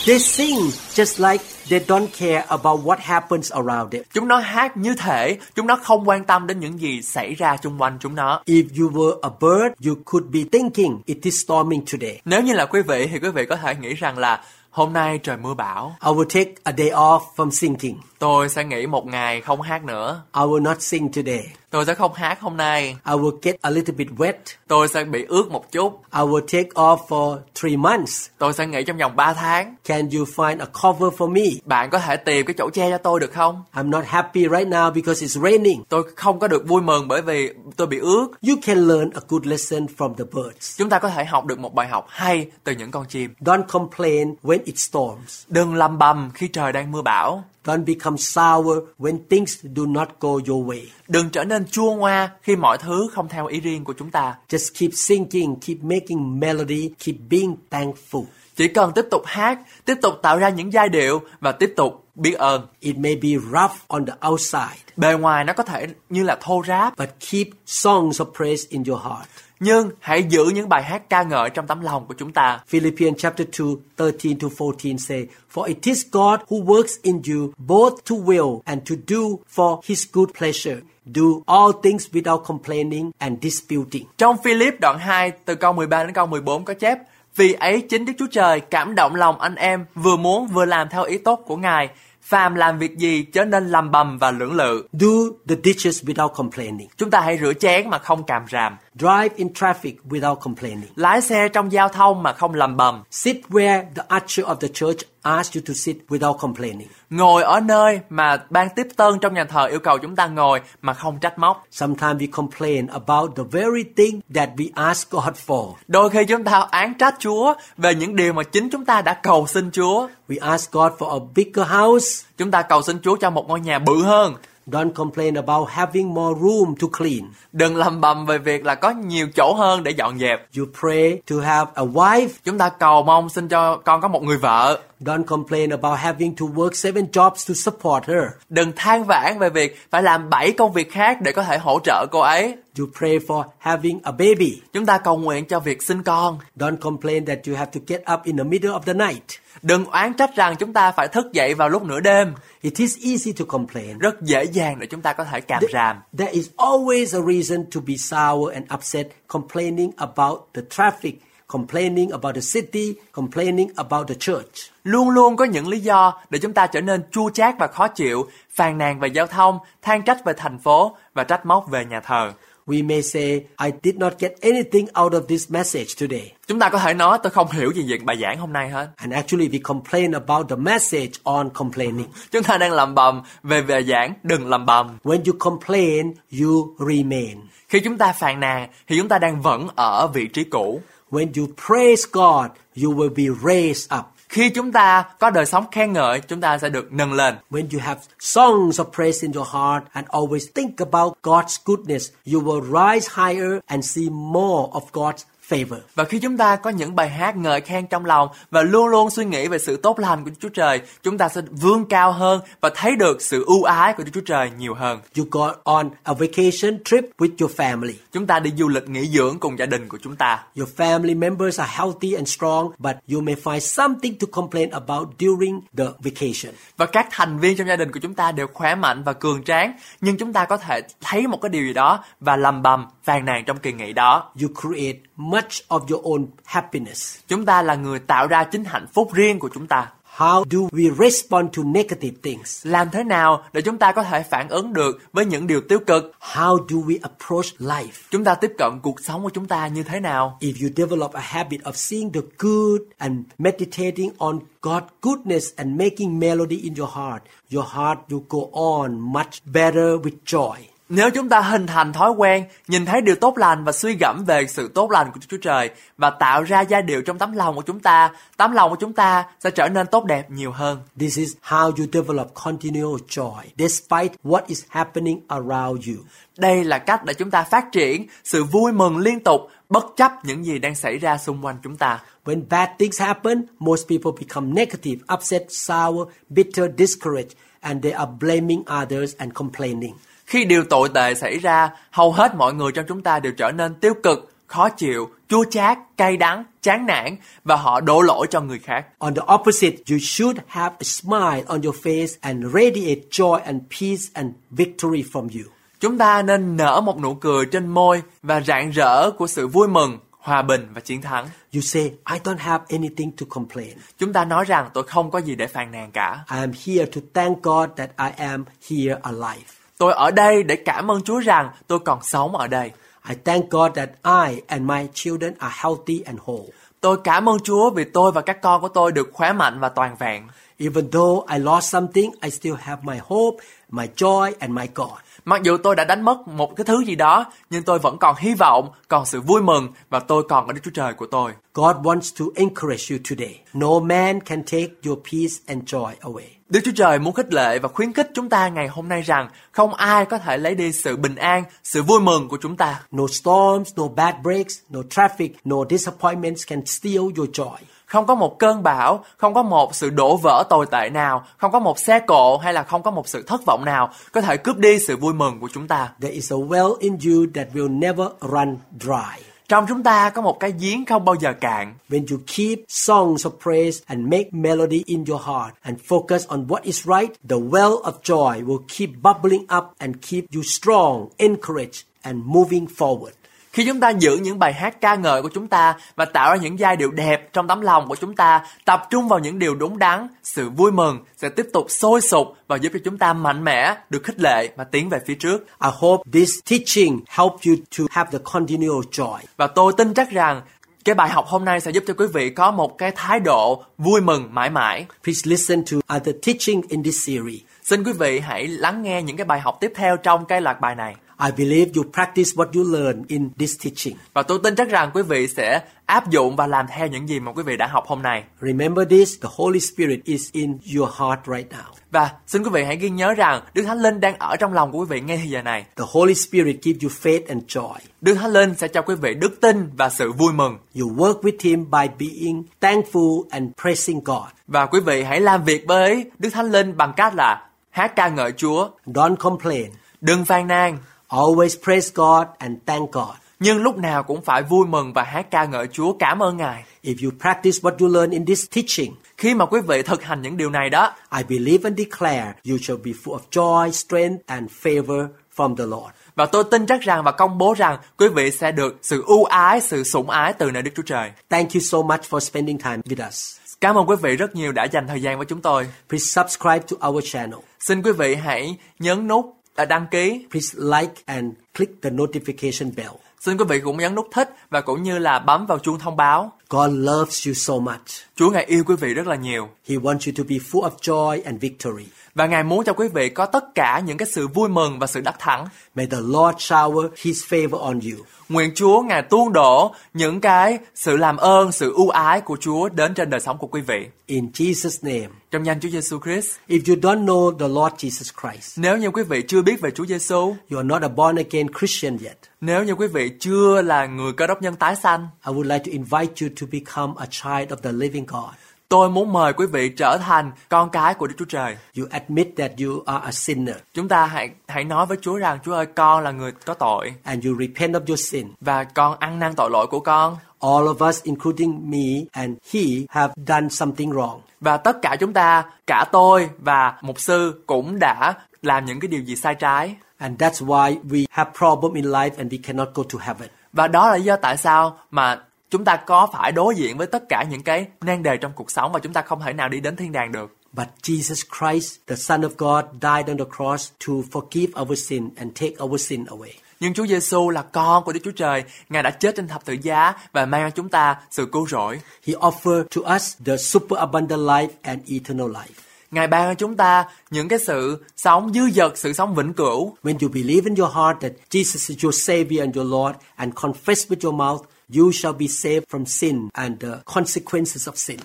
They 0.07 0.19
sing 0.19 0.71
just 0.93 1.31
like 1.31 1.54
they 1.69 1.79
don't 1.87 2.07
care 2.17 2.45
about 2.47 2.79
what 2.83 2.97
happens 2.99 3.51
around 3.51 3.91
them. 3.91 4.03
Chúng 4.13 4.27
nó 4.27 4.37
hát 4.37 4.77
như 4.77 4.95
thể 4.95 5.37
chúng 5.55 5.67
nó 5.67 5.75
không 5.75 6.09
quan 6.09 6.23
tâm 6.23 6.47
đến 6.47 6.59
những 6.59 6.79
gì 6.79 7.01
xảy 7.01 7.35
ra 7.35 7.57
xung 7.63 7.81
quanh 7.81 7.97
chúng 7.99 8.15
nó. 8.15 8.41
If 8.45 8.63
you 8.79 8.91
were 8.91 9.19
a 9.21 9.29
bird, 9.39 9.87
you 9.87 9.95
could 10.05 10.25
be 10.33 10.39
thinking 10.51 11.01
it 11.05 11.17
is 11.23 11.43
storming 11.45 11.85
today. 11.91 12.21
Nếu 12.25 12.41
như 12.41 12.53
là 12.53 12.65
quý 12.65 12.81
vị 12.81 13.07
thì 13.11 13.19
quý 13.19 13.29
vị 13.29 13.45
có 13.45 13.55
thể 13.55 13.75
nghĩ 13.75 13.93
rằng 13.93 14.17
là 14.17 14.41
hôm 14.75 14.93
nay 14.93 15.19
trời 15.23 15.37
mưa 15.37 15.53
bão, 15.53 15.95
I 16.05 16.11
will 16.11 16.25
take 16.25 16.53
a 16.63 16.71
day 16.77 16.89
off 16.89 17.19
from 17.35 17.49
singing. 17.49 17.99
tôi 18.19 18.49
sẽ 18.49 18.63
nghỉ 18.63 18.87
một 18.87 19.05
ngày 19.05 19.41
không 19.41 19.61
hát 19.61 19.83
nữa. 19.83 20.21
I 20.35 20.41
will 20.41 20.61
not 20.61 20.81
sing 20.81 21.11
today. 21.11 21.47
Tôi 21.75 21.85
sẽ 21.85 21.93
không 21.93 22.13
hát 22.13 22.41
hôm 22.41 22.57
nay. 22.57 22.83
I 23.05 23.13
will 23.13 23.37
get 23.41 23.55
a 23.61 23.69
little 23.69 23.93
bit 23.97 24.07
wet. 24.17 24.33
Tôi 24.67 24.87
sẽ 24.87 25.03
bị 25.03 25.25
ướt 25.27 25.51
một 25.51 25.71
chút. 25.71 26.01
I 26.13 26.21
will 26.21 26.41
take 26.41 26.69
off 26.73 26.97
for 27.07 27.37
three 27.61 27.75
months. 27.77 28.29
Tôi 28.37 28.53
sẽ 28.53 28.67
nghỉ 28.67 28.83
trong 28.83 28.97
vòng 28.97 29.15
3 29.15 29.33
tháng. 29.33 29.75
Can 29.85 30.09
you 30.09 30.25
find 30.35 30.59
a 30.59 30.65
cover 30.65 31.13
for 31.13 31.29
me? 31.29 31.41
Bạn 31.65 31.89
có 31.89 31.99
thể 31.99 32.17
tìm 32.17 32.45
cái 32.45 32.53
chỗ 32.57 32.69
che 32.73 32.89
cho 32.89 32.97
tôi 32.97 33.19
được 33.19 33.33
không? 33.33 33.63
I'm 33.73 33.89
not 33.89 34.05
happy 34.05 34.41
right 34.41 34.67
now 34.67 34.93
because 34.93 35.25
it's 35.25 35.41
raining. 35.43 35.83
Tôi 35.89 36.03
không 36.15 36.39
có 36.39 36.47
được 36.47 36.67
vui 36.67 36.81
mừng 36.81 37.07
bởi 37.07 37.21
vì 37.21 37.49
tôi 37.75 37.87
bị 37.87 37.99
ướt. 37.99 38.27
You 38.47 38.55
can 38.65 38.87
learn 38.87 39.09
a 39.09 39.21
good 39.27 39.45
lesson 39.45 39.85
from 39.97 40.13
the 40.13 40.23
birds. 40.33 40.77
Chúng 40.77 40.89
ta 40.89 40.99
có 40.99 41.09
thể 41.09 41.25
học 41.25 41.45
được 41.45 41.59
một 41.59 41.73
bài 41.73 41.87
học 41.87 42.05
hay 42.09 42.47
từ 42.63 42.71
những 42.71 42.91
con 42.91 43.05
chim. 43.07 43.33
Don't 43.39 43.63
complain 43.63 44.35
when 44.43 44.59
it 44.65 44.77
storms. 44.77 45.43
Đừng 45.47 45.75
lầm 45.75 45.97
bầm 45.97 46.31
khi 46.33 46.47
trời 46.47 46.71
đang 46.71 46.91
mưa 46.91 47.01
bão. 47.01 47.43
Don't 47.65 47.85
become 47.85 48.17
sour 48.17 48.83
when 48.99 49.17
things 49.29 49.65
do 49.75 49.85
not 49.85 50.07
go 50.19 50.29
your 50.29 50.67
way. 50.67 50.81
Đừng 51.07 51.29
trở 51.29 51.43
nên 51.43 51.67
chua 51.67 51.95
ngoa 51.95 52.29
khi 52.41 52.55
mọi 52.55 52.77
thứ 52.77 53.07
không 53.13 53.29
theo 53.29 53.45
ý 53.47 53.59
riêng 53.59 53.83
của 53.83 53.93
chúng 53.93 54.11
ta. 54.11 54.35
Just 54.49 54.71
keep 54.79 54.91
singing, 54.93 55.55
keep 55.55 55.77
making 55.83 56.39
melody, 56.39 56.91
keep 57.05 57.15
being 57.29 57.55
thankful. 57.71 58.23
Chỉ 58.55 58.67
cần 58.67 58.91
tiếp 58.95 59.05
tục 59.11 59.21
hát, 59.25 59.59
tiếp 59.85 59.95
tục 60.01 60.13
tạo 60.21 60.37
ra 60.37 60.49
những 60.49 60.73
giai 60.73 60.89
điệu 60.89 61.21
và 61.39 61.51
tiếp 61.51 61.73
tục 61.75 62.05
biết 62.15 62.33
ơn. 62.33 62.67
It 62.79 62.97
may 62.97 63.15
be 63.15 63.29
rough 63.29 63.75
on 63.87 64.05
the 64.05 64.13
outside, 64.27 64.85
Bề 64.97 65.13
ngoài 65.13 65.43
nó 65.43 65.53
có 65.53 65.63
thể 65.63 65.87
như 66.09 66.23
là 66.23 66.37
thô 66.41 66.63
ráp, 66.67 66.97
but 66.97 67.09
keep 67.31 67.47
songs 67.65 68.21
of 68.21 68.25
praise 68.37 68.67
in 68.69 68.83
your 68.83 69.01
heart. 69.01 69.27
Nhưng 69.59 69.89
hãy 69.99 70.23
giữ 70.23 70.45
những 70.45 70.69
bài 70.69 70.83
hát 70.83 71.09
ca 71.09 71.23
ngợi 71.23 71.49
trong 71.49 71.67
tấm 71.67 71.81
lòng 71.81 72.05
của 72.07 72.13
chúng 72.13 72.31
ta. 72.31 72.59
Philippians 72.67 73.17
chapter 73.17 73.47
2, 73.59 73.67
13 73.97 74.33
to 74.41 74.47
14 74.59 74.97
say, 74.97 75.27
For 75.53 75.63
it 75.63 75.77
is 75.81 76.05
God 76.11 76.39
who 76.47 76.65
works 76.65 76.97
in 77.01 77.21
you 77.27 77.51
both 77.57 77.93
to 78.09 78.15
will 78.15 78.59
and 78.65 78.81
to 78.89 78.95
do 79.07 79.21
for 79.55 79.79
his 79.85 80.05
good 80.13 80.29
pleasure. 80.39 80.77
Do 81.05 81.25
all 81.45 81.71
things 81.83 82.07
without 82.11 82.43
complaining 82.45 83.11
and 83.17 83.37
disputing. 83.41 84.05
Trong 84.17 84.37
Philip 84.43 84.79
đoạn 84.81 84.97
2 84.99 85.31
từ 85.45 85.55
câu 85.55 85.73
13 85.73 86.03
đến 86.03 86.13
câu 86.13 86.27
14 86.27 86.65
có 86.65 86.73
chép 86.73 86.97
Vì 87.35 87.53
ấy 87.53 87.81
chính 87.81 88.05
Đức 88.05 88.13
Chúa 88.19 88.27
Trời 88.31 88.59
cảm 88.59 88.95
động 88.95 89.15
lòng 89.15 89.39
anh 89.39 89.55
em 89.55 89.85
vừa 89.95 90.15
muốn 90.15 90.47
vừa 90.47 90.65
làm 90.65 90.89
theo 90.89 91.03
ý 91.03 91.17
tốt 91.17 91.43
của 91.45 91.57
Ngài. 91.57 91.89
Phàm 92.21 92.55
làm 92.55 92.79
việc 92.79 92.97
gì 92.97 93.23
chớ 93.33 93.45
nên 93.45 93.67
làm 93.67 93.91
bầm 93.91 94.17
và 94.17 94.31
lưỡng 94.31 94.53
lự. 94.53 94.87
Do 94.93 95.07
the 95.47 95.55
dishes 95.63 96.03
without 96.03 96.29
complaining. 96.29 96.87
Chúng 96.97 97.09
ta 97.09 97.19
hãy 97.19 97.37
rửa 97.37 97.53
chén 97.53 97.89
mà 97.89 97.97
không 97.97 98.23
càm 98.23 98.45
ràm. 98.51 98.77
Drive 98.99 99.35
in 99.35 99.53
traffic 99.53 99.93
without 100.09 100.35
complaining. 100.35 100.89
Lái 100.95 101.21
xe 101.21 101.47
trong 101.47 101.71
giao 101.71 101.89
thông 101.89 102.23
mà 102.23 102.33
không 102.33 102.53
lầm 102.53 102.77
bầm. 102.77 103.03
Sit 103.11 103.37
where 103.49 103.83
the 103.95 104.03
usher 104.17 104.45
of 104.45 104.55
the 104.55 104.67
church 104.73 104.97
asks 105.21 105.55
you 105.55 105.61
to 105.67 105.73
sit 105.73 105.97
without 106.09 106.37
complaining. 106.37 106.87
Ngồi 107.09 107.43
ở 107.43 107.59
nơi 107.59 107.99
mà 108.09 108.37
ban 108.49 108.67
tiếp 108.75 108.87
tân 108.95 109.19
trong 109.21 109.33
nhà 109.33 109.43
thờ 109.43 109.65
yêu 109.65 109.79
cầu 109.79 109.97
chúng 109.97 110.15
ta 110.15 110.27
ngồi 110.27 110.61
mà 110.81 110.93
không 110.93 111.19
trách 111.19 111.39
móc. 111.39 111.63
Sometimes 111.71 112.21
we 112.21 112.27
complain 112.31 112.87
about 112.87 113.35
the 113.35 113.43
very 113.51 113.83
thing 113.97 114.19
that 114.35 114.49
we 114.57 114.69
ask 114.75 115.09
God 115.11 115.33
for. 115.47 115.73
Đôi 115.87 116.09
khi 116.09 116.25
chúng 116.25 116.43
ta 116.43 116.67
án 116.71 116.93
trách 116.93 117.15
Chúa 117.19 117.53
về 117.77 117.95
những 117.95 118.15
điều 118.15 118.33
mà 118.33 118.43
chính 118.43 118.69
chúng 118.69 118.85
ta 118.85 119.01
đã 119.01 119.13
cầu 119.13 119.47
xin 119.47 119.71
Chúa. 119.71 120.07
We 120.29 120.37
ask 120.41 120.71
God 120.71 120.91
for 120.97 121.19
a 121.19 121.25
bigger 121.35 121.67
house. 121.67 122.25
Chúng 122.37 122.51
ta 122.51 122.61
cầu 122.61 122.81
xin 122.81 122.99
Chúa 123.03 123.15
cho 123.15 123.29
một 123.29 123.47
ngôi 123.47 123.59
nhà 123.59 123.79
bự 123.79 124.03
hơn. 124.03 124.33
Don't 124.65 124.93
complain 124.93 125.33
about 125.33 125.69
having 125.69 126.13
more 126.13 126.39
room 126.41 126.75
to 126.81 126.87
clean. 126.97 127.23
Đừng 127.51 127.75
lầm 127.75 128.01
bầm 128.01 128.25
về 128.25 128.37
việc 128.37 128.65
là 128.65 128.75
có 128.75 128.89
nhiều 128.89 129.27
chỗ 129.35 129.53
hơn 129.53 129.83
để 129.83 129.91
dọn 129.91 130.19
dẹp. 130.19 130.47
You 130.57 130.65
pray 130.79 131.21
to 131.29 131.35
have 131.43 131.71
a 131.75 131.83
wife. 131.83 132.27
Chúng 132.43 132.57
ta 132.57 132.69
cầu 132.69 133.03
mong 133.03 133.29
xin 133.29 133.47
cho 133.47 133.77
con 133.77 134.01
có 134.01 134.07
một 134.07 134.23
người 134.23 134.37
vợ. 134.37 134.79
Don't 134.99 135.23
complain 135.23 135.69
about 135.69 135.99
having 135.99 136.35
to 136.35 136.45
work 136.45 136.73
seven 136.73 137.05
jobs 137.11 137.49
to 137.49 137.53
support 137.53 138.03
her. 138.03 138.23
Đừng 138.49 138.71
than 138.75 139.03
vãn 139.03 139.39
về 139.39 139.49
việc 139.49 139.89
phải 139.89 140.03
làm 140.03 140.29
7 140.29 140.51
công 140.51 140.73
việc 140.73 140.91
khác 140.91 141.21
để 141.21 141.31
có 141.31 141.43
thể 141.43 141.57
hỗ 141.57 141.79
trợ 141.83 142.05
cô 142.11 142.19
ấy. 142.19 142.55
You 142.79 142.87
pray 142.97 143.19
for 143.19 143.43
having 143.57 143.99
a 144.03 144.11
baby. 144.11 144.61
Chúng 144.73 144.85
ta 144.85 144.97
cầu 144.97 145.17
nguyện 145.17 145.45
cho 145.45 145.59
việc 145.59 145.83
sinh 145.83 146.03
con. 146.03 146.39
Don't 146.55 146.77
complain 146.77 147.25
that 147.25 147.39
you 147.47 147.55
have 147.55 147.71
to 147.71 147.79
get 147.87 148.01
up 148.13 148.23
in 148.23 148.37
the 148.37 148.43
middle 148.43 148.71
of 148.71 148.79
the 148.79 148.93
night. 148.93 149.23
Đừng 149.61 149.85
oán 149.85 150.13
trách 150.13 150.35
rằng 150.35 150.55
chúng 150.55 150.73
ta 150.73 150.91
phải 150.91 151.07
thức 151.07 151.25
dậy 151.33 151.53
vào 151.53 151.69
lúc 151.69 151.83
nửa 151.83 151.99
đêm. 151.99 152.33
It 152.61 152.73
is 152.77 152.97
easy 153.05 153.33
to 153.33 153.45
complain. 153.47 153.97
Rất 153.99 154.21
dễ 154.21 154.43
dàng 154.43 154.79
để 154.79 154.87
chúng 154.87 155.01
ta 155.01 155.13
có 155.13 155.23
thể 155.23 155.41
càm 155.41 155.63
ràm. 155.73 155.97
There 156.17 156.31
is 156.31 156.49
always 156.57 157.21
a 157.21 157.33
reason 157.33 157.65
to 157.75 157.81
be 157.87 157.95
sour 157.97 158.53
and 158.53 158.65
upset, 158.73 159.07
complaining 159.27 159.91
about 159.97 160.39
the 160.53 160.61
traffic, 160.69 161.13
complaining 161.47 162.09
about 162.09 162.35
the 162.35 162.41
city, 162.53 162.93
complaining 163.11 163.69
about 163.75 164.07
the 164.07 164.15
church. 164.19 164.71
Luôn 164.83 165.09
luôn 165.09 165.35
có 165.35 165.45
những 165.45 165.67
lý 165.67 165.79
do 165.79 166.21
để 166.29 166.39
chúng 166.39 166.53
ta 166.53 166.67
trở 166.67 166.81
nên 166.81 167.03
chua 167.11 167.29
chát 167.29 167.55
và 167.59 167.67
khó 167.67 167.87
chịu, 167.87 168.25
phàn 168.51 168.77
nàn 168.77 168.99
về 168.99 169.07
giao 169.07 169.27
thông, 169.27 169.59
than 169.81 170.01
trách 170.01 170.25
về 170.25 170.33
thành 170.37 170.59
phố 170.59 170.97
và 171.13 171.23
trách 171.23 171.45
móc 171.45 171.69
về 171.69 171.85
nhà 171.85 171.99
thờ. 171.99 172.33
We 172.67 172.81
may 172.81 173.01
say, 173.01 173.45
I 173.57 173.71
did 173.83 173.97
not 173.97 174.19
get 174.19 174.31
anything 174.41 174.87
out 175.01 175.13
of 175.13 175.27
this 175.27 175.51
message 175.51 175.95
today. 175.99 176.31
Chúng 176.47 176.59
ta 176.59 176.69
có 176.69 176.79
thể 176.79 176.93
nói 176.93 177.19
tôi 177.23 177.31
không 177.31 177.51
hiểu 177.51 177.71
gì 177.71 177.83
về 177.87 177.97
bài 178.03 178.17
giảng 178.21 178.39
hôm 178.39 178.53
nay 178.53 178.69
hết. 178.69 178.87
And 178.95 179.13
actually, 179.13 179.49
we 179.49 179.59
complain 179.63 180.11
about 180.11 180.49
the 180.49 180.55
message 180.55 181.11
on 181.23 181.49
complaining. 181.49 182.07
Chúng 182.31 182.43
ta 182.43 182.57
đang 182.57 182.71
làm 182.71 182.95
bầm 182.95 183.21
về 183.43 183.61
bài 183.61 183.83
giảng, 183.83 184.13
đừng 184.23 184.49
làm 184.49 184.65
bầm. 184.65 184.97
When 185.03 185.23
you 185.25 185.33
complain, 185.39 186.13
you 186.41 186.75
remain. 186.79 187.37
Khi 187.69 187.79
chúng 187.79 187.97
ta 187.97 188.13
phàn 188.13 188.39
nàn 188.39 188.69
thì 188.87 188.97
chúng 188.97 189.07
ta 189.07 189.19
đang 189.19 189.41
vẫn 189.41 189.67
ở 189.75 190.07
vị 190.07 190.27
trí 190.27 190.43
cũ. 190.43 190.81
When 191.11 191.27
you 191.37 191.47
praise 191.67 192.03
God, 192.11 192.51
you 192.83 192.93
will 192.93 193.13
be 193.15 193.23
raised 193.43 193.99
up. 193.99 194.05
Khi 194.35 194.49
chúng 194.49 194.71
ta 194.71 195.05
có 195.19 195.29
đời 195.29 195.45
sống 195.45 195.65
khen 195.71 195.93
ngợi, 195.93 196.19
chúng 196.19 196.41
ta 196.41 196.57
sẽ 196.57 196.69
được 196.69 196.93
nâng 196.93 197.13
lên. 197.13 197.35
When 197.51 197.67
you 197.73 197.79
have 197.79 198.01
songs 198.19 198.79
of 198.79 198.85
praise 198.91 199.27
in 199.27 199.31
your 199.33 199.47
heart 199.47 199.83
and 199.93 200.07
always 200.07 200.45
think 200.55 200.71
about 200.77 201.13
God's 201.23 201.57
goodness, 201.65 202.09
you 202.25 202.41
will 202.41 202.61
rise 202.61 203.07
higher 203.09 203.59
and 203.67 203.85
see 203.85 204.09
more 204.09 204.67
of 204.71 204.81
God's 204.93 205.23
favor. 205.49 205.79
Và 205.95 206.03
khi 206.03 206.19
chúng 206.19 206.37
ta 206.37 206.55
có 206.55 206.69
những 206.69 206.95
bài 206.95 207.09
hát 207.09 207.37
ngợi 207.37 207.61
khen 207.61 207.87
trong 207.87 208.05
lòng 208.05 208.29
và 208.51 208.61
luôn 208.61 208.87
luôn 208.87 209.09
suy 209.09 209.25
nghĩ 209.25 209.47
về 209.47 209.57
sự 209.57 209.77
tốt 209.77 209.99
lành 209.99 210.23
của 210.23 210.31
Chúa 210.39 210.49
Trời, 210.49 210.81
chúng 211.03 211.17
ta 211.17 211.29
sẽ 211.29 211.41
vươn 211.51 211.85
cao 211.85 212.11
hơn 212.11 212.41
và 212.61 212.69
thấy 212.75 212.95
được 212.95 213.21
sự 213.21 213.43
ưu 213.47 213.63
ái 213.63 213.93
của 213.93 214.03
Đức 214.03 214.11
Chúa 214.13 214.21
Trời 214.21 214.51
nhiều 214.57 214.73
hơn. 214.73 214.99
You 215.17 215.25
go 215.31 215.55
on 215.63 215.89
a 216.03 216.13
vacation 216.13 216.83
trip 216.85 217.03
with 217.17 217.29
your 217.39 217.51
family. 217.55 217.93
Chúng 218.11 218.27
ta 218.27 218.39
đi 218.39 218.51
du 218.57 218.67
lịch 218.67 218.89
nghỉ 218.89 219.07
dưỡng 219.07 219.39
cùng 219.39 219.59
gia 219.59 219.65
đình 219.65 219.87
của 219.87 219.97
chúng 220.01 220.15
ta. 220.15 220.43
Your 220.57 220.69
family 220.77 221.19
members 221.19 221.59
are 221.59 221.71
healthy 221.75 222.13
and 222.13 222.29
strong, 222.29 222.71
but 222.77 222.95
you 223.13 223.21
may 223.21 223.35
find 223.43 223.59
something 223.59 224.19
to 224.19 224.27
complain 224.31 224.69
about 224.69 225.07
during 225.19 225.61
the 225.77 225.85
vacation. 225.99 226.55
Và 226.77 226.85
các 226.85 227.07
thành 227.11 227.39
viên 227.39 227.57
trong 227.57 227.67
gia 227.67 227.75
đình 227.75 227.91
của 227.91 227.99
chúng 227.99 228.13
ta 228.13 228.31
đều 228.31 228.47
khỏe 228.53 228.75
mạnh 228.75 229.03
và 229.03 229.13
cường 229.13 229.43
tráng, 229.43 229.73
nhưng 230.01 230.17
chúng 230.17 230.33
ta 230.33 230.45
có 230.45 230.57
thể 230.57 230.81
thấy 231.01 231.27
một 231.27 231.41
cái 231.41 231.49
điều 231.49 231.63
gì 231.63 231.73
đó 231.73 232.03
và 232.19 232.35
lầm 232.35 232.61
bầm, 232.61 232.85
phàn 233.03 233.25
nàn 233.25 233.43
trong 233.45 233.57
kỳ 233.57 233.73
nghỉ 233.73 233.93
đó. 233.93 234.31
You 234.41 234.49
create 234.61 234.99
much 235.15 235.61
of 235.67 235.79
your 235.89 236.03
own 236.03 236.25
happiness. 236.45 237.19
Chúng 237.27 237.45
ta 237.45 237.61
là 237.61 237.75
người 237.75 237.99
tạo 237.99 238.27
ra 238.27 238.43
chính 238.43 238.63
hạnh 238.63 238.87
phúc 238.93 239.13
riêng 239.13 239.39
của 239.39 239.49
chúng 239.53 239.67
ta. 239.67 239.91
How 240.17 240.43
do 240.51 240.59
we 240.71 240.89
respond 240.95 241.49
to 241.57 241.63
negative 241.63 242.17
things? 242.23 242.67
Làm 242.67 242.89
thế 242.91 243.03
nào 243.03 243.43
để 243.53 243.61
chúng 243.61 243.77
ta 243.77 243.91
có 243.91 244.03
thể 244.03 244.23
phản 244.23 244.49
ứng 244.49 244.73
được 244.73 244.99
với 245.13 245.25
những 245.25 245.47
điều 245.47 245.61
tiêu 245.61 245.79
cực? 245.79 246.11
How 246.33 246.57
do 246.57 246.75
we 246.75 246.97
approach 247.01 247.45
life? 247.59 247.91
Chúng 248.11 248.23
ta 248.23 248.35
tiếp 248.35 248.51
cận 248.57 248.79
cuộc 248.83 248.99
sống 248.99 249.23
của 249.23 249.29
chúng 249.29 249.45
ta 249.45 249.67
như 249.67 249.83
thế 249.83 249.99
nào? 249.99 250.37
If 250.39 250.53
you 250.63 250.69
develop 250.75 251.11
a 251.11 251.21
habit 251.21 251.61
of 251.61 251.71
seeing 251.71 252.11
the 252.11 252.21
good 252.37 252.81
and 252.97 253.19
meditating 253.37 254.09
on 254.17 254.39
God's 254.61 254.87
goodness 255.01 255.45
and 255.55 255.79
making 255.79 256.19
melody 256.19 256.57
in 256.57 256.73
your 256.77 256.89
heart, 256.89 257.23
your 257.53 257.67
heart 257.67 257.99
will 258.09 258.23
go 258.29 258.39
on 258.51 258.99
much 258.99 259.41
better 259.45 259.99
with 260.03 260.15
joy. 260.25 260.74
Nếu 260.89 261.09
chúng 261.09 261.29
ta 261.29 261.41
hình 261.41 261.67
thành 261.67 261.93
thói 261.93 262.11
quen 262.11 262.45
nhìn 262.67 262.85
thấy 262.85 263.01
điều 263.01 263.15
tốt 263.15 263.37
lành 263.37 263.63
và 263.63 263.71
suy 263.71 263.97
gẫm 263.99 264.23
về 264.27 264.47
sự 264.47 264.67
tốt 264.67 264.91
lành 264.91 265.11
của 265.11 265.19
Chúa 265.27 265.37
Trời 265.37 265.69
và 265.97 266.09
tạo 266.09 266.43
ra 266.43 266.61
giai 266.61 266.81
điệu 266.81 267.01
trong 267.01 267.17
tấm 267.17 267.31
lòng 267.31 267.55
của 267.55 267.61
chúng 267.61 267.79
ta, 267.79 268.11
tấm 268.37 268.51
lòng 268.51 268.69
của 268.69 268.75
chúng 268.75 268.93
ta 268.93 269.25
sẽ 269.39 269.49
trở 269.51 269.69
nên 269.69 269.87
tốt 269.87 270.05
đẹp 270.05 270.31
nhiều 270.31 270.51
hơn. 270.51 270.79
This 270.99 271.17
is 271.17 271.33
how 271.43 271.65
you 271.65 271.85
develop 271.93 272.27
continual 272.43 272.95
joy 273.09 273.41
despite 273.57 274.15
what 274.23 274.41
is 274.47 274.63
happening 274.69 275.21
around 275.27 275.87
you. 275.87 275.95
Đây 276.37 276.63
là 276.63 276.77
cách 276.77 277.05
để 277.05 277.13
chúng 277.13 277.31
ta 277.31 277.43
phát 277.43 277.71
triển 277.71 278.07
sự 278.23 278.43
vui 278.43 278.71
mừng 278.71 278.97
liên 278.97 279.19
tục 279.19 279.41
bất 279.69 279.85
chấp 279.95 280.11
những 280.23 280.45
gì 280.45 280.59
đang 280.59 280.75
xảy 280.75 280.97
ra 280.97 281.17
xung 281.17 281.45
quanh 281.45 281.57
chúng 281.63 281.77
ta. 281.77 282.01
When 282.25 282.41
bad 282.49 282.69
things 282.79 283.01
happen, 283.01 283.45
most 283.59 283.89
people 283.89 284.11
become 284.19 284.53
negative, 284.53 284.97
upset, 285.13 285.43
sour, 285.49 286.07
bitter, 286.29 286.65
discouraged, 286.77 287.31
and 287.59 287.83
they 287.83 287.91
are 287.91 288.11
blaming 288.19 288.63
others 288.81 289.15
and 289.17 289.33
complaining. 289.33 289.93
Khi 290.25 290.45
điều 290.45 290.63
tồi 290.63 290.89
tệ 290.89 291.15
xảy 291.15 291.39
ra, 291.39 291.69
hầu 291.91 292.11
hết 292.11 292.35
mọi 292.35 292.53
người 292.53 292.71
trong 292.71 292.85
chúng 292.87 293.01
ta 293.01 293.19
đều 293.19 293.33
trở 293.37 293.51
nên 293.51 293.75
tiêu 293.75 293.93
cực, 294.03 294.31
khó 294.47 294.69
chịu, 294.69 295.09
chua 295.29 295.45
chát, 295.51 295.77
cay 295.97 296.17
đắng, 296.17 296.43
chán 296.61 296.85
nản 296.85 297.15
và 297.43 297.55
họ 297.55 297.81
đổ 297.81 298.01
lỗi 298.01 298.27
cho 298.29 298.41
người 298.41 298.59
khác. 298.59 298.85
On 298.99 299.15
the 299.15 299.21
opposite, 299.33 299.77
you 299.91 299.97
should 300.01 300.37
have 300.47 300.75
a 300.79 300.83
smile 300.83 301.43
on 301.47 301.61
your 301.61 301.75
face 301.75 302.17
and 302.21 302.45
radiate 302.45 303.01
joy 303.11 303.39
and 303.45 303.61
peace 303.79 304.03
and 304.13 304.31
victory 304.51 305.03
from 305.13 305.21
you. 305.21 305.51
Chúng 305.79 305.97
ta 305.97 306.21
nên 306.21 306.57
nở 306.57 306.81
một 306.81 307.01
nụ 307.01 307.13
cười 307.13 307.45
trên 307.45 307.67
môi 307.67 308.01
và 308.23 308.41
rạng 308.41 308.71
rỡ 308.71 309.11
của 309.11 309.27
sự 309.27 309.47
vui 309.47 309.67
mừng, 309.67 309.99
hòa 310.11 310.41
bình 310.41 310.67
và 310.73 310.81
chiến 310.81 311.01
thắng. 311.01 311.27
You 311.53 311.61
say, 311.61 311.83
I 311.83 312.19
don't 312.23 312.37
have 312.37 312.63
anything 312.69 313.11
to 313.11 313.25
complain. 313.29 313.77
Chúng 313.97 314.13
ta 314.13 314.25
nói 314.25 314.45
rằng 314.45 314.69
tôi 314.73 314.83
không 314.83 315.11
có 315.11 315.19
gì 315.19 315.35
để 315.35 315.47
phàn 315.47 315.71
nàn 315.71 315.91
cả. 315.91 316.25
I 316.31 316.37
am 316.37 316.51
here 316.65 316.85
to 316.85 317.01
thank 317.13 317.43
God 317.43 317.69
that 317.75 317.89
I 317.97 318.23
am 318.25 318.45
here 318.69 318.99
alive. 319.03 319.45
Tôi 319.77 319.93
ở 319.93 320.11
đây 320.11 320.43
để 320.43 320.55
cảm 320.55 320.91
ơn 320.91 321.01
Chúa 321.01 321.19
rằng 321.19 321.49
tôi 321.67 321.79
còn 321.79 321.99
sống 322.03 322.35
ở 322.35 322.47
đây. 322.47 322.71
I 323.09 323.15
thank 323.25 323.49
God 323.49 323.71
that 323.75 323.89
I 324.03 324.41
and 324.47 324.61
my 324.61 324.87
children 324.93 325.33
are 325.39 325.55
healthy 325.57 326.01
and 326.05 326.19
whole. 326.25 326.45
Tôi 326.81 326.97
cảm 327.03 327.29
ơn 327.29 327.39
Chúa 327.39 327.69
vì 327.69 327.83
tôi 327.83 328.11
và 328.11 328.21
các 328.21 328.41
con 328.41 328.61
của 328.61 328.67
tôi 328.67 328.91
được 328.91 329.09
khỏe 329.13 329.33
mạnh 329.33 329.59
và 329.59 329.69
toàn 329.69 329.95
vẹn. 329.99 330.27
Even 330.59 330.91
though 330.91 331.31
I 331.31 331.39
lost 331.39 331.69
something, 331.69 332.11
I 332.21 332.29
still 332.29 332.55
have 332.59 332.81
my 332.83 332.97
hope, 333.03 333.37
my 333.69 333.87
joy, 333.95 334.31
and 334.39 334.53
my 334.53 334.67
God. 334.75 334.99
Mặc 335.25 335.43
dù 335.43 335.57
tôi 335.57 335.75
đã 335.75 335.83
đánh 335.83 336.01
mất 336.01 336.27
một 336.27 336.55
cái 336.55 336.65
thứ 336.65 336.83
gì 336.85 336.95
đó, 336.95 337.25
nhưng 337.49 337.63
tôi 337.63 337.79
vẫn 337.79 337.97
còn 337.97 338.15
hy 338.19 338.33
vọng, 338.33 338.69
còn 338.87 339.05
sự 339.05 339.21
vui 339.21 339.41
mừng 339.41 339.67
và 339.89 339.99
tôi 339.99 340.23
còn 340.29 340.47
ở 340.47 340.53
Đức 340.53 340.59
Chúa 340.63 340.71
Trời 340.71 340.93
của 340.93 341.05
tôi. 341.05 341.31
God 341.53 341.75
wants 341.75 342.19
to 342.19 342.25
encourage 342.35 342.83
you 342.89 342.97
today. 343.09 343.39
No 343.53 343.79
man 343.79 344.21
can 344.21 344.43
take 344.43 344.69
your 344.85 344.99
peace 345.11 345.33
and 345.45 345.63
joy 345.63 345.91
away. 346.01 346.23
Đức 346.49 346.59
Chúa 346.65 346.71
Trời 346.75 346.99
muốn 346.99 347.13
khích 347.13 347.33
lệ 347.33 347.59
và 347.59 347.69
khuyến 347.69 347.93
khích 347.93 348.11
chúng 348.13 348.29
ta 348.29 348.47
ngày 348.47 348.67
hôm 348.67 348.89
nay 348.89 349.01
rằng 349.01 349.29
không 349.51 349.73
ai 349.73 350.05
có 350.05 350.17
thể 350.17 350.37
lấy 350.37 350.55
đi 350.55 350.71
sự 350.71 350.95
bình 350.95 351.15
an, 351.15 351.43
sự 351.63 351.83
vui 351.83 351.99
mừng 351.99 352.27
của 352.27 352.37
chúng 352.41 352.57
ta. 352.57 352.83
No 352.91 353.03
storms, 353.07 353.73
no 353.75 353.87
bad 353.87 354.15
breaks, 354.23 354.59
no 354.69 354.79
traffic, 354.89 355.29
no 355.43 355.57
disappointments 355.69 356.47
can 356.47 356.65
steal 356.65 357.03
your 357.17 357.29
joy. 357.29 357.55
Không 357.85 358.05
có 358.05 358.15
một 358.15 358.39
cơn 358.39 358.63
bão, 358.63 359.03
không 359.17 359.33
có 359.33 359.43
một 359.43 359.75
sự 359.75 359.89
đổ 359.89 360.17
vỡ 360.17 360.43
tồi 360.49 360.65
tệ 360.65 360.89
nào, 360.89 361.25
không 361.37 361.51
có 361.51 361.59
một 361.59 361.79
xe 361.79 361.99
cộ 361.99 362.37
hay 362.37 362.53
là 362.53 362.63
không 362.63 362.83
có 362.83 362.91
một 362.91 363.07
sự 363.07 363.23
thất 363.27 363.41
vọng 363.45 363.65
nào 363.65 363.89
có 364.11 364.21
thể 364.21 364.37
cướp 364.37 364.57
đi 364.57 364.79
sự 364.79 364.97
vui 364.97 365.13
mừng 365.13 365.39
của 365.39 365.49
chúng 365.53 365.67
ta. 365.67 365.89
There 366.01 366.13
is 366.13 366.33
a 366.33 366.35
well 366.35 366.75
in 366.79 366.93
you 366.93 367.25
that 367.33 367.47
will 367.53 367.79
never 367.79 368.07
run 368.21 368.57
dry. 368.79 369.25
Trong 369.49 369.65
chúng 369.67 369.83
ta 369.83 370.09
có 370.09 370.21
một 370.21 370.39
cái 370.39 370.53
giếng 370.59 370.85
không 370.85 371.05
bao 371.05 371.15
giờ 371.15 371.33
cạn. 371.41 371.73
When 371.89 372.05
you 372.11 372.19
keep 372.27 372.59
songs 372.67 373.25
of 373.25 373.31
praise 373.43 373.83
and 373.85 373.99
make 374.01 374.29
melody 374.31 374.83
in 374.85 375.05
your 375.09 375.21
heart 375.21 375.53
and 375.61 375.77
focus 375.87 376.27
on 376.27 376.47
what 376.47 376.59
is 376.63 376.85
right, 376.85 377.13
the 377.29 377.35
well 377.35 377.81
of 377.81 377.91
joy 378.03 378.45
will 378.45 378.63
keep 378.67 378.89
bubbling 379.01 379.45
up 379.57 379.63
and 379.77 379.95
keep 380.01 380.25
you 380.35 380.43
strong, 380.43 381.07
encouraged, 381.17 381.81
and 382.01 382.25
moving 382.25 382.67
forward. 382.67 383.13
Khi 383.55 383.65
chúng 383.65 383.79
ta 383.79 383.89
giữ 383.89 384.17
những 384.17 384.39
bài 384.39 384.53
hát 384.53 384.81
ca 384.81 384.95
ngợi 384.95 385.21
của 385.21 385.29
chúng 385.33 385.47
ta 385.47 385.75
và 385.95 386.05
tạo 386.05 386.29
ra 386.29 386.35
những 386.41 386.59
giai 386.59 386.75
điệu 386.75 386.91
đẹp 386.91 387.33
trong 387.33 387.47
tấm 387.47 387.61
lòng 387.61 387.87
của 387.87 387.95
chúng 387.95 388.15
ta, 388.15 388.43
tập 388.65 388.87
trung 388.89 389.07
vào 389.07 389.19
những 389.19 389.39
điều 389.39 389.55
đúng 389.55 389.79
đắn, 389.79 390.07
sự 390.23 390.49
vui 390.49 390.71
mừng 390.71 390.99
sẽ 391.17 391.29
tiếp 391.29 391.45
tục 391.53 391.65
sôi 391.69 392.01
sục 392.01 392.27
và 392.47 392.55
giúp 392.55 392.69
cho 392.73 392.79
chúng 392.85 392.97
ta 392.97 393.13
mạnh 393.13 393.43
mẽ, 393.43 393.75
được 393.89 394.03
khích 394.03 394.19
lệ 394.19 394.49
và 394.55 394.63
tiến 394.63 394.89
về 394.89 394.99
phía 395.05 395.15
trước. 395.15 395.45
I 395.63 395.69
hope 395.73 396.03
this 396.11 396.29
teaching 396.49 396.99
help 397.07 397.31
you 397.47 397.55
to 397.77 397.83
have 397.89 398.09
the 398.11 398.19
continual 398.33 398.81
joy. 398.91 399.17
Và 399.37 399.47
tôi 399.47 399.73
tin 399.77 399.93
chắc 399.93 400.11
rằng 400.11 400.41
cái 400.85 400.95
bài 400.95 401.09
học 401.09 401.25
hôm 401.27 401.45
nay 401.45 401.59
sẽ 401.59 401.71
giúp 401.71 401.83
cho 401.87 401.93
quý 401.97 402.05
vị 402.13 402.29
có 402.29 402.51
một 402.51 402.77
cái 402.77 402.91
thái 402.95 403.19
độ 403.19 403.63
vui 403.77 404.01
mừng 404.01 404.33
mãi 404.33 404.49
mãi. 404.49 404.85
Please 405.03 405.21
listen 405.29 405.63
to 405.71 405.95
other 405.95 406.15
teaching 406.27 406.61
in 406.69 406.83
this 406.83 407.07
series. 407.07 407.39
Xin 407.63 407.83
quý 407.83 407.93
vị 407.93 408.19
hãy 408.19 408.47
lắng 408.47 408.83
nghe 408.83 409.01
những 409.01 409.17
cái 409.17 409.25
bài 409.25 409.39
học 409.39 409.57
tiếp 409.59 409.71
theo 409.75 409.97
trong 409.97 410.25
cái 410.25 410.41
loạt 410.41 410.61
bài 410.61 410.75
này. 410.75 410.95
I 411.19 411.31
believe 411.37 411.71
you 411.75 411.83
practice 411.93 412.29
what 412.35 412.47
you 412.53 412.73
learn 412.73 413.03
in 413.07 413.29
this 413.37 413.63
teaching. 413.63 413.97
Và 414.13 414.23
tôi 414.23 414.39
tin 414.43 414.55
chắc 414.55 414.69
rằng 414.69 414.91
quý 414.93 415.01
vị 415.01 415.27
sẽ 415.27 415.61
áp 415.85 416.09
dụng 416.09 416.35
và 416.35 416.47
làm 416.47 416.65
theo 416.67 416.87
những 416.87 417.09
gì 417.09 417.19
mà 417.19 417.31
quý 417.31 417.43
vị 417.43 417.57
đã 417.57 417.67
học 417.67 417.83
hôm 417.87 418.01
nay. 418.01 418.23
Remember 418.41 418.87
this, 418.89 419.21
the 419.21 419.29
Holy 419.35 419.59
Spirit 419.59 420.03
is 420.03 420.31
in 420.31 420.57
your 420.75 420.89
heart 420.99 421.19
right 421.27 421.51
now. 421.51 421.73
Và 421.91 422.11
xin 422.27 422.43
quý 422.43 422.49
vị 422.53 422.63
hãy 422.63 422.77
ghi 422.77 422.89
nhớ 422.89 423.13
rằng 423.13 423.41
Đức 423.53 423.63
Thánh 423.63 423.81
Linh 423.81 423.99
đang 423.99 424.15
ở 424.19 424.35
trong 424.35 424.53
lòng 424.53 424.71
của 424.71 424.79
quý 424.79 424.85
vị 424.89 425.01
ngay 425.01 425.27
giờ 425.27 425.41
này. 425.41 425.65
The 425.75 425.85
Holy 425.87 426.15
Spirit 426.15 426.55
gives 426.63 426.83
you 426.83 426.89
faith 427.01 427.21
and 427.27 427.43
joy. 427.43 427.75
Đức 428.01 428.15
Thánh 428.15 428.31
Linh 428.31 428.55
sẽ 428.55 428.67
cho 428.67 428.81
quý 428.81 428.95
vị 428.95 429.13
đức 429.13 429.41
tin 429.41 429.69
và 429.77 429.89
sự 429.89 430.11
vui 430.11 430.33
mừng. 430.33 430.57
You 430.79 430.95
work 430.95 431.21
with 431.21 431.37
Him 431.41 431.71
by 431.71 431.87
being 431.99 432.43
thankful 432.61 433.23
and 433.29 433.49
praising 433.61 434.03
God. 434.03 434.27
Và 434.47 434.65
quý 434.65 434.79
vị 434.79 435.03
hãy 435.03 435.21
làm 435.21 435.43
việc 435.43 435.65
với 435.67 436.11
Đức 436.19 436.29
Thánh 436.29 436.51
Linh 436.51 436.77
bằng 436.77 436.93
cách 436.95 437.15
là 437.15 437.49
hát 437.69 437.95
ca 437.95 438.07
ngợi 438.07 438.31
Chúa, 438.31 438.69
Don't 438.85 439.15
complain. 439.15 439.71
đừng 440.01 440.25
phàn 440.25 440.47
nàn, 440.47 440.77
Always 441.09 441.63
praise 441.63 441.91
God 441.95 442.27
and 442.37 442.57
thank 442.65 442.91
God. 442.91 443.15
nhưng 443.39 443.61
lúc 443.63 443.77
nào 443.77 444.03
cũng 444.03 444.21
phải 444.21 444.43
vui 444.43 444.65
mừng 444.67 444.93
và 444.93 445.03
hát 445.03 445.31
ca 445.31 445.45
ngợi 445.45 445.67
Chúa 445.71 445.93
cảm 445.99 446.19
ơn 446.19 446.37
Ngài. 446.37 446.63
If 446.83 446.95
you 447.03 447.11
practice 447.21 447.57
what 447.61 447.75
you 447.79 447.87
learn 447.93 448.11
in 448.11 448.25
this 448.25 448.45
teaching, 448.55 448.95
Khi 449.17 449.33
mà 449.33 449.45
quý 449.45 449.59
vị 449.67 449.81
thực 449.81 450.03
hành 450.03 450.21
những 450.21 450.37
điều 450.37 450.49
này 450.49 450.69
đó, 450.69 450.93
I 451.17 451.23
believe 451.23 451.69
and 451.69 451.77
declare 451.79 452.33
you 452.49 452.57
shall 452.57 452.79
be 452.85 452.91
full 453.03 453.17
of 453.17 453.19
joy, 453.31 453.71
strength, 453.71 454.25
and 454.25 454.49
favor 454.63 455.07
from 455.35 455.55
the 455.55 455.65
Lord. 455.65 455.89
và 456.15 456.25
tôi 456.25 456.43
tin 456.51 456.65
chắc 456.65 456.81
rằng 456.81 457.03
và 457.03 457.11
công 457.11 457.37
bố 457.37 457.53
rằng 457.53 457.77
quý 457.97 458.07
vị 458.07 458.31
sẽ 458.31 458.51
được 458.51 458.77
sự 458.81 459.03
ưu 459.07 459.23
ái, 459.23 459.61
sự 459.61 459.83
sủng 459.83 460.09
ái 460.09 460.33
từ 460.33 460.51
nơi 460.51 460.63
Đức 460.63 460.71
Chúa 460.75 460.83
Trời. 460.83 461.11
Thank 461.29 461.49
you 461.53 461.59
so 461.61 461.77
much 461.81 462.01
for 462.09 462.19
spending 462.19 462.57
time 462.57 462.77
with 462.77 463.07
us. 463.07 463.37
Cảm 463.61 463.75
ơn 463.77 463.89
quý 463.89 463.95
vị 464.01 464.15
rất 464.15 464.35
nhiều 464.35 464.51
đã 464.51 464.63
dành 464.63 464.87
thời 464.87 465.01
gian 465.01 465.17
với 465.17 465.25
chúng 465.25 465.41
tôi. 465.41 465.67
Please 465.89 466.05
subscribe 466.05 466.59
to 466.59 466.87
our 466.89 467.03
channel. 467.11 467.39
Xin 467.59 467.81
quý 467.81 467.91
vị 467.91 468.15
hãy 468.15 468.57
nhấn 468.79 469.07
nút 469.07 469.35
đăng 469.65 469.87
ký. 469.91 470.25
Please 470.31 470.57
like 470.59 471.03
and 471.05 471.33
click 471.55 471.81
the 471.81 471.89
notification 471.89 472.71
bell. 472.75 472.91
Xin 473.19 473.37
quý 473.37 473.45
vị 473.49 473.59
cũng 473.59 473.77
nhấn 473.77 473.95
nút 473.95 474.07
thích 474.11 474.35
và 474.49 474.61
cũng 474.61 474.83
như 474.83 474.97
là 474.97 475.19
bấm 475.19 475.45
vào 475.45 475.59
chuông 475.59 475.79
thông 475.79 475.95
báo. 475.95 476.31
God 476.49 476.71
loves 476.73 477.27
you 477.27 477.33
so 477.33 477.53
much. 477.53 477.85
Chúa 478.15 478.29
Ngài 478.29 478.45
yêu 478.45 478.63
quý 478.67 478.75
vị 478.75 478.93
rất 478.93 479.07
là 479.07 479.15
nhiều. 479.15 479.49
He 479.67 479.75
wants 479.75 479.99
you 480.05 480.13
to 480.17 480.23
be 480.29 480.35
full 480.35 480.69
of 480.69 480.71
joy 480.81 481.21
and 481.25 481.41
victory. 481.41 481.85
Và 482.15 482.25
Ngài 482.25 482.43
muốn 482.43 482.63
cho 482.63 482.73
quý 482.73 482.87
vị 482.87 483.09
có 483.09 483.25
tất 483.25 483.55
cả 483.55 483.81
những 483.85 483.97
cái 483.97 484.07
sự 484.11 484.27
vui 484.27 484.49
mừng 484.49 484.79
và 484.79 484.87
sự 484.87 485.01
đắc 485.01 485.15
thắng. 485.19 485.47
May 485.75 485.85
the 485.85 485.97
Lord 485.97 486.37
shower 486.37 486.89
His 487.01 487.23
favor 487.29 487.57
on 487.57 487.79
you. 487.79 488.05
Nguyện 488.29 488.51
Chúa 488.55 488.81
Ngài 488.81 489.01
tuôn 489.01 489.33
đổ 489.33 489.75
những 489.93 490.21
cái 490.21 490.59
sự 490.75 490.97
làm 490.97 491.17
ơn, 491.17 491.51
sự 491.51 491.73
ưu 491.75 491.89
ái 491.89 492.21
của 492.21 492.37
Chúa 492.39 492.69
đến 492.69 492.93
trên 492.93 493.09
đời 493.09 493.19
sống 493.19 493.37
của 493.37 493.47
quý 493.47 493.61
vị. 493.61 493.87
In 494.05 494.29
Jesus' 494.33 494.77
name. 494.81 495.13
Trong 495.31 495.45
danh 495.45 495.59
Chúa 495.59 495.69
Giêsu 495.69 495.99
Christ. 496.03 496.35
If 496.47 496.59
you 496.67 496.75
don't 496.81 497.05
know 497.05 497.37
the 497.37 497.47
Lord 497.47 497.75
Jesus 497.75 498.11
Christ, 498.21 498.59
Nếu 498.59 498.77
như 498.77 498.89
quý 498.89 499.03
vị 499.03 499.23
chưa 499.27 499.41
biết 499.41 499.61
về 499.61 499.71
Chúa 499.71 499.85
Giêsu, 499.85 500.35
you 500.51 500.57
are 500.57 500.67
not 500.67 500.81
a 500.81 500.87
born 500.87 501.15
again 501.15 501.44
Christian 501.59 501.97
yet, 501.97 502.17
nếu 502.41 502.63
như 502.63 502.73
quý 502.73 502.87
vị 502.87 503.11
chưa 503.19 503.61
là 503.61 503.85
người 503.85 504.13
cơ 504.13 504.27
đốc 504.27 504.41
nhân 504.41 504.55
tái 504.55 504.75
sanh, 504.75 505.07
I 505.27 505.33
would 505.33 505.43
like 505.43 505.59
to 505.65 505.71
invite 505.71 506.13
you 506.21 506.29
to 506.41 506.47
become 506.51 506.93
a 506.97 507.05
child 507.05 507.51
of 507.53 507.55
the 507.63 507.71
living 507.71 508.05
God. 508.07 508.29
tôi 508.69 508.89
muốn 508.89 509.13
mời 509.13 509.33
quý 509.33 509.45
vị 509.45 509.69
trở 509.69 509.97
thành 509.97 510.31
con 510.49 510.69
cái 510.69 510.93
của 510.93 511.07
Đức 511.07 511.13
Chúa 511.17 511.25
Trời. 511.25 511.57
You 511.77 511.85
admit 511.89 512.27
that 512.37 512.51
you 512.65 512.83
are 512.85 513.05
a 513.05 513.11
sinner 513.11 513.55
Chúng 513.73 513.87
ta 513.87 514.05
hãy 514.05 514.29
hãy 514.47 514.63
nói 514.63 514.85
với 514.85 514.97
Chúa 515.01 515.15
rằng 515.17 515.39
Chúa 515.45 515.53
ơi 515.53 515.65
con 515.65 516.03
là 516.03 516.11
người 516.11 516.31
có 516.31 516.53
tội 516.53 516.93
and 517.03 517.25
you 517.25 517.35
repent 517.39 517.73
of 517.73 517.81
your 517.87 517.99
sin. 518.11 518.27
và 518.41 518.63
con 518.63 518.97
ăn 518.99 519.19
năn 519.19 519.33
tội 519.35 519.49
lỗi 519.51 519.67
của 519.67 519.79
con 519.79 520.17
All 520.39 520.67
of 520.67 520.89
us, 520.89 521.03
including 521.03 521.69
me 521.71 522.05
and 522.11 522.31
he, 522.53 522.61
have 522.89 523.13
done 523.27 523.49
something 523.49 523.89
wrong. 523.89 524.19
và 524.41 524.57
tất 524.57 524.77
cả 524.81 524.95
chúng 524.99 525.13
ta 525.13 525.43
cả 525.67 525.85
tôi 525.91 526.29
và 526.39 526.73
mục 526.81 526.99
sư 526.99 527.43
cũng 527.47 527.79
đã 527.79 528.13
làm 528.41 528.65
những 528.65 528.79
cái 528.79 528.87
điều 528.87 529.01
gì 529.01 529.15
sai 529.15 529.35
trái 529.35 529.75
And 529.97 530.21
that's 530.21 530.45
why 530.45 530.77
we 530.89 531.05
have 531.09 531.31
problem 531.37 531.73
in 531.73 531.85
life 531.85 532.11
and 532.17 532.33
we 532.33 532.37
cannot 532.43 532.67
go 532.73 532.83
to 532.93 532.99
heaven. 533.01 533.29
và 533.53 533.67
đó 533.67 533.89
là 533.89 533.97
lý 533.97 534.03
do 534.03 534.15
tại 534.15 534.37
sao 534.37 534.77
mà 534.91 535.19
chúng 535.49 535.65
ta 535.65 535.75
có 535.75 536.07
phải 536.13 536.31
đối 536.31 536.55
diện 536.55 536.77
với 536.77 536.87
tất 536.87 537.03
cả 537.09 537.23
những 537.29 537.43
cái 537.43 537.67
nan 537.81 538.03
đề 538.03 538.17
trong 538.17 538.31
cuộc 538.35 538.51
sống 538.51 538.71
và 538.71 538.79
chúng 538.79 538.93
ta 538.93 539.01
không 539.01 539.21
thể 539.21 539.33
nào 539.33 539.49
đi 539.49 539.59
đến 539.59 539.75
thiên 539.75 539.91
đàng 539.91 540.11
được 540.11 540.35
But 540.53 540.67
Jesus 540.83 541.23
Christ, 541.39 541.75
the 541.87 541.95
Son 541.95 542.21
of 542.21 542.29
God, 542.37 542.65
died 542.81 543.07
on 543.07 543.17
the 543.17 543.25
cross 543.37 543.71
to 543.87 543.93
forgive 544.11 544.61
our 544.61 544.79
sin 544.89 545.09
and 545.17 545.31
take 545.41 545.53
our 545.63 545.81
sin 545.81 546.03
away. 546.05 546.29
nhưng 546.59 546.73
Chúa 546.73 546.85
Giêsu 546.85 547.29
là 547.29 547.41
con 547.41 547.83
của 547.83 547.93
Đức 547.93 547.99
Chúa 548.03 548.11
Trời 548.11 548.43
Ngài 548.69 548.83
đã 548.83 548.89
chết 548.89 549.15
trên 549.15 549.27
thập 549.27 549.45
tự 549.45 549.53
giá 549.61 549.93
và 550.11 550.25
mang 550.25 550.49
cho 550.49 550.49
chúng 550.55 550.69
ta 550.69 550.95
sự 551.11 551.25
cứu 551.25 551.47
rỗi 551.47 551.81
He 552.07 552.13
offered 552.13 552.63
to 552.75 552.95
us 552.95 553.17
the 553.25 553.37
super 553.37 553.79
abundant 553.79 554.21
life 554.21 554.47
and 554.61 554.79
eternal 554.91 555.27
life. 555.27 555.53
Ngài 555.95 556.07
ban 556.07 556.29
cho 556.29 556.33
chúng 556.33 556.57
ta 556.57 556.85
những 557.09 557.27
cái 557.27 557.39
sự 557.39 557.83
sống 557.97 558.33
dư 558.33 558.41
dật, 558.49 558.77
sự 558.77 558.93
sống 558.93 559.15
vĩnh 559.15 559.33
cửu. 559.33 559.77
When 559.83 559.97
you 560.01 560.09
believe 560.13 560.41
in 560.45 560.55
your 560.55 560.73
heart 560.73 560.99
that 561.01 561.11
Jesus 561.31 561.75
is 561.75 561.83
your 561.83 561.95
Savior 561.95 562.39
and 562.39 562.57
your 562.57 562.71
Lord 562.71 562.95
and 563.15 563.33
confess 563.33 563.87
with 563.87 564.09
your 564.09 564.15
mouth, 564.15 564.41
you 564.77 564.91
shall 564.91 565.13
be 565.13 565.27
saved 565.27 565.63
from 565.71 565.85
sin 565.85 566.29
and 566.33 566.61
the 566.61 566.69
consequences 566.85 567.67
of 567.69 567.71
sin. 567.75 567.99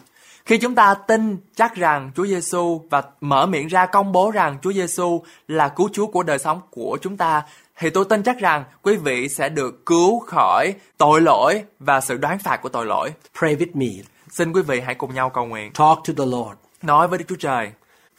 Khi 0.44 0.58
chúng 0.58 0.74
ta 0.74 0.94
tin 0.94 1.36
chắc 1.56 1.74
rằng 1.74 2.10
Chúa 2.16 2.26
Giêsu 2.26 2.82
và 2.90 3.02
mở 3.20 3.46
miệng 3.46 3.66
ra 3.66 3.86
công 3.86 4.12
bố 4.12 4.30
rằng 4.30 4.58
Chúa 4.62 4.72
Giêsu 4.72 5.22
là 5.48 5.68
cứu 5.68 5.88
Chúa 5.92 6.06
của 6.06 6.22
đời 6.22 6.38
sống 6.38 6.60
của 6.70 6.98
chúng 7.02 7.16
ta 7.16 7.42
thì 7.78 7.90
tôi 7.90 8.04
tin 8.04 8.22
chắc 8.22 8.38
rằng 8.38 8.64
quý 8.82 8.96
vị 8.96 9.28
sẽ 9.28 9.48
được 9.48 9.86
cứu 9.86 10.20
khỏi 10.20 10.74
tội 10.98 11.20
lỗi 11.20 11.62
và 11.78 12.00
sự 12.00 12.16
đoán 12.16 12.38
phạt 12.38 12.56
của 12.62 12.68
tội 12.68 12.86
lỗi. 12.86 13.12
Pray 13.38 13.56
with 13.56 13.70
me. 13.74 14.02
Xin 14.30 14.52
quý 14.52 14.62
vị 14.62 14.80
hãy 14.80 14.94
cùng 14.94 15.14
nhau 15.14 15.30
cầu 15.30 15.46
nguyện. 15.46 15.72
Talk 15.72 15.98
to 16.06 16.12
the 16.16 16.24
Lord. 16.26 16.58
Nói 16.82 17.08
với 17.08 17.18
Đức 17.18 17.24
Chúa 17.28 17.36
Trời, 17.36 17.72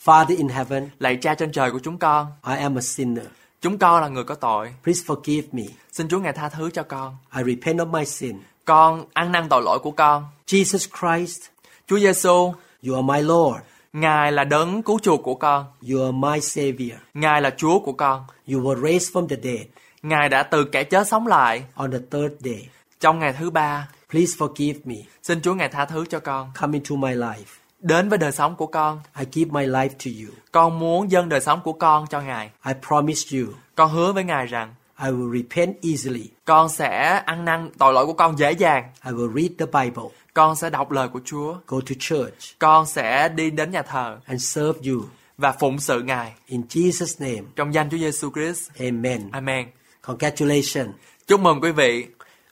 Father 0.03 0.37
in 0.37 0.47
heaven, 0.47 0.89
lạy 0.99 1.17
cha 1.21 1.35
trên 1.35 1.51
trời 1.51 1.71
của 1.71 1.79
chúng 1.79 1.97
con, 1.97 2.27
I 2.47 2.55
am 2.55 2.77
a 2.77 2.81
sinner. 2.81 3.25
chúng 3.61 3.77
con 3.77 4.01
là 4.01 4.07
người 4.07 4.23
có 4.23 4.35
tội. 4.35 4.73
Please 4.83 5.01
forgive 5.05 5.43
me. 5.51 5.63
Xin 5.91 6.07
Chúa 6.09 6.19
Ngài 6.19 6.33
tha 6.33 6.49
thứ 6.49 6.69
cho 6.73 6.83
con. 6.83 7.15
I 7.37 7.43
repent 7.43 7.79
of 7.79 7.91
my 7.91 8.05
sin. 8.05 8.35
Con 8.65 9.05
ăn 9.13 9.31
năn 9.31 9.49
tội 9.49 9.61
lỗi 9.61 9.79
của 9.79 9.91
con. 9.91 10.25
Jesus 10.47 10.87
Christ, 10.99 11.41
Chúa 11.87 11.97
Giêsu, 11.99 12.53
you 12.87 12.95
are 12.95 13.01
my 13.01 13.21
Lord. 13.21 13.57
Ngài 13.93 14.31
là 14.31 14.43
đấng 14.43 14.83
cứu 14.83 14.99
chuộc 14.99 15.23
của 15.23 15.35
con. 15.35 15.65
You 15.91 16.03
are 16.03 16.11
my 16.11 16.41
Savior. 16.41 16.99
Ngài 17.13 17.41
là 17.41 17.49
Chúa 17.57 17.79
của 17.79 17.93
con. 17.93 18.23
You 18.47 18.61
were 18.61 18.81
raised 18.81 19.13
from 19.13 19.27
the 19.27 19.35
dead 19.43 19.67
Ngài 20.03 20.29
đã 20.29 20.43
từ 20.43 20.63
kẻ 20.63 20.83
chết 20.83 21.07
sống 21.07 21.27
lại 21.27 21.63
on 21.75 21.91
the 21.91 21.99
third 22.11 22.33
day. 22.39 22.67
trong 22.99 23.19
ngày 23.19 23.33
thứ 23.39 23.49
ba. 23.49 23.87
Please 24.09 24.33
forgive 24.37 24.79
me. 24.85 24.95
Xin 25.23 25.41
Chúa 25.41 25.53
Ngài 25.53 25.69
tha 25.69 25.85
thứ 25.85 26.05
cho 26.09 26.19
con. 26.19 26.51
Come 26.61 26.77
into 26.77 26.95
my 26.95 27.15
life. 27.15 27.61
Đến 27.82 28.09
với 28.09 28.17
đời 28.17 28.32
sống 28.32 28.55
của 28.55 28.67
con. 28.67 28.99
I 29.19 29.25
give 29.32 29.51
my 29.51 29.67
life 29.67 29.89
to 29.89 30.11
you. 30.25 30.34
Con 30.51 30.79
muốn 30.79 31.11
dâng 31.11 31.29
đời 31.29 31.41
sống 31.41 31.61
của 31.63 31.73
con 31.73 32.07
cho 32.07 32.21
Ngài. 32.21 32.51
I 32.67 32.73
promise 32.88 33.38
you, 33.39 33.47
Con 33.75 33.91
hứa 33.91 34.11
với 34.13 34.23
Ngài 34.23 34.45
rằng 34.45 34.73
I 35.03 35.07
will 35.09 35.34
repent 35.41 35.75
easily. 35.84 36.29
con 36.45 36.69
sẽ 36.69 37.21
ăn 37.25 37.45
năn 37.45 37.69
tội 37.77 37.93
lỗi 37.93 38.05
của 38.05 38.13
con 38.13 38.38
dễ 38.39 38.51
dàng. 38.51 38.89
I 39.05 39.11
will 39.11 39.34
read 39.34 39.51
the 39.59 39.65
Bible, 39.65 40.03
Con 40.34 40.55
sẽ 40.55 40.69
đọc 40.69 40.91
lời 40.91 41.07
của 41.07 41.19
Chúa. 41.25 41.55
go 41.67 41.79
to 41.79 41.95
church, 41.99 42.59
Con 42.59 42.86
sẽ 42.86 43.29
đi 43.29 43.51
đến 43.51 43.71
nhà 43.71 43.82
thờ 43.82 44.17
and 44.25 44.43
serve 44.43 44.91
you. 44.91 45.01
và 45.38 45.51
phụng 45.51 45.79
sự 45.79 46.01
Ngài. 46.01 46.34
In 46.45 46.61
Jesus' 46.69 47.15
name, 47.27 47.47
Trong 47.55 47.73
danh 47.73 47.89
Chúa 47.89 47.97
Giêsu 47.97 48.29
Christ. 48.32 48.69
amen. 48.79 49.29
Amen. 49.32 49.67
Congratulations. 50.01 50.89
Chúc 51.27 51.39
mừng 51.39 51.61
quý 51.61 51.71
vị. 51.71 52.05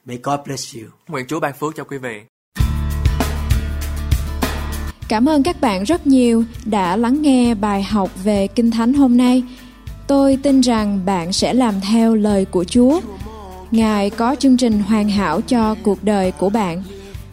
May 0.05 0.19
God 0.23 0.39
bless 0.45 0.75
you. 0.75 0.83
Nguyện 1.07 1.25
Chúa 1.27 1.39
ban 1.39 1.53
phước 1.53 1.75
cho 1.75 1.83
quý 1.83 1.97
vị. 1.97 2.21
Cảm 5.09 5.29
ơn 5.29 5.43
các 5.43 5.61
bạn 5.61 5.83
rất 5.83 6.07
nhiều 6.07 6.43
đã 6.65 6.95
lắng 6.95 7.21
nghe 7.21 7.55
bài 7.55 7.83
học 7.83 8.09
về 8.23 8.47
Kinh 8.47 8.71
Thánh 8.71 8.93
hôm 8.93 9.17
nay. 9.17 9.43
Tôi 10.07 10.37
tin 10.43 10.61
rằng 10.61 10.99
bạn 11.05 11.33
sẽ 11.33 11.53
làm 11.53 11.73
theo 11.91 12.15
lời 12.15 12.45
của 12.45 12.63
Chúa. 12.63 12.99
Ngài 13.71 14.09
có 14.09 14.35
chương 14.39 14.57
trình 14.57 14.79
hoàn 14.79 15.09
hảo 15.09 15.41
cho 15.41 15.75
cuộc 15.83 16.03
đời 16.03 16.31
của 16.31 16.49
bạn. 16.49 16.83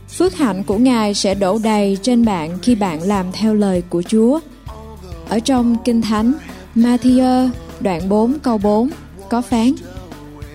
Phước 0.09 0.37
hạnh 0.37 0.63
của 0.65 0.79
Ngài 0.79 1.15
sẽ 1.15 1.35
đổ 1.35 1.59
đầy 1.59 1.99
trên 2.03 2.25
bạn 2.25 2.59
khi 2.63 2.75
bạn 2.75 3.03
làm 3.03 3.27
theo 3.33 3.55
lời 3.55 3.83
của 3.89 4.03
Chúa. 4.03 4.41
Ở 5.29 5.39
trong 5.39 5.77
Kinh 5.85 6.03
Thánh, 6.03 6.33
Matthew 6.75 7.49
đoạn 7.81 8.09
4 8.09 8.39
câu 8.39 8.59
4 8.59 8.89
có 9.29 9.41
phán 9.41 9.73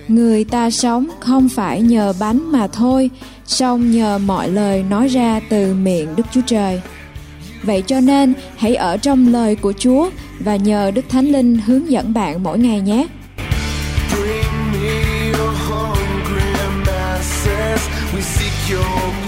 Người 0.08 0.44
ta 0.44 0.70
sống 0.70 1.06
không 1.20 1.48
phải 1.48 1.80
nhờ 1.82 2.12
bánh 2.20 2.52
mà 2.52 2.66
thôi, 2.66 3.10
song 3.46 3.90
nhờ 3.90 4.18
mọi 4.18 4.48
lời 4.48 4.82
nói 4.82 5.08
ra 5.08 5.40
từ 5.50 5.74
miệng 5.74 6.16
Đức 6.16 6.26
Chúa 6.32 6.40
Trời. 6.46 6.80
Vậy 7.62 7.82
cho 7.86 8.00
nên, 8.00 8.34
hãy 8.56 8.74
ở 8.74 8.96
trong 8.96 9.32
lời 9.32 9.56
của 9.56 9.72
Chúa 9.72 10.10
và 10.38 10.56
nhờ 10.56 10.90
Đức 10.90 11.04
Thánh 11.08 11.26
Linh 11.26 11.58
hướng 11.66 11.90
dẫn 11.90 12.14
bạn 12.14 12.42
mỗi 12.42 12.58
ngày 12.58 12.80
nhé. 12.80 13.06
Bring 14.10 14.72
me 14.72 15.32
your 15.38 15.56
hungry 15.68 16.52
masses. 16.86 17.88
We 18.14 18.20
seek 18.20 18.78
your 18.78 19.21